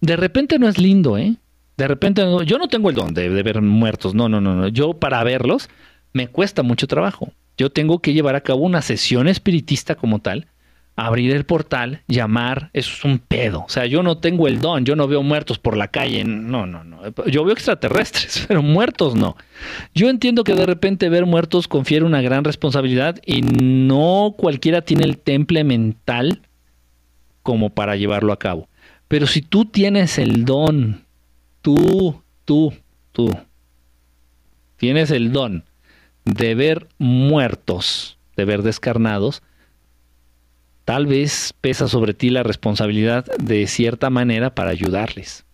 [0.00, 1.36] De repente no es lindo, ¿eh?
[1.76, 4.68] De repente yo no tengo el don de, de ver muertos, no, no, no, no.
[4.68, 5.68] Yo para verlos
[6.12, 7.32] me cuesta mucho trabajo.
[7.56, 10.46] Yo tengo que llevar a cabo una sesión espiritista como tal,
[10.96, 13.64] abrir el portal, llamar, eso es un pedo.
[13.66, 16.66] O sea, yo no tengo el don, yo no veo muertos por la calle, no,
[16.66, 17.00] no, no.
[17.26, 19.36] Yo veo extraterrestres, pero muertos no.
[19.94, 25.04] Yo entiendo que de repente ver muertos confiere una gran responsabilidad y no cualquiera tiene
[25.04, 26.40] el temple mental
[27.42, 28.68] como para llevarlo a cabo.
[29.08, 31.03] Pero si tú tienes el don,
[31.64, 32.74] tú, tú,
[33.12, 33.30] tú,
[34.76, 35.64] tienes el don
[36.26, 39.42] de ver muertos, de ver descarnados,
[40.84, 45.46] tal vez pesa sobre ti la responsabilidad de cierta manera para ayudarles.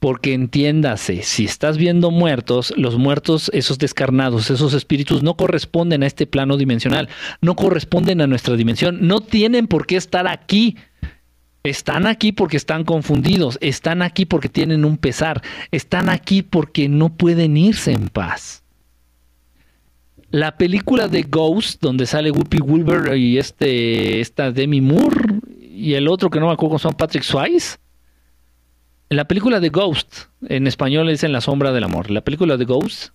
[0.00, 6.06] Porque entiéndase, si estás viendo muertos, los muertos, esos descarnados, esos espíritus no corresponden a
[6.06, 7.08] este plano dimensional,
[7.40, 10.76] no corresponden a nuestra dimensión, no tienen por qué estar aquí.
[11.64, 17.10] Están aquí porque están confundidos, están aquí porque tienen un pesar, están aquí porque no
[17.10, 18.62] pueden irse en paz.
[20.30, 26.06] La película de Ghost, donde sale Whoopi Wilbur y este, esta Demi Moore y el
[26.08, 27.78] otro que no me acuerdo cómo llama, Patrick Swayze.
[29.10, 32.10] La película de Ghost, en español es En la sombra del amor.
[32.10, 33.10] La película de Ghost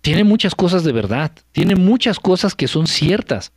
[0.00, 3.52] tiene muchas cosas de verdad, tiene muchas cosas que son ciertas.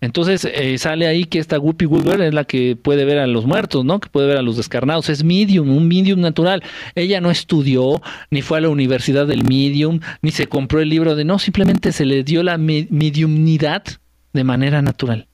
[0.00, 3.46] Entonces eh, sale ahí que esta Whoopi Goldberg es la que puede ver a los
[3.46, 3.98] muertos, ¿no?
[3.98, 5.08] Que puede ver a los descarnados.
[5.08, 6.62] Es medium, un medium natural.
[6.94, 8.00] Ella no estudió,
[8.30, 11.90] ni fue a la universidad del medium, ni se compró el libro de no, simplemente
[11.92, 13.82] se le dio la me- mediumnidad
[14.32, 15.26] de manera natural.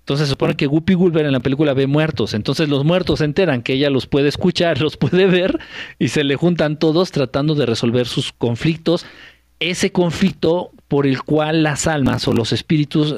[0.00, 2.34] Entonces se supone que Whoopi Goldberg en la película ve muertos.
[2.34, 5.58] Entonces los muertos se enteran que ella los puede escuchar, los puede ver
[5.98, 9.06] y se le juntan todos tratando de resolver sus conflictos.
[9.60, 13.16] Ese conflicto por el cual las almas o los espíritus,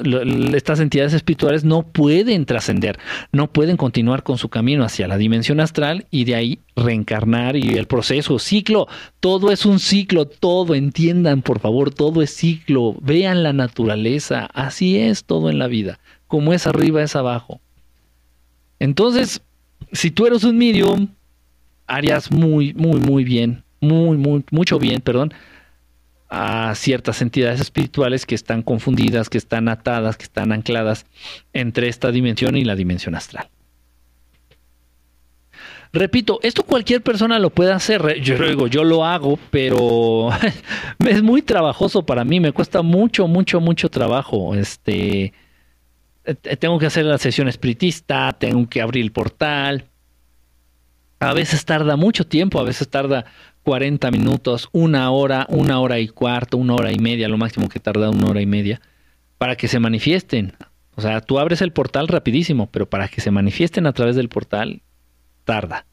[0.53, 2.97] estas entidades espirituales no pueden trascender,
[3.33, 7.73] no pueden continuar con su camino hacia la dimensión astral y de ahí reencarnar y
[7.73, 8.87] el proceso, ciclo,
[9.19, 14.97] todo es un ciclo, todo, entiendan por favor, todo es ciclo, vean la naturaleza, así
[14.97, 17.59] es todo en la vida, como es arriba es abajo.
[18.79, 19.41] Entonces,
[19.91, 21.09] si tú eres un medium,
[21.87, 25.33] harías muy, muy, muy bien, muy, muy, mucho bien, perdón,
[26.29, 31.05] a ciertas entidades espirituales que están confundidas, que están atadas, que están ancladas
[31.53, 33.49] entre esta dimensión y la dimensión astral.
[35.95, 38.19] Repito, esto cualquier persona lo puede hacer.
[38.19, 40.29] Yo digo, yo lo hago, pero
[41.07, 42.41] es muy trabajoso para mí.
[42.41, 44.55] Me cuesta mucho, mucho, mucho trabajo.
[44.55, 45.31] Este,
[46.25, 49.85] eh, tengo que hacer la sesión espiritista, tengo que abrir el portal.
[51.19, 53.25] A veces tarda mucho tiempo, a veces tarda
[53.65, 57.79] 40 minutos, una hora, una hora y cuarto, una hora y media, lo máximo que
[57.79, 58.79] tarda una hora y media,
[59.39, 60.53] para que se manifiesten.
[60.95, 64.29] O sea, tú abres el portal rapidísimo, pero para que se manifiesten a través del
[64.29, 64.83] portal,
[65.45, 65.87] tarda.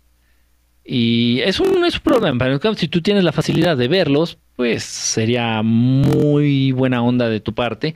[0.85, 2.47] Y es un, es un problema.
[2.77, 7.95] Si tú tienes la facilidad de verlos, pues sería muy buena onda de tu parte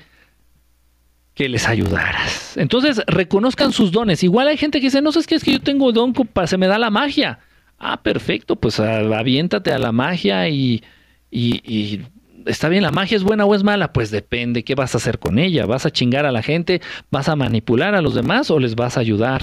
[1.34, 2.56] que les ayudaras.
[2.56, 4.22] Entonces, reconozcan sus dones.
[4.22, 6.14] Igual hay gente que dice, no sé, es que es que yo tengo don,
[6.46, 7.40] se me da la magia.
[7.78, 10.82] Ah, perfecto, pues aviéntate a la magia y,
[11.30, 12.00] y,
[12.46, 15.18] está bien, la magia es buena o es mala, pues depende qué vas a hacer
[15.18, 15.66] con ella.
[15.66, 16.80] ¿Vas a chingar a la gente?
[17.10, 19.42] ¿Vas a manipular a los demás o les vas a ayudar?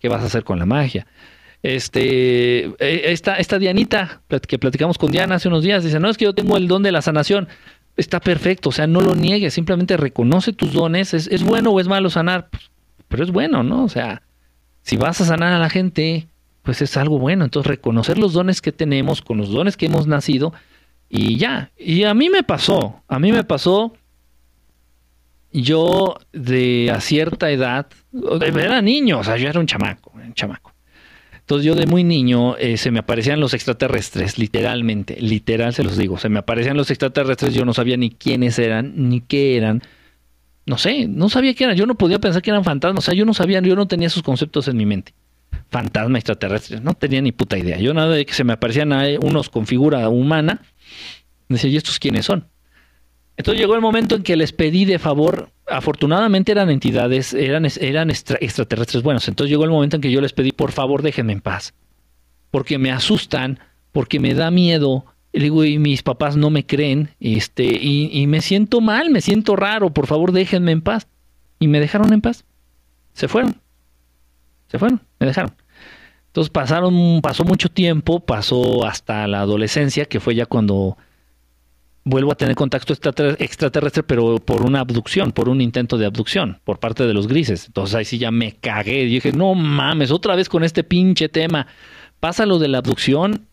[0.00, 1.06] ¿Qué vas a hacer con la magia?
[1.62, 6.18] Este, eh, esta, esta Dianita, que platicamos con Diana hace unos días, dice, no, es
[6.18, 7.48] que yo tengo el don de la sanación.
[7.96, 11.14] Está perfecto, o sea, no lo niegues, simplemente reconoce tus dones.
[11.14, 12.48] ¿Es, es bueno o es malo sanar?
[12.50, 12.70] Pues,
[13.06, 13.84] pero es bueno, ¿no?
[13.84, 14.22] O sea,
[14.82, 16.26] si vas a sanar a la gente,
[16.62, 17.44] pues es algo bueno.
[17.44, 20.52] Entonces, reconocer los dones que tenemos, con los dones que hemos nacido,
[21.08, 21.70] y ya.
[21.78, 23.92] Y a mí me pasó, a mí me pasó,
[25.52, 27.86] yo de a cierta edad,
[28.40, 30.72] era niño, o sea, yo era un chamaco, un chamaco.
[31.40, 35.96] Entonces yo de muy niño eh, se me aparecían los extraterrestres, literalmente, literal se los
[35.96, 39.82] digo, se me aparecían los extraterrestres, yo no sabía ni quiénes eran, ni qué eran,
[40.64, 43.14] no sé, no sabía qué eran, yo no podía pensar que eran fantasmas, o sea,
[43.14, 45.12] yo no sabía, yo no tenía esos conceptos en mi mente.
[45.70, 47.78] Fantasma extraterrestres, no tenía ni puta idea.
[47.78, 50.60] Yo nada de que se me aparecían ahí unos con figura humana,
[51.48, 52.46] decía, ¿y estos quiénes son?
[53.36, 58.10] Entonces llegó el momento en que les pedí de favor, afortunadamente eran entidades, eran, eran
[58.10, 61.32] extra- extraterrestres buenos, entonces llegó el momento en que yo les pedí, por favor, déjenme
[61.32, 61.72] en paz,
[62.50, 63.58] porque me asustan,
[63.90, 68.42] porque me da miedo, y digo, y mis papás no me creen, este, y me
[68.42, 71.06] siento mal, me siento raro, por favor, déjenme en paz.
[71.58, 72.44] Y me dejaron en paz.
[73.14, 73.61] Se fueron.
[74.72, 75.54] Se fueron, me dejaron.
[76.28, 80.96] Entonces pasaron, pasó mucho tiempo, pasó hasta la adolescencia, que fue ya cuando
[82.04, 86.58] vuelvo a tener contacto extrater- extraterrestre, pero por una abducción, por un intento de abducción,
[86.64, 87.66] por parte de los grises.
[87.66, 89.04] Entonces ahí sí ya me cagué.
[89.04, 91.66] Dije, no mames, otra vez con este pinche tema.
[92.18, 93.46] Pasa lo de la abducción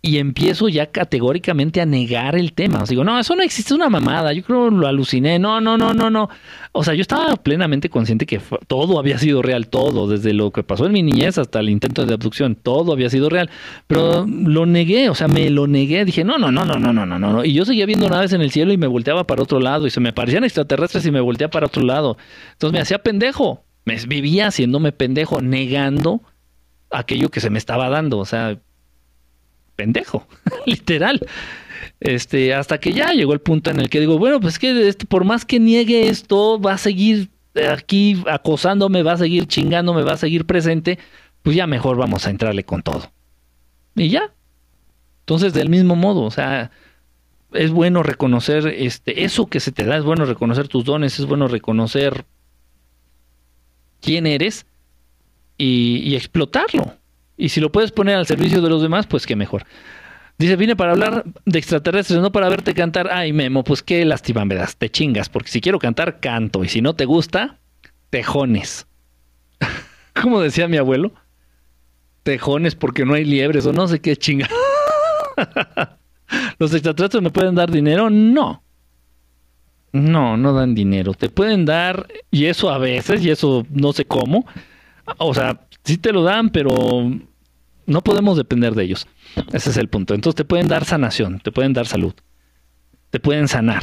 [0.00, 2.82] y empiezo ya categóricamente a negar el tema.
[2.82, 4.32] Os digo, no, eso no existe, es una mamada.
[4.32, 5.40] Yo creo lo aluciné.
[5.40, 6.28] No, no, no, no, no.
[6.70, 10.62] O sea, yo estaba plenamente consciente que todo había sido real, todo, desde lo que
[10.62, 13.50] pasó en mi niñez hasta el intento de abducción, todo había sido real.
[13.88, 16.04] Pero lo negué, o sea, me lo negué.
[16.04, 17.44] Dije, no, no, no, no, no, no, no, no.
[17.44, 19.90] Y yo seguía viendo naves en el cielo y me volteaba para otro lado y
[19.90, 22.18] se me aparecían extraterrestres y me volteaba para otro lado.
[22.52, 23.64] Entonces me hacía pendejo.
[23.84, 26.20] Me vivía haciéndome pendejo, negando
[26.90, 28.18] aquello que se me estaba dando.
[28.18, 28.58] O sea,
[29.78, 30.26] pendejo,
[30.66, 31.20] literal.
[32.00, 35.24] Este, hasta que ya llegó el punto en el que digo, bueno, pues que por
[35.24, 37.30] más que niegue esto, va a seguir
[37.70, 40.98] aquí acosándome, va a seguir chingándome, va a seguir presente,
[41.42, 43.10] pues ya mejor vamos a entrarle con todo.
[43.94, 44.32] Y ya.
[45.20, 46.70] Entonces, del mismo modo, o sea,
[47.52, 51.26] es bueno reconocer este, eso que se te da, es bueno reconocer tus dones, es
[51.26, 52.24] bueno reconocer
[54.00, 54.66] quién eres
[55.56, 56.97] y explotarlo.
[57.38, 59.64] Y si lo puedes poner al servicio de los demás, pues qué mejor.
[60.38, 63.08] Dice, vine para hablar de extraterrestres, no para verte cantar.
[63.10, 66.64] Ay, Memo, pues qué lástima me das, te chingas, porque si quiero cantar, canto.
[66.64, 67.58] Y si no te gusta,
[68.10, 68.86] tejones.
[70.20, 71.12] Como decía mi abuelo,
[72.24, 74.48] tejones porque no hay liebres o no sé qué chinga.
[76.58, 78.10] ¿Los extraterrestres me pueden dar dinero?
[78.10, 78.62] No.
[79.92, 81.14] No, no dan dinero.
[81.14, 84.44] Te pueden dar, y eso a veces, y eso no sé cómo.
[85.16, 87.10] O sea, sí te lo dan, pero
[87.88, 89.08] no podemos depender de ellos.
[89.52, 90.14] Ese es el punto.
[90.14, 92.14] Entonces te pueden dar sanación, te pueden dar salud,
[93.10, 93.82] te pueden sanar.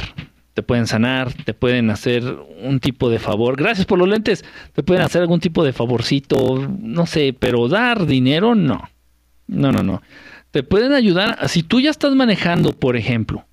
[0.56, 2.24] te pueden sanar, te pueden hacer
[2.62, 3.56] un tipo de favor.
[3.58, 4.42] Gracias por los lentes,
[4.72, 8.88] te pueden hacer algún tipo de favorcito, no sé, pero dar dinero, no.
[9.48, 10.00] No, no, no.
[10.52, 13.44] Te pueden ayudar, si tú ya estás manejando, por ejemplo,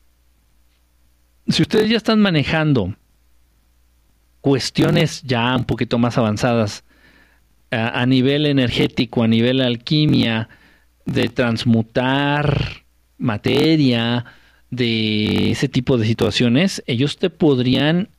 [1.49, 2.95] si ustedes ya están manejando
[4.39, 6.85] cuestiones ya un poquito más avanzadas
[7.73, 10.49] a, nivel energético, a nivel alquimia,
[11.05, 12.83] de transmutar
[13.17, 14.25] materia,
[14.69, 18.09] de ese tipo de situaciones, ellos te podrían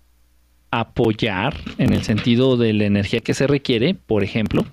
[0.70, 4.64] apoyar en el sentido de la energía que se requiere, por ejemplo.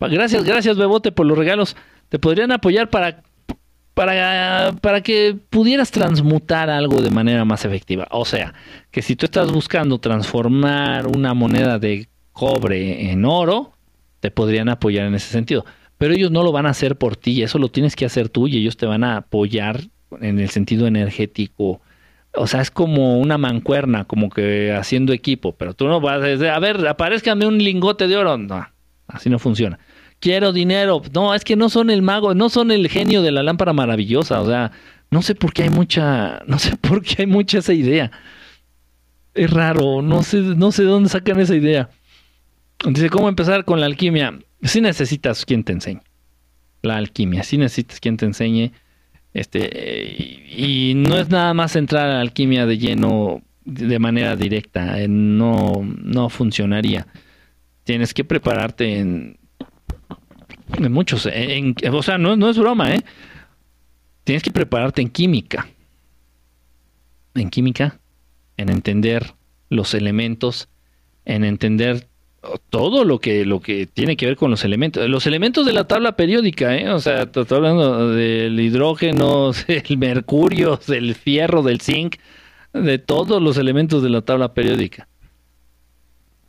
[0.00, 1.76] Gracias, gracias Bebote por los regalos.
[2.08, 3.22] Te podrían apoyar para,
[3.94, 8.08] para, para que pudieras transmutar algo de manera más efectiva.
[8.10, 8.54] O sea,
[8.90, 13.72] que si tú estás buscando transformar una moneda de cobre en oro,
[14.22, 15.66] te podrían apoyar en ese sentido.
[15.98, 18.46] Pero ellos no lo van a hacer por ti, eso lo tienes que hacer tú
[18.46, 19.80] y ellos te van a apoyar
[20.20, 21.80] en el sentido energético.
[22.36, 26.26] O sea, es como una mancuerna, como que haciendo equipo, pero tú no vas a
[26.26, 28.38] decir, a ver, aparezcame un lingote de oro.
[28.38, 28.64] No,
[29.08, 29.80] así no funciona.
[30.20, 31.02] Quiero dinero.
[31.12, 34.40] No, es que no son el mago, no son el genio de la lámpara maravillosa.
[34.40, 34.70] O sea,
[35.10, 38.12] no sé por qué hay mucha, no sé por qué hay mucha esa idea.
[39.34, 41.90] Es raro, no sé, no sé de dónde sacan esa idea.
[42.84, 44.38] Dice, ¿cómo empezar con la alquimia?
[44.62, 46.00] Si necesitas quien te enseñe.
[46.82, 48.72] La alquimia, si necesitas quien te enseñe.
[49.34, 55.00] Este, y, no es nada más entrar a la alquimia de lleno de manera directa.
[55.00, 57.06] eh, No, no funcionaría.
[57.84, 59.38] Tienes que prepararte en,
[60.78, 61.26] en muchos.
[61.26, 63.02] o sea, no, no es broma, ¿eh?
[64.24, 65.68] Tienes que prepararte en química.
[67.34, 68.00] En química,
[68.56, 69.34] en entender
[69.70, 70.68] los elementos,
[71.24, 72.08] en entender
[72.70, 75.84] todo lo que lo que tiene que ver con los elementos los elementos de la
[75.84, 76.90] tabla periódica ¿eh?
[76.90, 82.16] o sea estoy hablando del hidrógeno del mercurio del fierro del zinc
[82.72, 85.06] de todos los elementos de la tabla periódica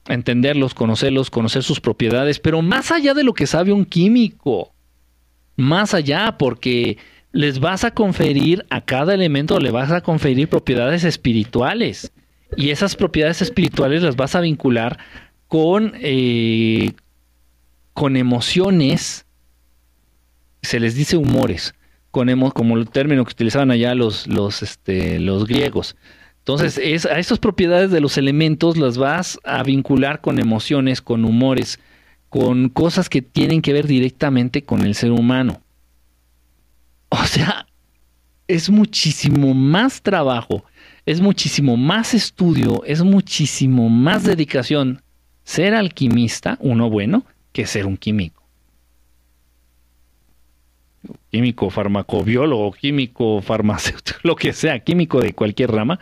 [0.08, 4.74] entenderlos conocerlos conocer sus propiedades pero más allá de lo que sabe un químico
[5.56, 6.98] más allá porque
[7.32, 12.12] les vas a conferir a cada elemento le vas a conferir propiedades espirituales
[12.58, 15.00] y esas propiedades espirituales las vas a vincular
[15.54, 16.94] con, eh,
[17.94, 19.28] con emociones,
[20.64, 21.76] se les dice humores,
[22.10, 25.96] con emo- como el término que utilizaban allá los, los, este, los griegos.
[26.40, 31.24] Entonces, es, a esas propiedades de los elementos las vas a vincular con emociones, con
[31.24, 31.80] humores,
[32.30, 35.62] con cosas que tienen que ver directamente con el ser humano.
[37.10, 37.68] O sea,
[38.48, 40.66] es muchísimo más trabajo,
[41.06, 45.03] es muchísimo más estudio, es muchísimo más dedicación
[45.44, 48.44] ser alquimista, uno bueno, que ser un químico.
[51.30, 56.00] Químico, farmacobiólogo, químico, farmacéutico, lo que sea, químico de cualquier rama,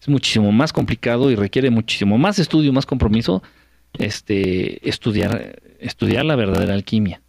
[0.00, 3.42] es muchísimo más complicado y requiere muchísimo más estudio, más compromiso,
[3.98, 7.22] este, estudiar, estudiar la verdadera alquimia.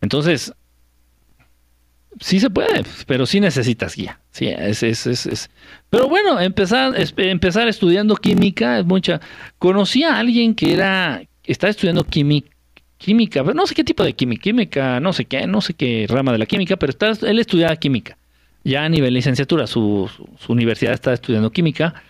[0.00, 0.54] Entonces,
[2.18, 4.20] sí se puede, pero sí necesitas guía.
[4.30, 5.50] Sí, es, es, es, es.
[5.90, 9.20] Pero bueno, empezar, empezar estudiando química es mucha.
[9.58, 12.50] Conocí a alguien que era, estaba estudiando química,
[12.98, 16.32] química, no sé qué tipo de química, química, no sé qué, no sé qué rama
[16.32, 18.16] de la química, pero está, él estudiaba química.
[18.62, 20.08] Ya a nivel licenciatura, su
[20.48, 22.02] universidad está estudiando química.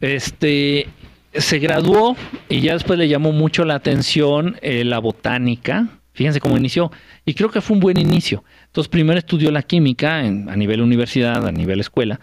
[0.00, 0.88] Este
[1.34, 2.16] se graduó
[2.48, 5.88] y ya después le llamó mucho la atención eh, la botánica.
[6.12, 6.92] Fíjense cómo inició.
[7.24, 8.44] Y creo que fue un buen inicio.
[8.72, 12.18] Entonces, primero estudió la química en- a nivel universidad, a nivel escuela.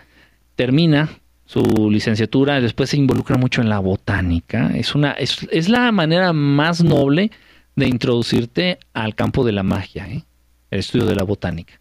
[0.55, 1.09] Termina
[1.45, 4.71] su licenciatura, después se involucra mucho en la botánica.
[4.75, 7.29] Es, una, es, es la manera más noble
[7.75, 10.23] de introducirte al campo de la magia, ¿eh?
[10.71, 11.79] el estudio de la botánica,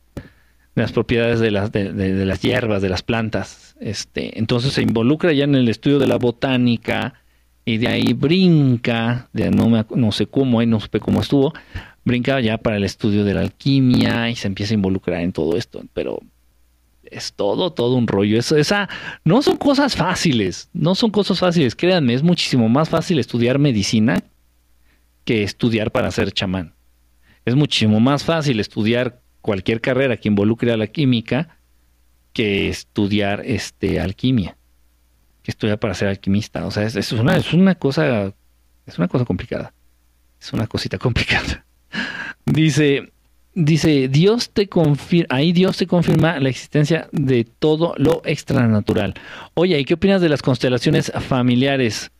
[0.74, 3.74] de las propiedades de las, de, de- de las hierbas, de las plantas.
[3.80, 7.14] Este, entonces se involucra ya en el estudio de la botánica
[7.68, 11.52] y de ahí brinca, de, no, me, no sé cómo, ahí no supe cómo estuvo,
[12.02, 15.54] brinca ya para el estudio de la alquimia y se empieza a involucrar en todo
[15.54, 16.18] esto, pero
[17.04, 18.38] es todo, todo un rollo.
[18.38, 18.88] Eso, esa,
[19.22, 24.22] no son cosas fáciles, no son cosas fáciles, créanme, es muchísimo más fácil estudiar medicina
[25.26, 26.72] que estudiar para ser chamán.
[27.44, 31.58] Es muchísimo más fácil estudiar cualquier carrera que involucre a la química
[32.32, 34.56] que estudiar este alquimia,
[35.48, 36.66] que estudiar para ser alquimista.
[36.66, 38.34] O sea, es, una, es una cosa,
[38.84, 39.72] es una cosa complicada.
[40.38, 41.64] Es una cosita complicada.
[42.44, 43.10] Dice,
[43.54, 49.14] dice, Dios te confirma, ahí Dios te confirma la existencia de todo lo extranatural.
[49.54, 52.10] Oye, ¿y qué opinas de las constelaciones familiares?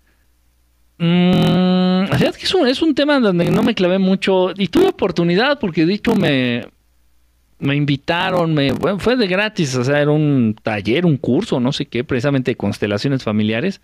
[0.96, 5.58] Mm, es es un, es un tema donde no me clavé mucho y tuve oportunidad
[5.58, 6.66] porque de hecho me,
[7.60, 11.72] me invitaron, me, bueno, fue de gratis, o sea, era un taller, un curso, no
[11.72, 13.80] sé qué, precisamente de constelaciones familiares.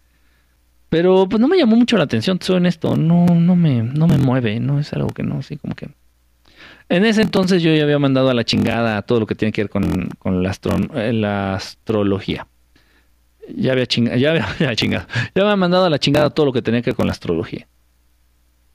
[0.89, 4.19] Pero pues no me llamó mucho la atención, soy honesto, no, no me, no me
[4.19, 5.89] mueve, no es algo que no, sí, como que.
[6.89, 9.63] En ese entonces yo ya había mandado a la chingada todo lo que tiene que
[9.63, 12.47] ver con, con la, astro- eh, la astrología.
[13.57, 16.53] Ya había chingado, ya había, ya chingado, ya había mandado a la chingada todo lo
[16.53, 17.67] que tenía que ver con la astrología.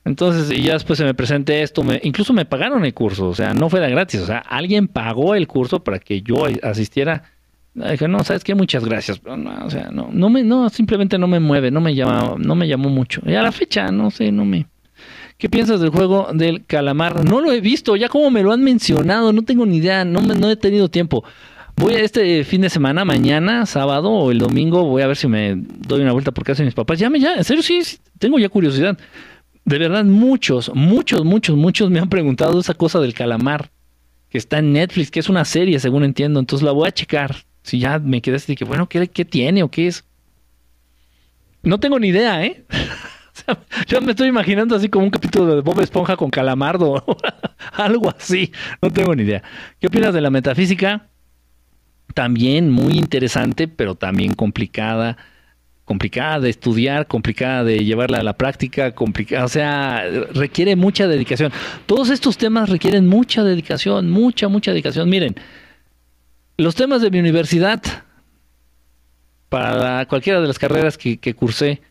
[0.05, 3.35] Entonces, y ya después se me presenté esto, me, incluso me pagaron el curso, o
[3.35, 7.23] sea, no fue de gratis, o sea, alguien pagó el curso para que yo asistiera.
[7.73, 11.17] Dije, no, sabes qué, muchas gracias, pero no, o sea, no, no me, no, simplemente
[11.17, 13.21] no me mueve, no me llama, no me llamó mucho.
[13.25, 14.67] Y a la fecha, no sé, no me.
[15.37, 17.23] ¿Qué piensas del juego del calamar?
[17.23, 20.21] No lo he visto, ya como me lo han mencionado, no tengo ni idea, no,
[20.21, 21.23] me, no he tenido tiempo.
[21.77, 25.27] Voy a este fin de semana, mañana, sábado o el domingo, voy a ver si
[25.27, 26.99] me doy una vuelta por casa mis papás.
[26.99, 28.97] Ya ya, en serio, sí, sí, tengo ya curiosidad.
[29.69, 33.69] De verdad, muchos, muchos, muchos, muchos me han preguntado esa cosa del calamar,
[34.31, 36.39] que está en Netflix, que es una serie, según entiendo.
[36.39, 37.35] Entonces la voy a checar.
[37.61, 40.03] Si ya me quedé así de que, bueno, ¿qué, qué tiene o qué es?
[41.61, 42.65] No tengo ni idea, ¿eh?
[43.87, 47.05] Yo me estoy imaginando así como un capítulo de Bob Esponja con Calamardo,
[47.73, 48.51] algo así.
[48.81, 49.43] No tengo ni idea.
[49.79, 51.09] ¿Qué opinas de la metafísica?
[52.15, 55.15] También muy interesante, pero también complicada
[55.89, 60.03] complicada de estudiar, complicada de llevarla a la práctica, complicada, o sea,
[60.35, 61.51] requiere mucha dedicación.
[61.87, 65.09] Todos estos temas requieren mucha dedicación, mucha, mucha dedicación.
[65.09, 65.33] Miren,
[66.57, 67.81] los temas de mi universidad,
[69.49, 71.81] para cualquiera de las carreras que, que cursé,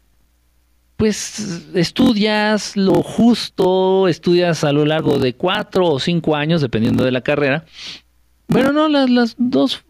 [0.96, 7.10] pues estudias lo justo, estudias a lo largo de cuatro o cinco años, dependiendo de
[7.10, 7.64] la carrera.
[8.46, 9.82] Bueno, no, las, las dos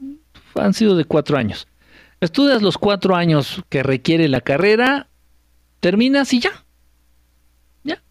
[0.55, 1.69] han sido de cuatro años.
[2.21, 5.09] Estudias los cuatro años que requiere la carrera,
[5.81, 6.65] terminas y ya.
[7.85, 8.03] Ya.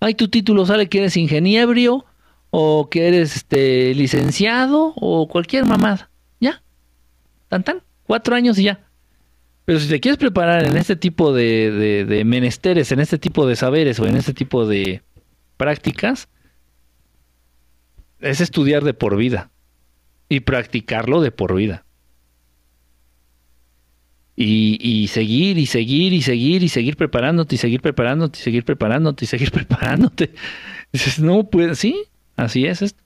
[0.00, 2.06] Ahí tu título sale que eres ingeniero
[2.50, 6.10] o que eres este licenciado o cualquier mamada.
[6.40, 6.62] Ya.
[7.48, 7.82] Tan tan.
[8.04, 8.80] Cuatro años y ya.
[9.64, 14.00] Pero si te quieres preparar en este tipo de, menesteres, en este tipo de saberes
[14.00, 15.02] o en este tipo de
[15.56, 16.28] prácticas,
[18.20, 19.50] es estudiar de por vida
[20.28, 21.84] y practicarlo de por vida.
[24.34, 29.24] Y, seguir y seguir y seguir y seguir preparándote y seguir preparándote y seguir preparándote
[29.24, 30.32] y seguir preparándote.
[30.92, 32.04] Dices, no, pues sí,
[32.36, 33.02] así es esto.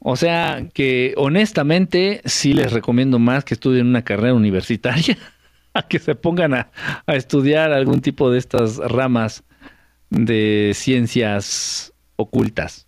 [0.00, 5.18] O sea que honestamente sí les recomiendo más que estudien una carrera universitaria
[5.74, 6.70] a que se pongan a
[7.08, 9.42] estudiar algún tipo de estas ramas
[10.10, 12.87] de ciencias ocultas.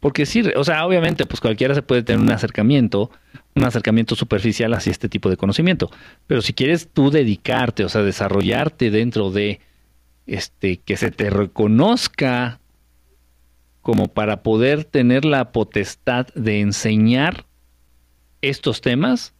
[0.00, 3.10] Porque sí, o sea, obviamente, pues cualquiera se puede tener un acercamiento,
[3.54, 5.90] un acercamiento superficial hacia este tipo de conocimiento.
[6.26, 9.60] Pero si quieres tú dedicarte, o sea, desarrollarte dentro de
[10.26, 12.60] este, que se te reconozca
[13.80, 17.46] como para poder tener la potestad de enseñar
[18.42, 19.34] estos temas,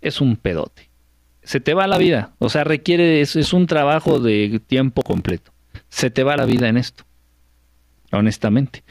[0.00, 0.88] es un pedote.
[1.42, 5.52] Se te va la vida, o sea, requiere, es, es un trabajo de tiempo completo.
[5.88, 7.04] Se te va la vida en esto,
[8.10, 8.82] honestamente.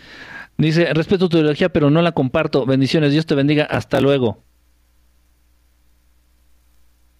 [0.59, 2.65] Dice, respeto tu ideología, pero no la comparto.
[2.65, 3.63] Bendiciones, Dios te bendiga.
[3.63, 4.43] Hasta luego.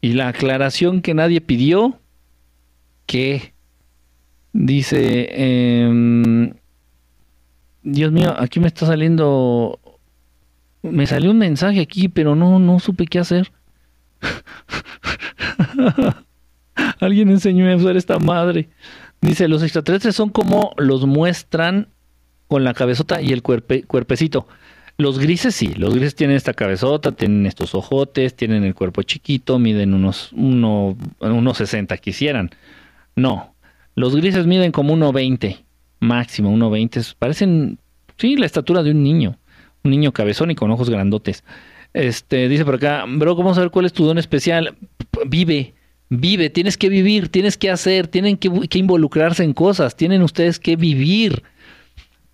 [0.01, 2.01] Y la aclaración que nadie pidió,
[3.05, 3.53] que
[4.51, 6.51] dice, em,
[7.81, 9.79] Dios mío, aquí me está saliendo,
[10.81, 13.53] me salió un mensaje aquí, pero no, no supe qué hacer.
[16.99, 18.67] Alguien enseñó a usar esta madre.
[19.21, 21.87] Dice, los extraterrestres son como los muestran
[22.49, 24.47] con la cabezota y el cuerpe- cuerpecito.
[24.97, 29.57] Los grises sí, los grises tienen esta cabezota, tienen estos ojotes, tienen el cuerpo chiquito,
[29.57, 32.49] miden unos, uno, unos 60 quisieran.
[33.15, 33.53] No,
[33.95, 35.63] los grises miden como 1,20,
[36.01, 37.15] máximo 1,20.
[37.17, 37.79] Parecen,
[38.17, 39.37] sí, la estatura de un niño.
[39.83, 41.45] Un niño cabezón y con ojos grandotes.
[41.93, 44.75] Este, dice por acá, bro, ¿cómo saber cuál es tu don especial?
[45.27, 45.75] Vive,
[46.09, 50.75] vive, tienes que vivir, tienes que hacer, tienen que involucrarse en cosas, tienen ustedes que
[50.75, 51.43] vivir.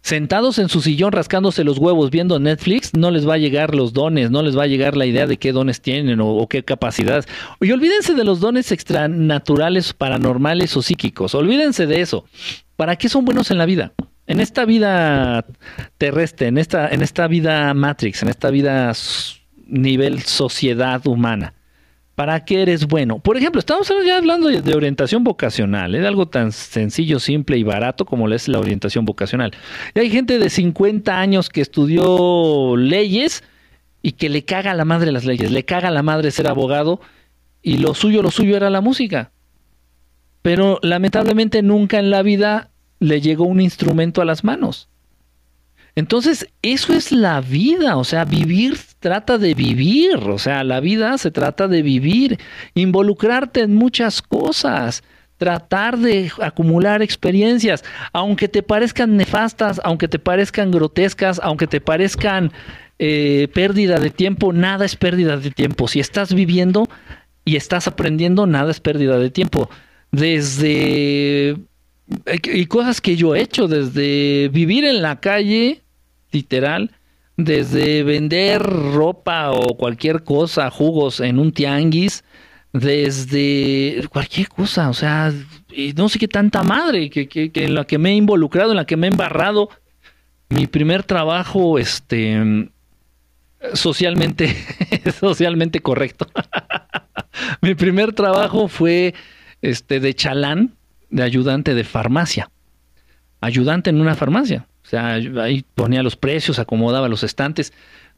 [0.06, 3.91] Sentados en su sillón rascándose los huevos viendo Netflix, no les va a llegar los
[3.91, 7.26] dones, no les va a llegar la idea de qué dones tienen o, qué capacidades.
[7.60, 11.34] Y olvídense de los dones extranaturales, paranormales o psíquicos.
[11.34, 12.26] Olvídense de eso.
[12.76, 13.94] ¿Para qué son buenos en la vida?
[14.27, 15.44] En esta vida
[15.98, 18.94] terrestre, en esta, en esta vida Matrix, en esta vida
[19.65, 21.56] nivel sociedad humana.
[22.15, 23.19] ¿Para qué eres bueno?
[23.19, 28.05] Por ejemplo, estamos ya hablando de orientación vocacional, es algo tan sencillo, simple y barato
[28.05, 29.51] como es la orientación vocacional.
[29.93, 33.43] Y hay gente de 50 años que estudió leyes
[34.01, 36.47] y que le caga a la madre las leyes, le caga a la madre ser
[36.47, 37.01] abogado
[37.61, 39.31] y lo suyo, lo suyo era la música.
[40.41, 42.69] Pero lamentablemente nunca en la vida
[42.99, 44.87] le llegó un instrumento a las manos.
[45.95, 51.17] Entonces, eso es la vida, o sea, vivir trata de vivir, o sea, la vida
[51.19, 52.39] se trata de vivir,
[52.73, 55.03] involucrarte en muchas cosas,
[55.38, 62.51] tratar de acumular experiencias, aunque te parezcan nefastas, aunque te parezcan grotescas, aunque te parezcan
[62.97, 65.88] eh, pérdida de tiempo, nada es pérdida de tiempo.
[65.88, 66.89] Si estás viviendo
[67.45, 69.69] y estás aprendiendo, nada es pérdida de tiempo.
[70.11, 71.57] Desde
[72.43, 75.84] y cosas que yo he hecho, desde vivir en la calle,
[76.35, 76.91] literal,
[77.37, 82.23] desde vender ropa o cualquier cosa, jugos en un tianguis,
[82.73, 85.33] desde cualquier cosa, o sea,
[85.95, 88.85] no sé qué tanta madre que, que en la que me he involucrado, en la
[88.85, 89.69] que me he embarrado.
[90.49, 92.69] Mi primer trabajo, este,
[93.73, 94.55] socialmente,
[95.19, 96.27] socialmente correcto.
[97.61, 99.13] Mi primer trabajo fue,
[99.61, 100.75] este, de chalán,
[101.09, 102.49] de ayudante de farmacia.
[103.45, 104.67] Ayudante en una farmacia.
[104.84, 107.73] O sea, ahí ponía los precios, acomodaba los estantes.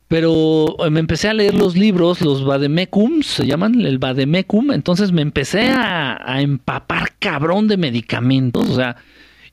[0.07, 4.71] Pero me empecé a leer los libros, los Vademecum, se llaman el Vademecum.
[4.71, 8.69] Entonces me empecé a, a empapar cabrón de medicamentos.
[8.69, 8.95] O sea,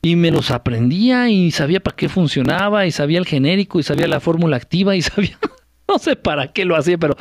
[0.05, 4.07] y me los aprendía y sabía para qué funcionaba y sabía el genérico y sabía
[4.07, 5.39] la fórmula activa y sabía,
[5.89, 7.17] no sé para qué lo hacía, pero,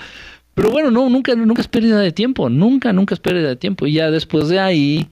[0.54, 3.88] pero bueno, no, nunca, nunca es pérdida de tiempo, nunca, nunca es pérdida de tiempo.
[3.88, 5.08] Y ya después de ahí,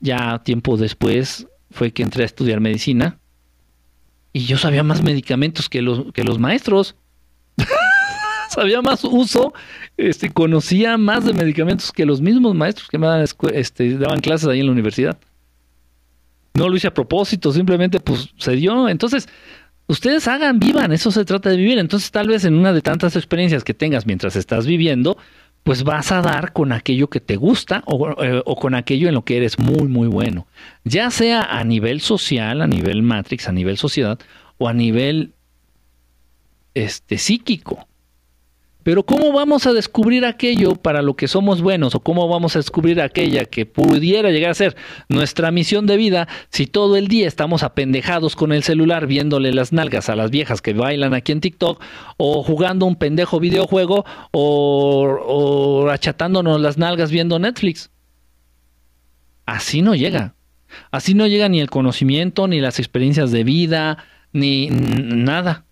[0.00, 3.18] ya tiempo después, fue que entré a estudiar medicina
[4.32, 6.96] y yo sabía más medicamentos que los, que los maestros.
[8.50, 9.54] sabía más uso,
[9.96, 13.24] este, conocía más de medicamentos que los mismos maestros que me daban,
[13.54, 15.18] este, daban clases ahí en la universidad.
[16.54, 18.88] No lo hice a propósito, simplemente pues se dio.
[18.88, 19.28] Entonces,
[19.86, 21.78] ustedes hagan, vivan, eso se trata de vivir.
[21.78, 25.16] Entonces, tal vez en una de tantas experiencias que tengas mientras estás viviendo,
[25.62, 29.14] pues vas a dar con aquello que te gusta o, eh, o con aquello en
[29.14, 30.46] lo que eres muy, muy bueno.
[30.84, 34.18] Ya sea a nivel social, a nivel matrix, a nivel sociedad
[34.58, 35.34] o a nivel
[36.74, 37.86] este, psíquico.
[38.82, 42.60] Pero ¿cómo vamos a descubrir aquello para lo que somos buenos o cómo vamos a
[42.60, 44.76] descubrir aquella que pudiera llegar a ser
[45.08, 49.72] nuestra misión de vida si todo el día estamos apendejados con el celular viéndole las
[49.72, 51.82] nalgas a las viejas que bailan aquí en TikTok
[52.16, 57.90] o jugando un pendejo videojuego o, o achatándonos las nalgas viendo Netflix?
[59.46, 60.34] Así no llega.
[60.90, 63.98] Así no llega ni el conocimiento, ni las experiencias de vida,
[64.32, 65.64] ni nada.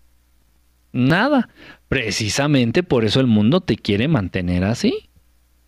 [0.91, 1.49] Nada.
[1.89, 5.09] Precisamente por eso el mundo te quiere mantener así.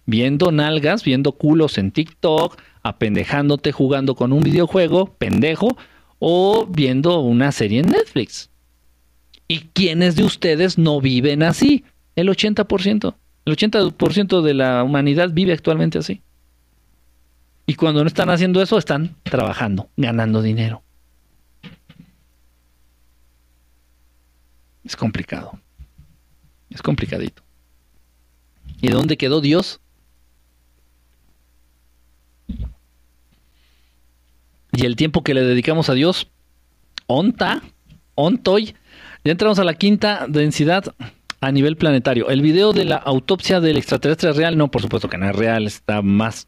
[0.06, 5.78] Viendo nalgas, viendo culos en TikTok, apendejándote jugando con un videojuego, pendejo,
[6.20, 8.52] o viendo una serie en Netflix.
[9.48, 11.86] ¿Y quiénes de ustedes no viven así?
[12.16, 13.16] El 80%.
[13.46, 16.22] El 80% de la humanidad vive actualmente así.
[17.66, 20.84] Y cuando no están haciendo eso, están trabajando, ganando dinero.
[24.84, 25.60] Es complicado.
[26.72, 27.44] Es complicadito.
[28.82, 29.80] ¿Y dónde quedó Dios?
[34.74, 36.30] Y el tiempo que le dedicamos a Dios,
[37.08, 37.62] onta,
[38.16, 38.76] ontoy.
[39.24, 40.96] Ya entramos a la quinta densidad
[41.42, 42.30] a nivel planetario.
[42.30, 44.58] El video de la autopsia del extraterrestre es real.
[44.58, 45.68] No, por supuesto que no es real.
[45.68, 46.48] Está más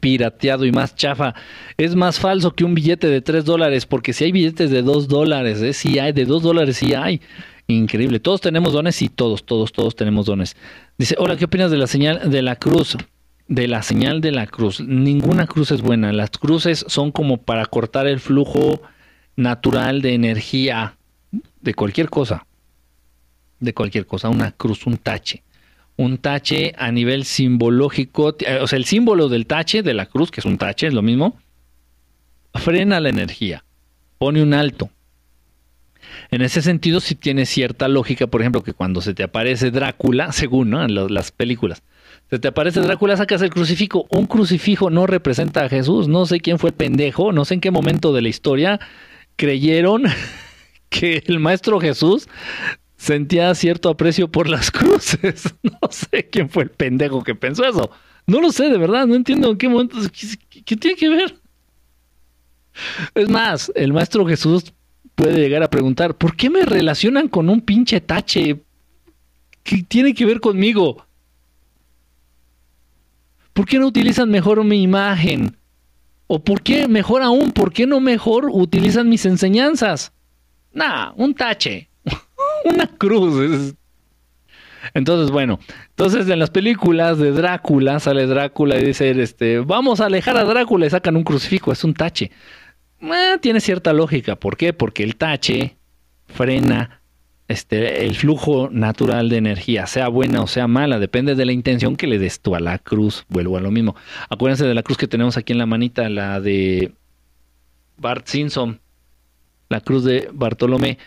[0.00, 1.34] pirateado y más chafa.
[1.76, 5.08] Es más falso que un billete de 3 dólares, porque si hay billetes de 2
[5.08, 5.72] dólares, ¿eh?
[5.72, 7.20] sí hay, de 2 dólares sí hay.
[7.66, 8.20] Increíble.
[8.20, 10.56] Todos tenemos dones y todos, todos, todos tenemos dones.
[10.98, 12.96] Dice, hola, ¿qué opinas de la señal de la cruz?
[13.48, 14.80] De la señal de la cruz.
[14.80, 16.12] Ninguna cruz es buena.
[16.12, 18.82] Las cruces son como para cortar el flujo
[19.36, 20.96] natural de energía
[21.60, 22.46] de cualquier cosa.
[23.60, 24.28] De cualquier cosa.
[24.28, 25.42] Una cruz, un tache.
[25.96, 28.36] Un tache a nivel simbológico.
[28.40, 30.94] eh, O sea, el símbolo del tache, de la cruz, que es un tache, es
[30.94, 31.38] lo mismo.
[32.54, 33.64] Frena la energía.
[34.18, 34.90] Pone un alto.
[36.30, 40.32] En ese sentido, sí tiene cierta lógica, por ejemplo, que cuando se te aparece Drácula,
[40.32, 40.82] según ¿no?
[40.84, 41.82] en lo- las películas,
[42.30, 44.06] se te aparece Drácula, sacas el crucifijo.
[44.10, 46.08] Un crucifijo no representa a Jesús.
[46.08, 48.80] No sé quién fue el pendejo, no sé en qué momento de la historia
[49.36, 50.04] creyeron
[50.88, 52.28] que el maestro Jesús
[52.96, 55.54] sentía cierto aprecio por las cruces.
[55.62, 57.90] No sé quién fue el pendejo que pensó eso.
[58.26, 59.98] No lo sé, de verdad, no entiendo en qué momento.
[60.50, 61.36] ¿Qué, qué tiene que ver?
[63.14, 64.72] Es más, el maestro Jesús
[65.14, 68.60] puede llegar a preguntar, ¿por qué me relacionan con un pinche tache?
[69.62, 71.06] ¿Qué tiene que ver conmigo?
[73.52, 75.56] ¿Por qué no utilizan mejor mi imagen?
[76.26, 80.12] ¿O por qué, mejor aún, por qué no mejor utilizan mis enseñanzas?
[80.72, 81.88] Nah, un tache.
[82.64, 83.38] Una cruz.
[83.52, 83.74] es-
[84.94, 85.60] Entonces, bueno,
[85.90, 90.44] entonces en las películas de Drácula sale Drácula y dice, este, vamos a alejar a
[90.44, 92.30] Drácula y sacan un crucifijo, es un tache.
[93.12, 94.36] Eh, tiene cierta lógica.
[94.36, 94.72] ¿Por qué?
[94.72, 95.76] Porque el tache
[96.26, 97.02] frena
[97.48, 101.96] este, el flujo natural de energía, sea buena o sea mala, depende de la intención
[101.96, 103.24] que le des tú a la cruz.
[103.28, 103.94] Vuelvo a lo mismo.
[104.30, 106.92] Acuérdense de la cruz que tenemos aquí en la manita, la de
[107.98, 108.80] Bart Simpson,
[109.68, 110.98] la cruz de Bartolomé.